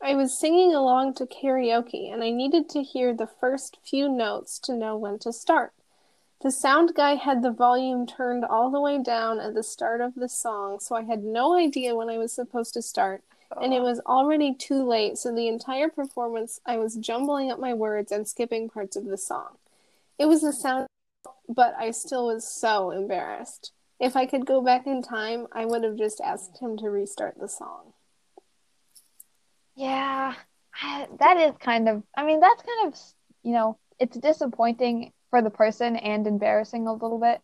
I 0.02 0.14
was 0.14 0.38
singing 0.38 0.74
along 0.74 1.14
to 1.14 1.26
karaoke, 1.26 2.12
and 2.12 2.22
I 2.22 2.30
needed 2.30 2.68
to 2.70 2.82
hear 2.82 3.14
the 3.14 3.26
first 3.26 3.78
few 3.84 4.08
notes 4.08 4.58
to 4.60 4.74
know 4.74 4.96
when 4.96 5.18
to 5.20 5.32
start. 5.32 5.72
The 6.42 6.50
sound 6.50 6.94
guy 6.94 7.14
had 7.14 7.42
the 7.42 7.50
volume 7.50 8.06
turned 8.06 8.44
all 8.44 8.70
the 8.70 8.80
way 8.80 9.02
down 9.02 9.40
at 9.40 9.54
the 9.54 9.62
start 9.62 10.00
of 10.00 10.14
the 10.14 10.28
song, 10.28 10.80
so 10.80 10.94
I 10.94 11.02
had 11.02 11.24
no 11.24 11.56
idea 11.56 11.96
when 11.96 12.10
I 12.10 12.18
was 12.18 12.32
supposed 12.32 12.74
to 12.74 12.82
start, 12.82 13.22
and 13.60 13.72
it 13.72 13.80
oh. 13.80 13.84
was 13.84 14.00
already 14.00 14.54
too 14.54 14.86
late, 14.86 15.18
so 15.18 15.34
the 15.34 15.48
entire 15.48 15.88
performance 15.88 16.60
I 16.66 16.76
was 16.76 16.96
jumbling 16.96 17.50
up 17.50 17.58
my 17.58 17.72
words 17.72 18.12
and 18.12 18.28
skipping 18.28 18.68
parts 18.68 18.96
of 18.96 19.06
the 19.06 19.16
song. 19.16 19.56
It 20.18 20.26
was 20.26 20.42
the 20.42 20.52
sound 20.52 20.86
but 21.48 21.74
I 21.78 21.90
still 21.90 22.26
was 22.26 22.46
so 22.46 22.90
embarrassed. 22.90 23.72
If 23.98 24.16
I 24.16 24.26
could 24.26 24.46
go 24.46 24.60
back 24.60 24.86
in 24.86 25.02
time, 25.02 25.46
I 25.52 25.64
would 25.64 25.84
have 25.84 25.96
just 25.96 26.20
asked 26.20 26.58
him 26.60 26.76
to 26.78 26.90
restart 26.90 27.38
the 27.38 27.48
song. 27.48 27.92
Yeah, 29.76 30.34
I- 30.82 31.08
that 31.18 31.36
is 31.36 31.54
kind 31.58 31.88
of, 31.88 32.02
I 32.16 32.24
mean, 32.24 32.40
that's 32.40 32.62
kind 32.62 32.88
of, 32.92 32.98
you 33.42 33.52
know, 33.52 33.78
it's 33.98 34.16
disappointing 34.16 35.12
for 35.30 35.42
the 35.42 35.50
person 35.50 35.96
and 35.96 36.26
embarrassing 36.26 36.86
a 36.86 36.92
little 36.92 37.18
bit. 37.18 37.40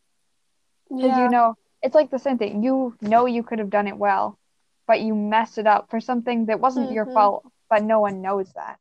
Because 0.89 1.17
you 1.19 1.29
know, 1.29 1.57
it's 1.83 1.95
like 1.95 2.11
the 2.11 2.19
same 2.19 2.39
thing. 2.39 2.63
You 2.63 2.95
know 3.01 3.27
you 3.27 3.43
could 3.43 3.59
have 3.59 3.71
done 3.71 3.89
it 3.89 3.97
well, 3.97 4.39
but 4.87 5.01
you 5.01 5.15
messed 5.15 5.59
it 5.59 5.67
up 5.67 5.91
for 5.91 6.01
something 6.01 6.47
that 6.47 6.61
wasn't 6.61 6.93
your 6.93 7.07
Mhm. 7.07 7.15
fault, 7.15 7.45
but 7.71 7.83
no 7.83 8.01
one 8.01 8.21
knows 8.23 8.53
that. 8.55 8.79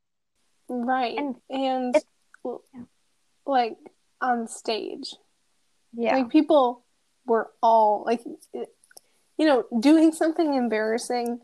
right. 0.69 1.17
And 1.17 1.35
And, 1.49 1.95
like 3.45 3.77
on 4.21 4.47
stage, 4.47 5.15
Yeah. 5.93 6.15
like 6.17 6.29
people 6.29 6.85
were 7.25 7.51
all 7.61 8.03
like, 8.05 8.21
you 8.53 9.45
know, 9.45 9.65
doing 9.79 10.11
something 10.11 10.53
embarrassing 10.53 11.41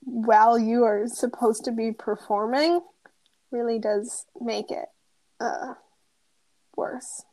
while 0.00 0.58
you 0.58 0.84
are 0.84 1.06
supposed 1.06 1.64
to 1.64 1.72
be 1.72 1.92
performing 1.92 2.80
really 3.50 3.78
does 3.78 4.26
make 4.40 4.70
it 4.70 4.86
uh, 5.40 5.74
worse. 6.76 7.24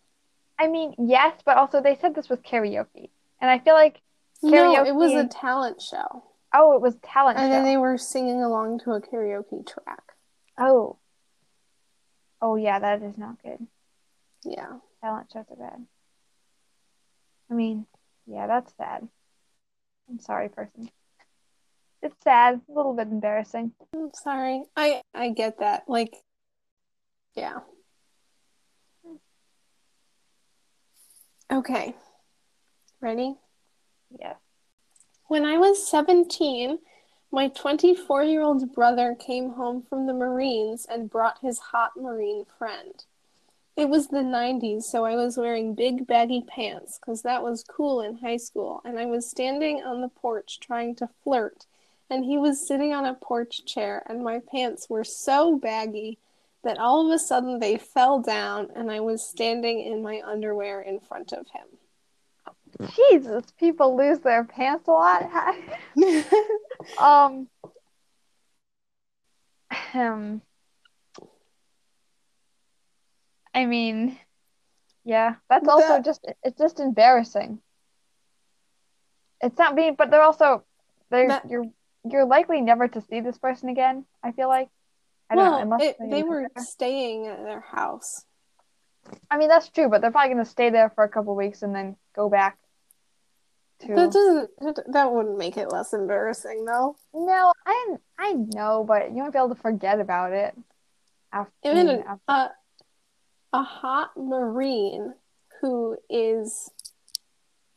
I 0.60 0.68
mean, 0.68 0.96
yes, 0.98 1.40
but 1.46 1.58
also 1.58 1.82
they 1.82 1.96
said 1.96 2.16
this 2.16 2.30
was 2.30 2.40
karaoke. 2.40 3.10
And 3.40 3.50
I 3.50 3.60
feel 3.60 3.76
like, 3.76 4.02
karaoke. 4.44 4.52
No, 4.52 4.86
it 4.86 4.96
was 4.96 5.14
a 5.14 5.28
talent 5.28 5.82
show. 5.82 6.24
oh, 6.54 6.76
it 6.76 6.82
was 6.82 6.96
talent 7.04 7.38
show 7.38 7.44
And 7.44 7.52
show. 7.52 7.56
then 7.56 7.66
they 7.66 7.78
were 7.78 7.98
singing 7.98 8.42
along 8.44 8.80
to 8.80 8.92
a 8.92 9.02
karaoke 9.02 9.66
track. 9.66 10.02
Oh. 10.58 10.98
Oh, 12.42 12.56
yeah, 12.56 12.80
that 12.80 13.02
is 13.04 13.18
not 13.18 13.42
good. 13.44 13.66
Yeah. 14.44 14.78
Talent 15.02 15.28
shows 15.32 15.46
are 15.52 15.56
bad. 15.56 15.86
I 17.50 17.54
mean, 17.54 17.86
yeah, 18.26 18.48
that's 18.48 18.74
sad. 18.78 19.08
I'm 20.10 20.20
sorry, 20.20 20.50
person. 20.50 20.90
It's 22.02 22.16
sad, 22.24 22.62
a 22.70 22.72
little 22.72 22.94
bit 22.94 23.08
embarrassing. 23.08 23.72
I'm 23.94 24.12
sorry. 24.14 24.64
I 24.76 25.02
I 25.14 25.30
get 25.30 25.60
that. 25.60 25.84
Like 25.88 26.16
yeah. 27.36 27.60
Okay. 31.52 31.96
Ready? 33.00 33.36
Yeah. 34.20 34.34
When 35.28 35.46
I 35.46 35.58
was 35.58 35.88
17, 35.88 36.80
my 37.32 37.50
24 37.50 38.24
year 38.24 38.42
old 38.42 38.74
brother 38.74 39.16
came 39.16 39.52
home 39.52 39.84
from 39.88 40.08
the 40.08 40.14
Marines 40.14 40.86
and 40.90 41.10
brought 41.10 41.40
his 41.42 41.60
hot 41.60 41.92
Marine 41.96 42.46
friend. 42.58 43.04
It 43.76 43.90
was 43.90 44.08
the 44.08 44.18
90s, 44.24 44.84
so 44.84 45.06
I 45.06 45.16
was 45.16 45.38
wearing 45.38 45.76
big 45.76 46.08
baggy 46.08 46.44
pants 46.48 46.98
because 46.98 47.22
that 47.22 47.44
was 47.44 47.64
cool 47.64 48.02
in 48.02 48.18
high 48.18 48.38
school, 48.38 48.82
and 48.84 48.98
I 48.98 49.06
was 49.06 49.30
standing 49.30 49.84
on 49.84 50.02
the 50.02 50.08
porch 50.10 50.60
trying 50.60 50.96
to 50.96 51.10
flirt, 51.24 51.68
and 52.10 52.24
he 52.24 52.38
was 52.38 52.66
sitting 52.68 52.94
on 52.94 53.06
a 53.06 53.14
porch 53.14 53.66
chair, 53.66 54.04
and 54.08 54.24
my 54.24 54.42
pants 54.52 54.88
were 54.90 55.04
so 55.04 55.58
baggy 55.58 56.20
that 56.64 56.80
all 56.80 57.06
of 57.06 57.14
a 57.14 57.20
sudden 57.20 57.60
they 57.60 57.78
fell 57.78 58.22
down, 58.22 58.70
and 58.76 58.92
I 58.92 59.00
was 59.00 59.26
standing 59.28 59.82
in 59.82 60.02
my 60.02 60.22
underwear 60.26 60.82
in 60.82 61.00
front 61.00 61.34
of 61.34 61.46
him. 61.50 62.90
Jesus, 62.96 63.44
people 63.60 63.96
lose 63.96 64.20
their 64.20 64.44
pants 64.44 64.88
a 64.88 64.92
lot. 64.92 65.30
um, 67.00 67.48
um, 69.94 70.42
I 73.54 73.66
mean, 73.66 74.18
yeah, 75.04 75.36
that's 75.50 75.68
also 75.68 75.88
That- 75.88 76.06
just 76.06 76.26
it's 76.44 76.58
just 76.58 76.80
embarrassing. 76.80 77.60
It's 79.42 79.58
not 79.58 79.76
being, 79.76 79.96
but 79.96 80.12
they're 80.12 80.22
also 80.22 80.64
they're 81.10 81.28
That- 81.30 81.50
you're 81.50 81.66
you're 82.12 82.26
likely 82.26 82.62
never 82.62 82.88
to 82.88 83.02
see 83.02 83.22
this 83.22 83.38
person 83.38 83.70
again. 83.70 84.06
I 84.24 84.32
feel 84.32 84.48
like 84.48 84.70
I 85.30 85.36
don't 85.36 85.46
know 85.46 85.52
well, 85.52 85.62
unless 85.62 85.82
it, 85.84 85.98
they 86.00 86.24
were 86.24 86.48
there. 86.56 86.64
staying 86.64 87.28
at 87.28 87.44
their 87.44 87.60
house. 87.62 88.24
I 89.32 89.38
mean, 89.38 89.48
that's 89.48 89.70
true, 89.70 89.90
but 89.90 90.02
they're 90.02 90.12
probably 90.12 90.34
gonna 90.34 90.46
stay 90.46 90.70
there 90.70 90.90
for 90.90 91.04
a 91.04 91.10
couple 91.10 91.36
weeks 91.36 91.62
and 91.62 91.74
then 91.74 91.96
go 92.16 92.30
back 92.30 92.58
to. 93.82 93.88
That 93.88 94.12
doesn't. 94.12 94.50
that- 94.94 95.12
wouldn't 95.12 95.38
make 95.38 95.58
it 95.58 95.72
less 95.72 95.94
embarrassing, 95.94 96.66
though. 96.66 96.96
No, 97.14 97.54
I 97.66 97.96
I 98.18 98.34
know, 98.34 98.84
but 98.86 99.12
you 99.12 99.18
won't 99.18 99.34
be 99.34 99.40
able 99.40 99.50
to 99.50 99.62
forget 99.62 100.00
about 100.00 100.34
it 100.34 100.58
after. 101.32 101.52
Even 101.64 102.04
after- 102.04 102.22
a, 102.28 102.52
a 103.54 103.64
hot 103.64 104.12
marine 104.18 105.14
who 105.62 105.98
is 106.10 106.70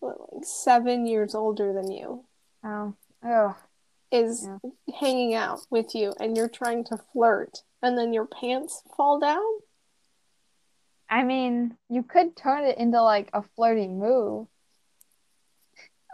what, 0.00 0.16
like 0.34 0.44
seven 0.44 1.06
years 1.06 1.34
older 1.34 1.72
than 1.72 1.90
you 1.90 2.24
oh, 2.64 2.94
oh, 3.24 3.56
is 4.12 4.46
Yeah. 4.46 4.70
hanging 4.98 5.34
out 5.34 5.61
with 5.70 5.94
you, 5.94 6.14
and 6.20 6.36
you're 6.36 6.48
trying 6.48 6.84
to 6.84 6.96
flirt, 7.12 7.62
and 7.82 7.96
then 7.96 8.12
your 8.12 8.26
pants 8.26 8.82
fall 8.96 9.18
down. 9.18 9.42
I 11.08 11.22
mean, 11.24 11.76
you 11.88 12.02
could 12.02 12.36
turn 12.36 12.64
it 12.64 12.78
into 12.78 13.02
like 13.02 13.30
a 13.32 13.42
flirty 13.42 13.88
move. 13.88 14.46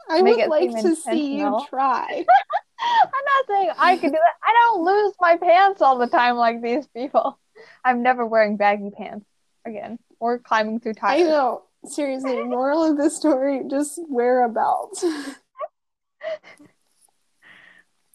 I 0.09 0.23
make 0.23 0.39
would 0.39 0.49
like 0.49 0.71
to 0.83 0.95
see 0.97 1.37
you 1.37 1.59
try. 1.69 2.25
I'm 2.81 3.25
not 3.25 3.47
saying 3.49 3.71
I 3.77 3.97
could 3.97 4.13
do 4.13 4.19
that. 4.19 4.35
I 4.43 4.53
don't 4.53 4.85
lose 4.85 5.15
my 5.21 5.37
pants 5.37 5.83
all 5.83 5.99
the 5.99 6.07
time 6.07 6.37
like 6.37 6.63
these 6.63 6.87
people. 6.89 7.39
I'm 7.85 8.03
never 8.03 8.25
wearing 8.27 8.57
baggy 8.57 8.91
pants 8.91 9.27
again 9.65 9.99
or 10.21 10.39
climbing 10.39 10.81
through 10.81 10.95
I 11.03 11.19
tires. 11.19 11.29
know. 11.29 11.63
Seriously, 11.87 12.43
moral 12.45 12.85
of 12.85 12.97
the 12.97 13.11
story, 13.11 13.63
just 13.69 14.01
wear 14.09 14.45
a 14.45 14.49
belt. 14.49 15.03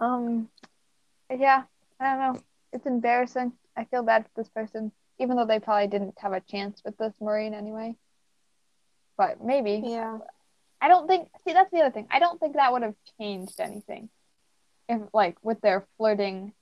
Um, 0.01 0.49
yeah, 1.29 1.63
I 1.99 2.15
don't 2.15 2.19
know. 2.19 2.41
It's 2.73 2.85
embarrassing. 2.85 3.53
I 3.77 3.85
feel 3.85 4.03
bad 4.03 4.25
for 4.25 4.41
this 4.41 4.49
person, 4.49 4.91
even 5.19 5.37
though 5.37 5.45
they 5.45 5.59
probably 5.59 5.87
didn't 5.87 6.15
have 6.19 6.33
a 6.33 6.41
chance 6.41 6.81
with 6.83 6.97
this 6.97 7.13
Marine 7.21 7.53
anyway. 7.53 7.95
But 9.17 9.43
maybe. 9.43 9.83
yeah. 9.85 10.17
I 10.81 10.87
don't 10.87 11.07
think. 11.07 11.29
See, 11.45 11.53
that's 11.53 11.71
the 11.71 11.81
other 11.81 11.91
thing. 11.91 12.07
I 12.09 12.19
don't 12.19 12.39
think 12.39 12.55
that 12.55 12.73
would 12.73 12.81
have 12.81 12.95
changed 13.19 13.59
anything. 13.59 14.09
If 14.89 15.01
like 15.13 15.37
with 15.43 15.61
their 15.61 15.85
flirting, 15.97 16.53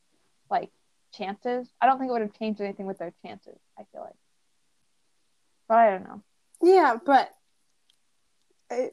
like 0.51 0.69
chances, 1.13 1.69
I 1.79 1.85
don't 1.85 1.97
think 1.97 2.09
it 2.09 2.11
would 2.11 2.21
have 2.21 2.37
changed 2.37 2.59
anything 2.59 2.85
with 2.85 2.97
their 2.97 3.13
chances. 3.25 3.57
I 3.77 3.83
feel 3.93 4.01
like. 4.01 4.15
But 5.69 5.77
I 5.77 5.89
don't 5.91 6.03
know. 6.03 6.21
Yeah, 6.61 6.97
but 7.03 7.33
I, 8.69 8.89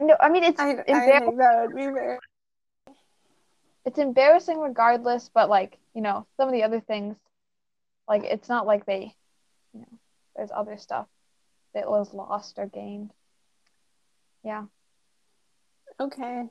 No, 0.00 0.16
I 0.18 0.30
mean 0.30 0.44
it's 0.44 0.58
I, 0.58 0.70
I 0.70 1.18
think 1.20 1.36
that 1.36 1.66
would 1.66 1.76
be 1.76 1.84
very. 1.84 2.18
It's 3.84 3.98
embarrassing 3.98 4.58
regardless. 4.58 5.30
But 5.32 5.48
like 5.48 5.78
you 5.94 6.02
know, 6.02 6.26
some 6.36 6.48
of 6.48 6.54
the 6.54 6.62
other 6.62 6.80
things, 6.80 7.16
like 8.08 8.24
it's 8.24 8.48
not 8.48 8.66
like 8.66 8.86
they, 8.86 9.14
you 9.72 9.80
know, 9.80 9.98
there's 10.36 10.50
other 10.54 10.76
stuff 10.78 11.06
that 11.74 11.88
was 11.88 12.14
lost 12.14 12.58
or 12.58 12.66
gained. 12.66 13.10
Yeah. 14.44 14.64
Okay. 16.00 16.44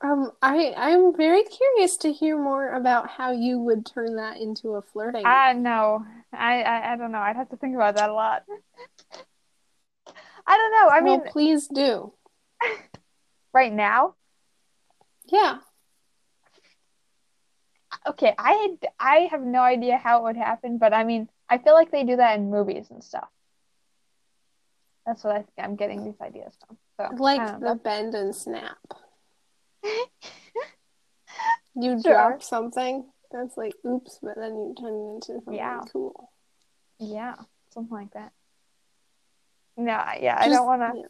Um, 0.00 0.32
I 0.42 0.74
I'm 0.76 1.16
very 1.16 1.44
curious 1.44 1.96
to 1.98 2.12
hear 2.12 2.36
more 2.38 2.74
about 2.74 3.08
how 3.08 3.32
you 3.32 3.58
would 3.60 3.86
turn 3.86 4.16
that 4.16 4.36
into 4.38 4.74
a 4.74 4.82
flirting. 4.82 5.24
I 5.24 5.54
know. 5.54 6.04
I, 6.32 6.62
I 6.62 6.92
I 6.92 6.96
don't 6.96 7.12
know. 7.12 7.20
I'd 7.20 7.36
have 7.36 7.48
to 7.50 7.56
think 7.56 7.74
about 7.74 7.96
that 7.96 8.10
a 8.10 8.12
lot. 8.12 8.42
I 10.46 10.58
don't 10.58 10.72
know. 10.72 10.88
I 10.88 11.00
well, 11.00 11.20
mean, 11.20 11.32
please 11.32 11.68
do. 11.68 12.12
right 13.54 13.72
now, 13.72 14.14
Yeah. 15.26 15.58
okay. 18.06 18.34
I 18.38 18.76
I 18.98 19.28
have 19.30 19.42
no 19.42 19.60
idea 19.60 19.96
how 19.96 20.20
it 20.20 20.22
would 20.24 20.36
happen, 20.36 20.78
but 20.78 20.92
I 20.92 21.04
mean, 21.04 21.28
I 21.48 21.58
feel 21.58 21.74
like 21.74 21.90
they 21.90 22.04
do 22.04 22.16
that 22.16 22.38
in 22.38 22.50
movies 22.50 22.86
and 22.90 23.02
stuff. 23.02 23.28
That's 25.06 25.22
what 25.22 25.32
I 25.34 25.38
think 25.38 25.52
I'm 25.58 25.76
getting 25.76 26.04
these 26.04 26.20
ideas 26.20 26.54
from. 26.66 26.78
So 26.96 27.14
Like 27.22 27.60
the 27.60 27.74
bend 27.74 28.14
and 28.14 28.34
snap. 28.34 28.78
You 31.76 32.00
Sure. 32.00 32.12
drop 32.12 32.42
something 32.42 33.04
that's 33.32 33.56
like 33.56 33.74
oops, 33.84 34.20
but 34.22 34.36
then 34.36 34.52
you 34.54 34.74
turn 34.80 34.94
it 34.94 35.14
into 35.16 35.44
something 35.44 35.56
Yeah. 35.56 35.80
cool. 35.92 36.30
Yeah, 37.00 37.34
something 37.70 37.92
like 37.92 38.12
that. 38.12 38.32
No, 39.76 40.00
yeah, 40.20 40.36
I 40.38 40.48
don't 40.48 40.66
want 40.66 40.82
to. 40.82 40.92
yeah. 41.00 41.06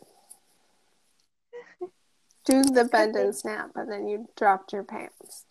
Do 2.44 2.62
the 2.62 2.84
bend 2.84 3.16
and 3.16 3.34
snap, 3.34 3.70
and 3.74 3.90
then 3.90 4.06
you 4.06 4.28
dropped 4.36 4.72
your 4.72 4.84
pants. 4.84 5.44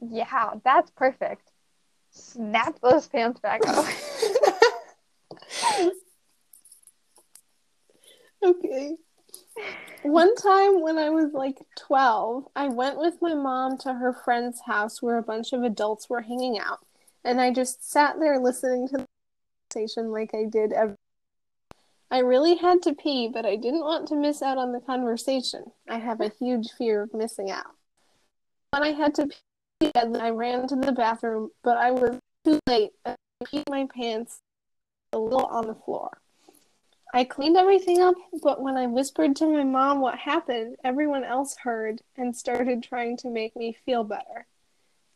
Yeah, 0.00 0.54
that's 0.64 0.90
perfect. 0.90 1.50
Snap 2.10 2.80
those 2.80 3.06
pants 3.06 3.40
back 3.40 3.60
up. 3.66 3.84
Okay. 8.42 8.96
One 10.02 10.34
time 10.36 10.80
when 10.80 10.96
I 10.96 11.10
was 11.10 11.32
like 11.32 11.58
12, 11.76 12.46
I 12.54 12.68
went 12.68 12.98
with 12.98 13.20
my 13.20 13.34
mom 13.34 13.78
to 13.78 13.94
her 13.94 14.12
friend's 14.12 14.60
house 14.66 15.02
where 15.02 15.18
a 15.18 15.22
bunch 15.22 15.52
of 15.52 15.64
adults 15.64 16.08
were 16.08 16.22
hanging 16.22 16.58
out. 16.58 16.78
And 17.24 17.40
I 17.40 17.52
just 17.52 17.90
sat 17.90 18.20
there 18.20 18.38
listening 18.38 18.86
to 18.88 18.98
the 18.98 19.06
conversation 19.70 20.12
like 20.12 20.30
I 20.34 20.44
did 20.44 20.72
every. 20.72 20.94
I 22.10 22.18
really 22.20 22.56
had 22.56 22.82
to 22.82 22.94
pee, 22.94 23.28
but 23.28 23.44
I 23.44 23.56
didn't 23.56 23.84
want 23.84 24.08
to 24.08 24.16
miss 24.16 24.40
out 24.42 24.56
on 24.58 24.72
the 24.72 24.80
conversation. 24.80 25.64
I 25.88 25.98
have 25.98 26.20
a 26.20 26.32
huge 26.40 26.70
fear 26.72 27.02
of 27.02 27.12
missing 27.12 27.50
out. 27.50 27.74
When 28.70 28.82
I 28.82 28.92
had 28.92 29.14
to 29.16 29.28
pee, 29.80 29.90
I 29.94 30.30
ran 30.30 30.66
to 30.68 30.76
the 30.76 30.92
bathroom, 30.92 31.50
but 31.62 31.76
I 31.76 31.90
was 31.90 32.18
too 32.44 32.58
late. 32.66 32.92
I 33.04 33.14
peed 33.44 33.68
my 33.68 33.86
pants 33.94 34.40
a 35.12 35.18
little 35.18 35.46
on 35.46 35.66
the 35.66 35.74
floor. 35.74 36.18
I 37.12 37.24
cleaned 37.24 37.56
everything 37.56 38.00
up, 38.00 38.14
but 38.42 38.60
when 38.60 38.76
I 38.76 38.86
whispered 38.86 39.34
to 39.36 39.46
my 39.46 39.64
mom 39.64 40.00
what 40.00 40.18
happened, 40.18 40.76
everyone 40.84 41.24
else 41.24 41.56
heard 41.56 42.02
and 42.16 42.36
started 42.36 42.82
trying 42.82 43.16
to 43.18 43.30
make 43.30 43.56
me 43.56 43.76
feel 43.86 44.04
better. 44.04 44.46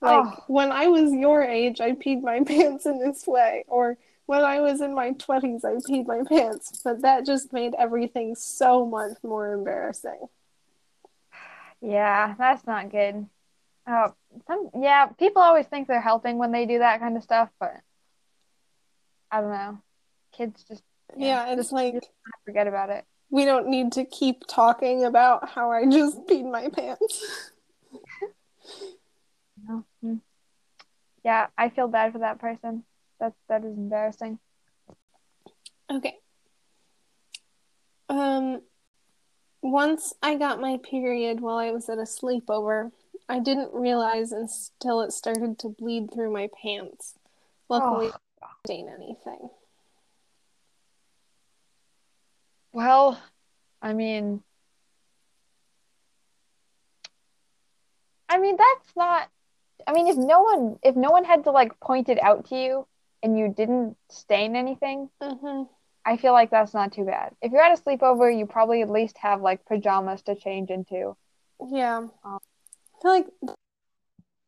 Like 0.00 0.24
Oh. 0.26 0.44
when 0.46 0.72
I 0.72 0.88
was 0.88 1.12
your 1.12 1.42
age, 1.42 1.80
I 1.80 1.92
peed 1.92 2.22
my 2.22 2.40
pants 2.46 2.86
in 2.86 2.98
this 2.98 3.26
way, 3.26 3.64
or 3.66 3.98
when 4.32 4.44
I 4.44 4.60
was 4.60 4.80
in 4.80 4.94
my 4.94 5.10
20s, 5.12 5.62
I 5.62 5.74
peed 5.74 6.06
my 6.06 6.22
pants, 6.26 6.80
but 6.82 7.02
that 7.02 7.26
just 7.26 7.52
made 7.52 7.74
everything 7.78 8.34
so 8.34 8.86
much 8.86 9.18
more 9.22 9.52
embarrassing. 9.52 10.20
Yeah, 11.82 12.34
that's 12.38 12.66
not 12.66 12.90
good. 12.90 13.26
Oh, 13.86 14.14
some 14.46 14.70
yeah, 14.80 15.06
people 15.06 15.42
always 15.42 15.66
think 15.66 15.86
they're 15.86 16.00
helping 16.00 16.38
when 16.38 16.50
they 16.52 16.64
do 16.64 16.78
that 16.78 17.00
kind 17.00 17.14
of 17.16 17.22
stuff, 17.22 17.50
but 17.60 17.74
I 19.30 19.40
don't 19.42 19.50
know. 19.50 19.82
Kids 20.32 20.64
just 20.64 20.82
Yeah, 21.14 21.48
it's 21.48 21.56
just, 21.58 21.72
like 21.72 21.94
forget 22.46 22.66
about 22.68 22.88
it. 22.88 23.04
we 23.30 23.44
don't 23.44 23.68
need 23.68 23.92
to 23.92 24.04
keep 24.06 24.46
talking 24.48 25.04
about 25.04 25.50
how 25.50 25.70
I 25.72 25.84
just 25.86 26.16
peed 26.26 26.50
my 26.50 26.68
pants. 26.68 27.50
No. 29.66 29.84
Yeah, 31.24 31.46
I 31.56 31.68
feel 31.68 31.86
bad 31.86 32.12
for 32.12 32.18
that 32.18 32.40
person. 32.40 32.82
That 33.22 33.34
that 33.48 33.64
is 33.64 33.76
embarrassing. 33.76 34.40
Okay. 35.88 36.16
Um, 38.08 38.62
once 39.62 40.12
I 40.20 40.34
got 40.34 40.60
my 40.60 40.80
period 40.82 41.38
while 41.38 41.56
I 41.56 41.70
was 41.70 41.88
at 41.88 41.98
a 41.98 42.02
sleepover. 42.02 42.90
I 43.28 43.38
didn't 43.38 43.72
realize 43.72 44.32
until 44.32 45.02
it 45.02 45.12
started 45.12 45.56
to 45.60 45.68
bleed 45.68 46.12
through 46.12 46.32
my 46.32 46.50
pants. 46.60 47.14
Luckily, 47.68 48.08
Oh. 48.08 48.18
I 48.42 48.46
didn't 48.66 48.66
stain 48.66 48.88
anything. 48.88 49.50
Well, 52.72 53.22
I 53.80 53.92
mean, 53.92 54.42
I 58.28 58.38
mean 58.38 58.56
that's 58.56 58.96
not. 58.96 59.28
I 59.86 59.92
mean, 59.92 60.08
if 60.08 60.16
no 60.16 60.42
one 60.42 60.80
if 60.82 60.96
no 60.96 61.10
one 61.10 61.24
had 61.24 61.44
to 61.44 61.52
like 61.52 61.78
point 61.78 62.08
it 62.08 62.20
out 62.20 62.46
to 62.46 62.56
you 62.56 62.86
and 63.22 63.38
you 63.38 63.48
didn't 63.48 63.96
stain 64.08 64.56
anything, 64.56 65.08
hmm 65.22 65.62
I 66.04 66.16
feel 66.16 66.32
like 66.32 66.50
that's 66.50 66.74
not 66.74 66.92
too 66.92 67.04
bad. 67.04 67.36
If 67.40 67.52
you're 67.52 67.62
at 67.62 67.78
a 67.78 67.80
sleepover, 67.80 68.36
you 68.36 68.44
probably 68.44 68.82
at 68.82 68.90
least 68.90 69.16
have 69.18 69.40
like 69.40 69.64
pajamas 69.66 70.22
to 70.22 70.34
change 70.34 70.68
into. 70.70 71.16
Yeah. 71.70 72.08
Um, 72.24 72.38
I 72.96 73.02
feel 73.02 73.10
like 73.12 73.26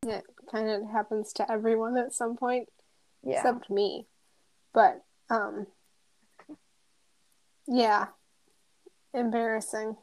it 0.06 0.24
kind 0.50 0.68
of 0.68 0.90
happens 0.90 1.32
to 1.34 1.50
everyone 1.50 1.96
at 1.96 2.12
some 2.12 2.36
point, 2.36 2.68
Yeah. 3.22 3.36
except 3.36 3.70
me. 3.70 4.06
But, 4.72 5.04
um, 5.30 5.68
yeah. 7.68 8.06
Embarrassing. 9.12 9.96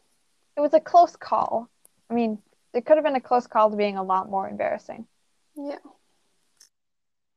It 0.55 0.61
was 0.61 0.74
a 0.74 0.80
close 0.80 1.17
call. 1.17 1.69
I 2.09 2.13
mean, 2.13 2.41
it 2.74 2.86
could 2.86 2.95
have 2.95 3.03
been 3.03 3.15
a 3.15 3.22
close 3.22 3.45
call 3.45 3.69
to 3.69 3.76
being 3.76 3.97
a 3.97 4.03
lot 4.03 4.30
more 4.30 4.47
embarrassing. 4.47 5.05
Yeah. 5.55 5.80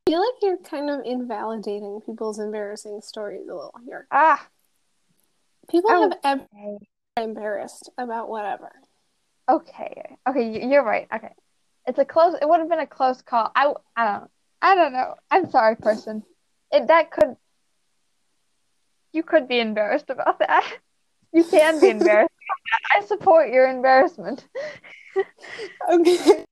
I 0.07 0.11
feel 0.11 0.21
like 0.21 0.43
you're 0.43 0.59
kind 0.59 0.91
of 0.91 1.01
invalidating 1.07 2.01
people's 2.05 2.39
embarrassing 2.39 3.01
stories 3.01 3.49
a 3.49 3.55
little 3.55 3.75
here. 3.87 4.07
Ah, 4.11 4.47
People 5.71 5.91
Oh. 5.93 6.03
have 6.11 6.19
ever 6.25 6.79
embarrassed 7.17 7.89
about 7.97 8.29
whatever. 8.29 8.71
Okay. 9.49 10.17
Okay, 10.29 10.67
you're 10.69 10.85
right. 10.85 11.09
Okay. 11.15 11.33
It's 11.87 11.99
a 11.99 12.05
close 12.05 12.35
it 12.41 12.47
would 12.47 12.61
have 12.61 12.69
been 12.69 12.81
a 12.81 12.87
close 12.87 13.23
call. 13.23 13.51
I 13.57 13.73
I 13.97 14.05
don't 14.19 14.31
I 14.61 14.75
don't 14.75 14.93
know. 14.93 15.15
I'm 15.31 15.49
sorry, 15.51 15.77
person. 15.77 16.23
It 16.71 16.87
that 16.89 17.11
could 17.11 17.37
you 19.15 19.23
could 19.23 19.49
be 19.49 19.59
embarrassed 19.59 20.11
about 20.11 20.39
that. 20.41 20.71
You 21.33 21.45
can 21.45 21.81
be 21.81 21.89
embarrassed. 21.99 22.31
I 22.95 23.01
support 23.07 23.49
your 23.51 23.69
embarrassment. 23.71 24.47
Okay. 25.91 26.45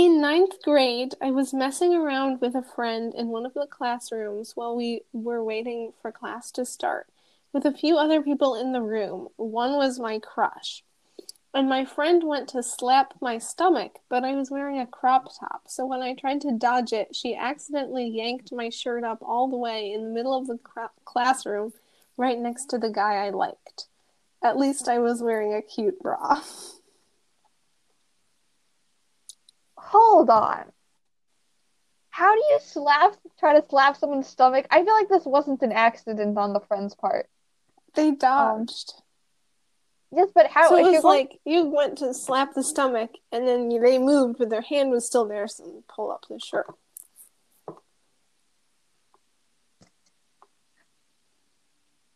In 0.00 0.18
ninth 0.18 0.62
grade, 0.62 1.14
I 1.20 1.30
was 1.30 1.52
messing 1.52 1.94
around 1.94 2.40
with 2.40 2.54
a 2.54 2.62
friend 2.62 3.14
in 3.14 3.28
one 3.28 3.44
of 3.44 3.52
the 3.52 3.66
classrooms 3.66 4.56
while 4.56 4.74
we 4.74 5.02
were 5.12 5.44
waiting 5.44 5.92
for 6.00 6.10
class 6.10 6.50
to 6.52 6.64
start, 6.64 7.08
with 7.52 7.66
a 7.66 7.76
few 7.76 7.98
other 7.98 8.22
people 8.22 8.54
in 8.54 8.72
the 8.72 8.80
room. 8.80 9.28
One 9.36 9.76
was 9.76 10.00
my 10.00 10.18
crush. 10.18 10.82
And 11.52 11.68
my 11.68 11.84
friend 11.84 12.24
went 12.24 12.48
to 12.48 12.62
slap 12.62 13.12
my 13.20 13.36
stomach, 13.36 13.98
but 14.08 14.24
I 14.24 14.32
was 14.32 14.50
wearing 14.50 14.78
a 14.78 14.86
crop 14.86 15.32
top, 15.38 15.64
so 15.66 15.84
when 15.84 16.00
I 16.00 16.14
tried 16.14 16.40
to 16.40 16.56
dodge 16.56 16.94
it, 16.94 17.14
she 17.14 17.36
accidentally 17.36 18.06
yanked 18.06 18.52
my 18.52 18.70
shirt 18.70 19.04
up 19.04 19.18
all 19.20 19.48
the 19.48 19.58
way 19.58 19.92
in 19.92 20.04
the 20.04 20.14
middle 20.14 20.34
of 20.34 20.46
the 20.46 20.58
classroom, 21.04 21.74
right 22.16 22.38
next 22.38 22.70
to 22.70 22.78
the 22.78 22.88
guy 22.88 23.26
I 23.26 23.28
liked. 23.28 23.88
at 24.42 24.56
least 24.56 24.88
I 24.88 24.98
was 24.98 25.22
wearing 25.22 25.52
a 25.52 25.60
cute 25.60 26.00
bra. 26.00 26.40
Hold 29.90 30.30
on. 30.30 30.70
How 32.10 32.32
do 32.32 32.40
you 32.50 32.60
slap 32.62 33.16
try 33.40 33.58
to 33.58 33.68
slap 33.68 33.96
someone's 33.96 34.28
stomach? 34.28 34.66
I 34.70 34.84
feel 34.84 34.94
like 34.94 35.08
this 35.08 35.24
wasn't 35.24 35.62
an 35.62 35.72
accident 35.72 36.38
on 36.38 36.52
the 36.52 36.60
friend's 36.60 36.94
part. 36.94 37.28
They 37.94 38.10
um, 38.10 38.16
dodged. 38.16 38.92
Yes, 40.12 40.28
but 40.32 40.46
how? 40.46 40.68
so 40.68 40.76
it 40.76 40.82
was 40.84 41.02
going- 41.02 41.18
like 41.18 41.40
you 41.44 41.64
went 41.64 41.98
to 41.98 42.14
slap 42.14 42.54
the 42.54 42.62
stomach, 42.62 43.10
and 43.32 43.48
then 43.48 43.72
you- 43.72 43.80
they 43.80 43.98
moved, 43.98 44.38
but 44.38 44.48
their 44.48 44.60
hand 44.60 44.92
was 44.92 45.06
still 45.06 45.26
there, 45.26 45.48
so 45.48 45.64
you 45.64 45.82
pull 45.88 46.12
up 46.12 46.24
the 46.28 46.38
shirt. 46.38 46.72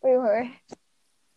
wait, 0.01 0.17
wait, 0.17 0.23
wait, 0.23 0.51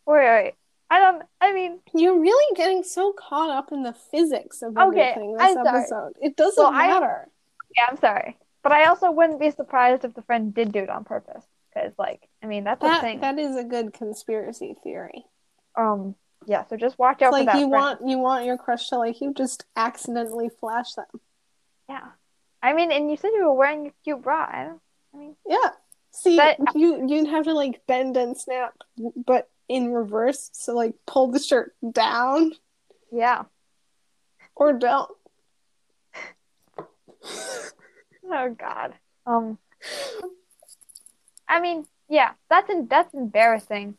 wait, 0.06 0.44
wait. 0.44 0.54
I 0.90 1.00
don't. 1.00 1.22
I 1.40 1.52
mean, 1.52 1.80
You're 1.94 2.18
really 2.18 2.56
getting 2.56 2.82
so 2.82 3.12
caught 3.12 3.50
up 3.50 3.72
in 3.72 3.82
the 3.82 3.92
physics 3.92 4.62
of 4.62 4.76
Okay, 4.76 5.00
everything 5.10 5.34
this 5.34 5.42
I'm 5.42 5.54
sorry. 5.64 5.78
episode. 5.80 6.12
It 6.20 6.36
doesn't 6.36 6.62
Well, 6.62 6.72
I- 6.72 6.86
matter. 6.88 7.28
yeah, 7.76 7.84
I'm 7.90 7.96
sorry, 7.98 8.38
but 8.62 8.72
I 8.72 8.84
also 8.86 9.10
wouldn't 9.10 9.38
be 9.40 9.50
surprised 9.50 10.04
if 10.04 10.14
the 10.14 10.22
friend 10.22 10.54
did 10.54 10.72
do 10.72 10.80
it 10.80 10.88
on 10.90 11.04
purpose. 11.04 11.44
Because, 11.74 11.92
like, 11.98 12.28
I 12.42 12.46
mean, 12.46 12.64
that's 12.64 12.82
a 12.82 13.00
thing. 13.00 13.20
that 13.20 13.38
is 13.38 13.54
a 13.56 13.64
good 13.64 13.92
conspiracy 13.92 14.74
theory. 14.82 15.26
Um, 15.76 16.14
yeah. 16.46 16.64
So 16.66 16.76
just 16.76 16.98
watch 16.98 17.16
It's 17.16 17.24
out 17.24 17.32
for 17.32 17.38
like 17.38 17.46
that. 17.46 17.56
you 17.56 17.68
friend. 17.68 17.70
want 17.72 18.00
you 18.08 18.18
want 18.18 18.46
your 18.46 18.56
crush 18.56 18.88
to 18.88 18.96
like 18.98 19.20
you, 19.20 19.34
just 19.34 19.66
accidentally 19.76 20.48
flash 20.48 20.94
them. 20.94 21.06
Yeah. 21.88 22.08
I 22.62 22.72
mean, 22.72 22.90
and 22.90 23.10
you 23.10 23.16
said 23.16 23.30
you 23.34 23.44
were 23.44 23.52
wearing 23.52 23.86
a 23.88 23.90
cute 24.02 24.22
bra. 24.22 24.48
I 24.50 24.64
don't. 24.64 24.80
I 25.14 25.16
mean, 25.18 25.36
Yeah. 25.46 25.70
See, 26.10 26.36
But- 26.36 26.74
you 26.74 27.06
you'd 27.06 27.28
have 27.28 27.44
to 27.44 27.52
like 27.52 27.86
bend 27.86 28.16
and 28.16 28.36
snap, 28.36 28.74
but 29.26 29.48
in 29.68 29.92
reverse. 29.92 30.50
So 30.52 30.74
like 30.74 30.94
pull 31.06 31.30
the 31.30 31.38
shirt 31.38 31.74
down 31.92 32.52
yeah. 33.12 33.44
or 34.54 34.72
don't. 34.72 35.10
Oh 38.30 38.54
God. 38.58 38.92
Um. 39.26 39.58
I 41.48 41.60
mean, 41.60 41.86
yeah, 42.08 42.32
that's 42.50 42.68
in, 42.70 42.86
that's 42.88 43.14
embarrassing, 43.14 43.96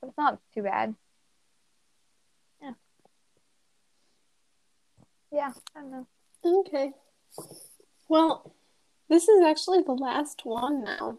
but 0.00 0.08
it's 0.08 0.18
not 0.18 0.38
too 0.54 0.62
bad. 0.62 0.94
Yeah. 2.62 2.72
Yeah, 5.32 5.52
I 5.74 5.80
don't 5.80 5.90
know. 5.90 6.06
Okay. 6.44 6.92
Well, 8.08 8.54
this 9.08 9.28
is 9.28 9.42
actually 9.42 9.82
the 9.82 9.92
last 9.92 10.44
one 10.44 10.84
now. 10.84 11.18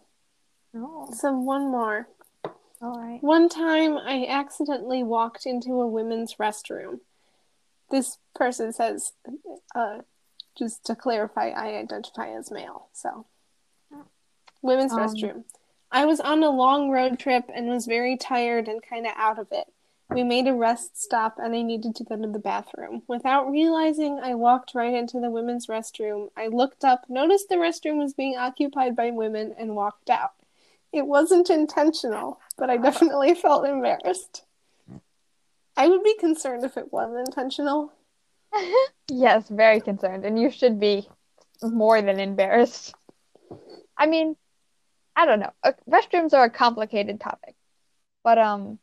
Oh. 0.76 1.10
So 1.12 1.34
one 1.34 1.72
more. 1.72 2.08
All 2.82 3.00
right. 3.00 3.22
One 3.22 3.48
time 3.48 3.98
I 3.98 4.26
accidentally 4.28 5.04
walked 5.04 5.46
into 5.46 5.82
a 5.82 5.88
women's 5.88 6.36
restroom. 6.36 7.02
This 7.92 8.18
person 8.34 8.74
says, 8.74 9.14
uh, 9.76 10.00
just 10.58 10.86
to 10.86 10.96
clarify, 10.96 11.50
I 11.50 11.76
identify 11.76 12.30
as 12.30 12.52
male. 12.52 12.88
So, 12.94 13.26
women's 14.62 14.94
Um, 14.94 15.00
restroom. 15.00 15.44
I 15.92 16.06
was 16.06 16.20
on 16.20 16.42
a 16.42 16.50
long 16.50 16.90
road 16.90 17.20
trip 17.20 17.50
and 17.54 17.68
was 17.68 17.86
very 17.86 18.18
tired 18.18 18.68
and 18.68 18.82
kind 18.82 19.06
of 19.06 19.14
out 19.16 19.38
of 19.38 19.52
it. 19.52 19.72
We 20.10 20.24
made 20.24 20.48
a 20.48 20.54
rest 20.54 21.02
stop 21.02 21.38
and 21.38 21.54
I 21.54 21.62
needed 21.62 21.96
to 21.96 22.04
go 22.04 22.18
to 22.18 22.28
the 22.28 22.40
bathroom. 22.40 23.04
Without 23.08 23.50
realizing, 23.50 24.20
I 24.20 24.36
walked 24.36 24.74
right 24.74 24.94
into 24.94 25.20
the 25.20 25.30
women's 25.30 25.68
restroom. 25.68 26.32
I 26.36 26.48
looked 26.48 26.84
up, 26.84 27.10
noticed 27.10 27.50
the 27.50 27.56
restroom 27.56 27.98
was 27.98 28.14
being 28.14 28.38
occupied 28.38 28.96
by 28.96 29.12
women, 29.12 29.54
and 29.58 29.76
walked 29.76 30.10
out. 30.10 30.34
It 30.94 31.08
wasn't 31.08 31.50
intentional, 31.50 32.40
but 32.58 32.70
I 32.70 32.78
definitely 32.78 33.34
felt 33.36 33.66
embarrassed. 33.66 34.44
I 35.78 35.88
would 35.88 36.04
be 36.04 36.16
concerned 36.18 36.64
if 36.66 36.78
it 36.78 36.92
was 36.92 37.16
intentional. 37.28 37.94
Yes, 39.14 39.50
very 39.50 39.82
concerned, 39.82 40.24
and 40.24 40.40
you 40.40 40.50
should 40.50 40.80
be 40.80 41.06
more 41.62 42.02
than 42.02 42.18
embarrassed. 42.18 42.96
I 43.98 44.06
mean, 44.06 44.38
I 45.18 45.26
don't 45.26 45.42
know. 45.42 45.52
Uh, 45.62 45.74
Restrooms 45.90 46.34
are 46.34 46.46
a 46.46 46.50
complicated 46.50 47.20
topic, 47.20 47.56
but 48.24 48.38
um, 48.38 48.80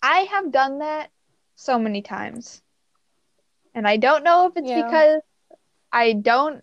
I 0.00 0.20
have 0.30 0.52
done 0.52 0.78
that 0.78 1.10
so 1.56 1.80
many 1.80 2.00
times, 2.00 2.62
and 3.74 3.88
I 3.88 3.96
don't 3.96 4.22
know 4.22 4.46
if 4.46 4.56
it's 4.56 4.68
Yeah. 4.68 4.84
because 4.84 5.22
I 5.92 6.12
don't 6.12 6.62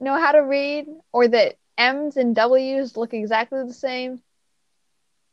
know 0.00 0.18
how 0.18 0.32
to 0.32 0.40
read, 0.40 0.86
or 1.12 1.28
that 1.28 1.56
M's 1.78 2.16
and 2.16 2.34
W's 2.34 2.96
look 2.96 3.14
exactly 3.14 3.62
the 3.66 3.74
same, 3.74 4.22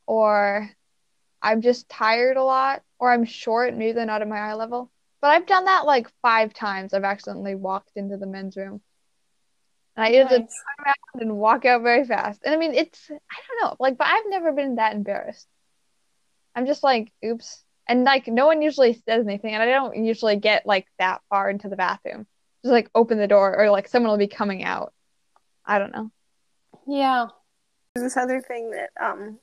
or 0.06 0.70
I'm 1.40 1.60
just 1.60 1.88
tired 1.88 2.36
a 2.36 2.42
lot, 2.42 2.82
or 2.98 3.12
I'm 3.12 3.24
short, 3.24 3.74
maybe 3.74 3.92
they're 3.92 4.06
not 4.06 4.22
at 4.22 4.28
my 4.28 4.38
eye 4.38 4.54
level. 4.54 4.90
But 5.20 5.30
I've 5.30 5.46
done 5.46 5.64
that 5.66 5.86
like 5.86 6.10
five 6.20 6.52
times. 6.52 6.92
I've 6.92 7.04
accidentally 7.04 7.54
walked 7.54 7.92
into 7.96 8.16
the 8.16 8.26
men's 8.26 8.56
room. 8.56 8.80
And 9.96 10.04
I 10.04 10.10
either 10.20 10.40
Nice. 10.40 10.54
turn 10.78 10.86
around 10.86 11.22
and 11.22 11.36
walk 11.38 11.64
out 11.64 11.82
very 11.82 12.04
fast. 12.04 12.42
And 12.44 12.54
I 12.54 12.58
mean, 12.58 12.74
it's, 12.74 13.10
I 13.10 13.36
don't 13.48 13.62
know, 13.62 13.76
like, 13.78 13.96
but 13.96 14.06
I've 14.06 14.24
never 14.26 14.52
been 14.52 14.76
that 14.76 14.94
embarrassed. 14.94 15.48
I'm 16.54 16.66
just 16.66 16.82
like, 16.82 17.12
oops. 17.24 17.64
And 17.88 18.04
like, 18.04 18.26
no 18.26 18.46
one 18.46 18.60
usually 18.62 18.94
says 18.94 19.24
anything. 19.26 19.54
And 19.54 19.62
I 19.62 19.66
don't 19.66 20.04
usually 20.04 20.36
get 20.36 20.66
like 20.66 20.86
that 20.98 21.22
far 21.30 21.48
into 21.48 21.68
the 21.68 21.76
bathroom. 21.76 22.26
Just 22.62 22.72
like 22.72 22.90
open 22.94 23.18
the 23.18 23.28
door 23.28 23.56
or 23.56 23.70
like 23.70 23.88
someone 23.88 24.10
will 24.10 24.18
be 24.18 24.26
coming 24.26 24.64
out. 24.64 24.92
I 25.64 25.78
don't 25.78 25.92
know. 25.92 26.10
Yeah. 26.86 27.26
There's 27.94 28.06
this 28.06 28.16
other 28.16 28.40
thing 28.40 28.70
that 28.70 28.90
um 29.00 29.38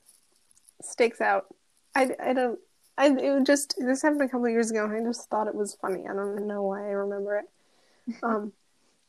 sticks 0.82 1.20
out. 1.20 1.46
I, 1.94 2.10
I 2.22 2.32
don't 2.32 2.58
I 2.98 3.08
it 3.08 3.44
just 3.44 3.74
this 3.78 4.02
happened 4.02 4.22
a 4.22 4.28
couple 4.28 4.46
of 4.46 4.52
years 4.52 4.70
ago 4.70 4.84
and 4.84 4.94
I 4.94 5.08
just 5.08 5.28
thought 5.28 5.46
it 5.46 5.54
was 5.54 5.76
funny. 5.80 6.04
I 6.08 6.14
don't 6.14 6.46
know 6.46 6.62
why 6.62 6.80
I 6.80 6.92
remember 6.92 7.38
it. 7.38 7.46
Um 8.22 8.52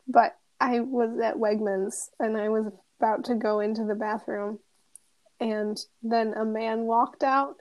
but 0.07 0.37
I 0.59 0.81
was 0.81 1.19
at 1.19 1.35
Wegmans 1.35 2.09
and 2.19 2.37
I 2.37 2.49
was 2.49 2.67
about 2.99 3.25
to 3.25 3.35
go 3.35 3.59
into 3.59 3.83
the 3.83 3.95
bathroom 3.95 4.59
and 5.39 5.77
then 6.01 6.33
a 6.33 6.45
man 6.45 6.81
walked 6.81 7.23
out 7.23 7.55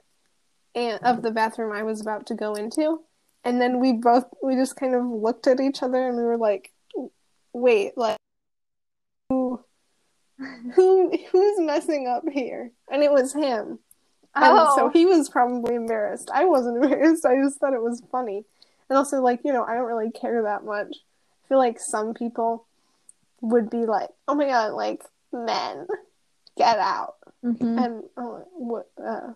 and 0.75 0.99
of 1.03 1.21
the 1.21 1.31
bathroom 1.31 1.73
I 1.73 1.83
was 1.83 2.01
about 2.01 2.27
to 2.27 2.35
go 2.35 2.55
into 2.55 3.01
and 3.43 3.59
then 3.59 3.79
we 3.79 3.93
both 3.93 4.25
we 4.41 4.55
just 4.55 4.75
kind 4.75 4.95
of 4.95 5.05
looked 5.05 5.47
at 5.47 5.59
each 5.59 5.83
other 5.83 6.07
and 6.07 6.17
we 6.17 6.23
were 6.23 6.37
like 6.37 6.71
wait 7.51 7.97
like 7.97 8.17
who 10.75 11.11
who's 11.31 11.59
messing 11.59 12.07
up 12.07 12.23
here? 12.31 12.71
And 12.91 13.03
it 13.03 13.11
was 13.11 13.33
him. 13.33 13.79
And 14.35 14.57
so 14.75 14.85
Oh, 14.85 14.89
he 14.91 15.05
was 15.05 15.29
probably 15.29 15.75
embarrassed. 15.75 16.31
I 16.33 16.45
wasn't 16.45 16.77
embarrassed. 16.83 17.25
I 17.25 17.35
just 17.35 17.59
thought 17.59 17.73
it 17.73 17.81
was 17.83 18.01
funny. 18.11 18.45
And 18.89 18.97
also 18.97 19.21
like 19.21 19.41
you 19.43 19.53
know 19.53 19.63
i 19.63 19.73
don't 19.75 19.87
really 19.87 20.11
care 20.11 20.43
that 20.43 20.65
much. 20.65 20.97
I 21.45 21.47
feel 21.49 21.57
like 21.57 21.77
some 21.79 22.13
people 22.13 22.65
would 23.41 23.69
be 23.69 23.85
like 23.85 24.09
oh 24.27 24.35
my 24.35 24.47
god 24.47 24.73
like 24.73 25.03
men 25.31 25.87
get 26.57 26.77
out. 26.79 27.15
Mhm. 27.43 27.83
and 27.85 28.03
oh, 28.17 28.45
what 28.53 28.89
uh 29.03 29.33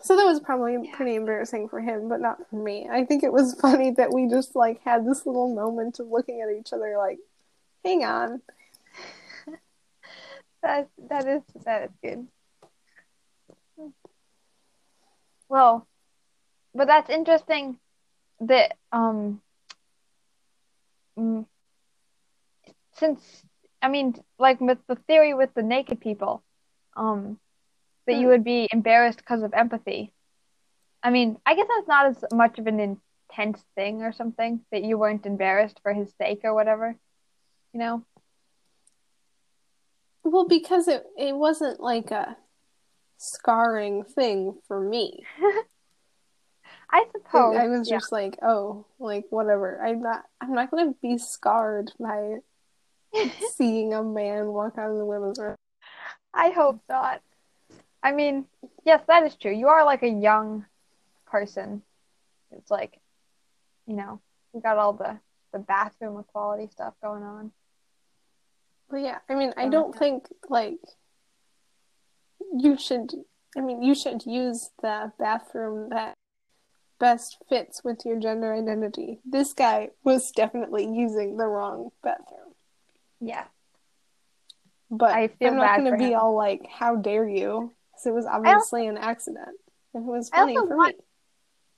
so 0.00 0.16
that 0.16 0.24
was 0.24 0.40
probably 0.40 0.74
Yeah. 0.74 0.96
pretty 0.96 1.14
embarrassing 1.16 1.68
for 1.68 1.80
him 1.80 2.08
but 2.08 2.20
not 2.20 2.38
for 2.48 2.56
me. 2.56 2.88
I 2.90 3.04
think 3.04 3.22
it 3.22 3.32
was 3.32 3.54
funny 3.60 3.90
that 3.92 4.12
we 4.12 4.28
just 4.28 4.54
like 4.56 4.80
had 4.84 5.04
this 5.06 5.26
little 5.26 5.54
moment 5.54 5.98
of 6.00 6.08
looking 6.08 6.40
at 6.40 6.50
each 6.50 6.72
other 6.72 6.96
like 6.98 7.18
hang 7.84 8.04
on 8.04 8.40
that 10.62 10.88
that 11.10 11.26
is 11.26 11.42
that 11.64 11.82
is 11.84 11.90
good. 12.02 12.26
Well, 15.48 15.86
but 16.74 16.86
that's 16.86 17.10
interesting 17.10 17.78
that 18.40 18.76
um 18.92 19.40
mm, 21.16 21.44
since 22.92 23.44
I 23.82 23.88
mean 23.88 24.14
like 24.38 24.60
with 24.60 24.78
the 24.86 24.96
theory 24.96 25.34
with 25.34 25.54
the 25.54 25.62
naked 25.62 26.00
people 26.00 26.42
um 26.96 27.38
that 28.06 28.16
you 28.16 28.26
Hmm. 28.26 28.28
would 28.28 28.44
be 28.44 28.68
embarrassed 28.72 29.18
because 29.18 29.42
of 29.42 29.52
empathy. 29.54 30.12
I 31.02 31.10
mean, 31.10 31.38
I 31.46 31.54
guess 31.54 31.66
that's 31.68 31.88
not 31.88 32.06
as 32.06 32.24
much 32.32 32.58
of 32.58 32.66
an 32.66 32.80
intense 32.80 33.64
thing 33.76 34.02
or 34.02 34.12
something 34.12 34.60
that 34.72 34.82
you 34.84 34.98
weren't 34.98 35.26
embarrassed 35.26 35.80
for 35.82 35.92
his 35.92 36.12
sake 36.18 36.40
or 36.44 36.54
whatever. 36.54 36.96
You 37.72 37.80
know? 37.80 38.02
Well, 40.30 40.46
because 40.46 40.88
it 40.88 41.04
it 41.16 41.34
wasn't 41.34 41.80
like 41.80 42.10
a 42.10 42.36
scarring 43.16 44.04
thing 44.04 44.58
for 44.66 44.80
me. 44.80 45.24
I 46.90 47.04
suppose. 47.12 47.56
I 47.56 47.66
was 47.66 47.88
yeah. 47.88 47.96
just 47.96 48.12
like, 48.12 48.38
oh, 48.42 48.86
like 48.98 49.24
whatever. 49.30 49.80
I'm 49.84 50.02
not 50.02 50.24
I'm 50.40 50.52
not 50.52 50.70
gonna 50.70 50.94
be 51.00 51.18
scarred 51.18 51.92
by 51.98 52.36
seeing 53.54 53.94
a 53.94 54.02
man 54.02 54.48
walk 54.48 54.78
out 54.78 54.90
of 54.90 54.98
the 54.98 55.04
women's 55.04 55.38
room. 55.38 55.56
I 56.32 56.50
hope 56.50 56.80
not. 56.88 57.22
I 58.02 58.12
mean, 58.12 58.46
yes, 58.84 59.02
that 59.08 59.24
is 59.24 59.34
true. 59.34 59.52
You 59.52 59.68
are 59.68 59.84
like 59.84 60.02
a 60.02 60.08
young 60.08 60.66
person. 61.26 61.82
It's 62.52 62.70
like, 62.70 62.98
you 63.86 63.96
know, 63.96 64.20
you 64.54 64.60
got 64.60 64.78
all 64.78 64.92
the 64.92 65.18
the 65.52 65.58
bathroom 65.58 66.18
equality 66.18 66.68
stuff 66.70 66.94
going 67.02 67.22
on. 67.22 67.52
But 68.90 68.98
yeah, 68.98 69.18
I 69.28 69.34
mean, 69.34 69.52
I 69.56 69.64
Oh, 69.64 69.70
don't 69.70 69.94
think 69.94 70.28
like 70.48 70.78
you 72.56 72.78
should 72.78 73.12
I 73.56 73.60
mean, 73.60 73.82
you 73.82 73.94
should 73.94 74.24
use 74.26 74.70
the 74.82 75.12
bathroom 75.18 75.88
that 75.90 76.14
best 77.00 77.38
fits 77.48 77.82
with 77.82 78.04
your 78.04 78.18
gender 78.18 78.52
identity. 78.52 79.20
This 79.24 79.52
guy 79.52 79.90
was 80.04 80.30
definitely 80.32 80.84
using 80.84 81.36
the 81.36 81.46
wrong 81.46 81.90
bathroom. 82.02 82.54
Yeah. 83.20 83.44
But 84.90 85.10
I 85.12 85.28
feel 85.28 85.48
I'm 85.48 85.56
not 85.56 85.78
going 85.78 85.92
to 85.92 85.98
be 85.98 86.12
him. 86.12 86.18
all 86.18 86.34
like, 86.34 86.66
"How 86.66 86.96
dare 86.96 87.28
you?" 87.28 87.72
Because 87.92 88.06
it 88.06 88.14
was 88.14 88.26
obviously 88.26 88.86
an 88.86 88.96
accident. 88.96 89.58
It 89.94 90.02
was 90.02 90.30
funny 90.30 90.56
for 90.56 90.64
want- 90.76 90.96
me. 90.96 91.04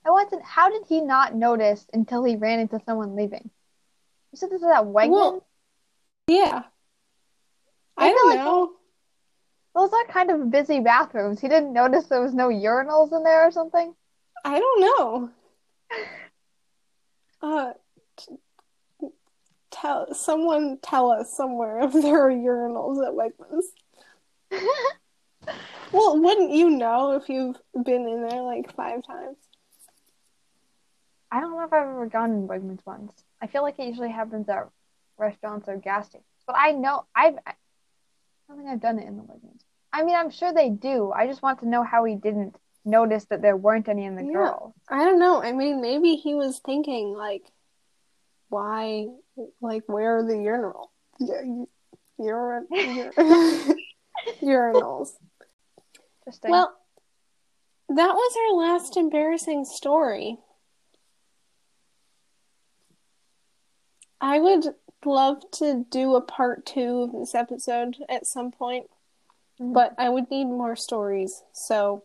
I 0.05 0.09
wanted. 0.09 0.41
How 0.43 0.69
did 0.69 0.83
he 0.87 1.01
not 1.01 1.35
notice 1.35 1.85
until 1.93 2.23
he 2.23 2.35
ran 2.35 2.59
into 2.59 2.79
someone 2.85 3.15
leaving? 3.15 3.49
You 4.31 4.37
said 4.37 4.49
this 4.49 4.61
is 4.61 4.67
at 4.67 4.83
Wegmans. 4.85 5.09
Well, 5.11 5.47
Yeah. 6.27 6.63
I 8.01 8.07
I, 8.07 8.09
don't 8.09 8.29
like 8.29 8.39
know. 8.39 8.71
Those 9.75 9.93
are 9.93 10.05
kind 10.11 10.29
of 10.31 10.51
busy 10.51 10.79
bathrooms. 10.79 11.39
He 11.39 11.47
didn't 11.47 11.73
notice 11.73 12.05
there 12.05 12.21
was 12.21 12.33
no 12.33 12.49
urinals 12.49 13.15
in 13.15 13.23
there 13.23 13.47
or 13.47 13.51
something. 13.51 13.93
I 14.43 14.59
don't 14.59 14.81
know. 14.81 15.29
Uh, 17.43 17.73
t- 18.17 18.37
tell 19.71 20.13
someone 20.13 20.77
tell 20.83 21.09
us 21.09 21.35
somewhere 21.35 21.79
if 21.81 21.91
there 21.91 22.27
are 22.27 22.29
urinals 22.29 23.03
at 23.03 23.13
Wegmans. 23.13 23.63
Well, 25.91 26.21
wouldn't 26.21 26.51
you 26.51 26.69
know 26.69 27.11
if 27.13 27.27
you've 27.27 27.57
been 27.73 28.07
in 28.07 28.25
there 28.27 28.41
like 28.41 28.73
five 28.75 29.05
times? 29.05 29.37
I 31.31 31.41
don't 31.41 31.51
know 31.51 31.63
if 31.63 31.73
I've 31.73 31.87
ever 31.87 32.05
gone 32.07 32.31
in 32.31 32.47
Wegmans 32.47 32.85
once. 32.85 33.13
I 33.41 33.47
feel 33.47 33.61
like 33.61 33.77
it 33.77 33.87
usually 33.87 34.11
happens 34.11 34.47
at 34.47 34.69
restaurants 35.17 35.67
or 35.67 35.77
gas 35.77 36.07
stations. 36.07 36.25
But 36.47 36.55
I 36.57 36.71
know 36.71 37.05
I've 37.15 37.35
I 38.51 38.53
don't 38.53 38.63
think 38.65 38.69
I've 38.69 38.81
done 38.81 38.99
it 38.99 39.07
in 39.07 39.15
the 39.15 39.23
Wegmans. 39.23 39.61
I 39.93 40.03
mean, 40.03 40.15
I'm 40.15 40.29
sure 40.29 40.53
they 40.53 40.69
do. 40.69 41.11
I 41.11 41.25
just 41.27 41.41
want 41.41 41.59
to 41.61 41.67
know 41.69 41.83
how 41.83 42.03
he 42.03 42.15
didn't 42.15 42.55
notice 42.83 43.25
that 43.25 43.41
there 43.41 43.55
weren't 43.55 43.87
any 43.87 44.05
in 44.05 44.15
the 44.15 44.25
Yeah. 44.25 44.31
girls. 44.33 44.73
I 44.89 45.05
don't 45.05 45.19
know. 45.19 45.41
I 45.41 45.51
mean, 45.53 45.79
maybe 45.81 46.15
he 46.15 46.33
was 46.35 46.59
thinking 46.59 47.13
like, 47.13 47.43
why, 48.49 49.07
like, 49.61 49.83
where 49.87 50.17
are 50.17 50.23
the 50.23 50.37
urinal, 50.37 50.91
u- 51.19 51.69
ur- 52.19 52.65
ur- 52.71 53.75
urinals? 54.41 55.11
Well, 56.43 56.73
that 57.89 58.13
was 58.13 58.35
our 58.37 58.57
last 58.57 58.97
embarrassing 58.97 59.65
story. 59.65 60.37
I 64.19 64.39
would 64.39 64.65
love 65.05 65.49
to 65.51 65.85
do 65.89 66.15
a 66.15 66.21
part 66.21 66.65
two 66.65 67.01
of 67.03 67.11
this 67.11 67.33
episode 67.35 67.97
at 68.09 68.25
some 68.27 68.51
point, 68.51 68.89
Mhm. 69.59 69.73
but 69.73 69.93
I 69.97 70.09
would 70.09 70.29
need 70.29 70.45
more 70.45 70.75
stories. 70.75 71.43
So 71.51 72.03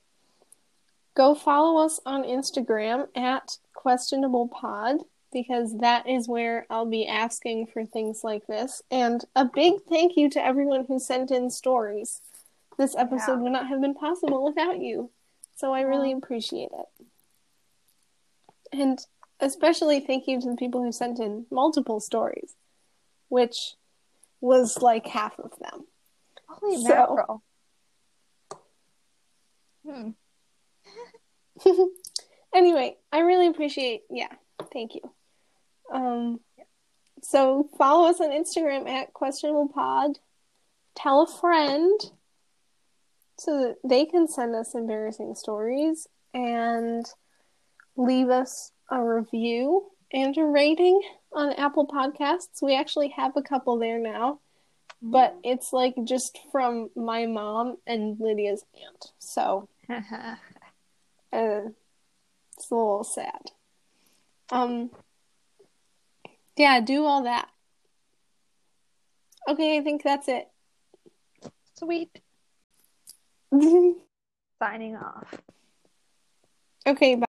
go 1.15 1.35
follow 1.35 1.79
us 1.85 2.01
on 2.07 2.23
Instagram 2.25 3.09
at 3.17 3.59
questionable 3.75 4.49
pod 4.49 5.05
because 5.33 5.79
that 5.79 6.09
is 6.09 6.29
where 6.29 6.67
I'll 6.71 6.87
be 6.87 7.07
asking 7.07 7.67
for 7.67 7.85
things 7.85 8.25
like 8.25 8.47
this. 8.47 8.83
And 8.91 9.25
a 9.35 9.45
big 9.45 9.83
thank 9.85 10.17
you 10.17 10.31
to 10.31 10.45
everyone 10.45 10.87
who 10.87 10.99
sent 10.99 11.31
in 11.31 11.51
stories. 11.51 12.23
This 12.79 12.95
episode 12.97 13.37
Yeah. 13.37 13.43
would 13.43 13.53
not 13.53 13.67
have 13.69 13.81
been 13.81 13.95
possible 13.95 14.43
without 14.45 14.79
you. 14.81 15.11
So 15.55 15.73
I 15.73 15.81
really 15.81 16.11
Yeah. 16.11 16.17
appreciate 16.17 16.71
it. 16.73 17.07
And 18.73 19.05
especially 19.41 20.01
thank 20.01 20.27
you 20.27 20.41
to 20.41 20.51
the 20.51 20.57
people 20.57 20.83
who 20.83 20.93
sent 20.93 21.19
in 21.19 21.47
multiple 21.51 22.01
stories, 22.01 22.55
which 23.29 23.75
was 24.41 24.81
like 24.81 25.07
half 25.07 25.39
of 25.39 25.53
them. 25.61 25.87
Holy 26.49 26.83
so- 26.83 26.89
mackerel. 26.89 27.43
Hmm. 29.89 30.11
anyway, 32.55 32.97
I 33.13 33.21
really 33.21 33.47
appreciate 33.47 34.03
yeah, 34.11 34.33
thank 34.73 34.95
you. 34.95 35.03
Um 35.93 36.41
so 37.23 37.69
follow 37.79 38.09
us 38.09 38.21
on 38.21 38.31
Instagram 38.31 38.89
at 38.89 39.13
questionable 39.13 39.69
pod. 39.69 40.19
Tell 40.95 41.23
a 41.23 41.41
friend 41.41 42.01
so 43.39 43.59
that 43.61 43.77
they 43.85 44.07
can 44.07 44.29
send 44.29 44.55
us 44.55 44.75
embarrassing 44.75 45.35
stories 45.35 46.07
and 46.33 47.05
leave 47.97 48.29
us 48.29 48.73
a 48.91 49.03
review 49.03 49.87
and 50.13 50.37
a 50.37 50.45
rating 50.45 51.01
on 51.37 51.53
Apple 51.53 51.87
Podcasts. 51.87 52.63
We 52.63 52.75
actually 52.75 53.09
have 53.11 53.37
a 53.37 53.43
couple 53.43 53.79
there 53.79 53.99
now, 53.99 54.41
but 55.03 55.37
it's 55.45 55.73
like 55.73 55.95
just 56.05 56.39
from 56.51 56.91
my 56.97 57.27
mom 57.27 57.77
and 57.87 58.19
Lydia's 58.19 58.65
aunt. 58.75 59.13
So 59.19 59.69
uh, 59.89 60.35
it's 61.33 62.71
a 62.71 62.75
little 62.75 63.05
sad. 63.05 63.53
Um, 64.51 64.91
yeah, 66.57 66.81
do 66.81 67.05
all 67.05 67.25
that. 67.25 67.49
Okay, 69.49 69.79
I 69.79 69.83
think 69.83 70.03
that's 70.03 70.29
it. 70.29 70.49
Sweet. 71.79 72.11
Signing 74.59 74.97
off. 74.97 75.35
okay, 76.87 77.17
bye. 77.17 77.26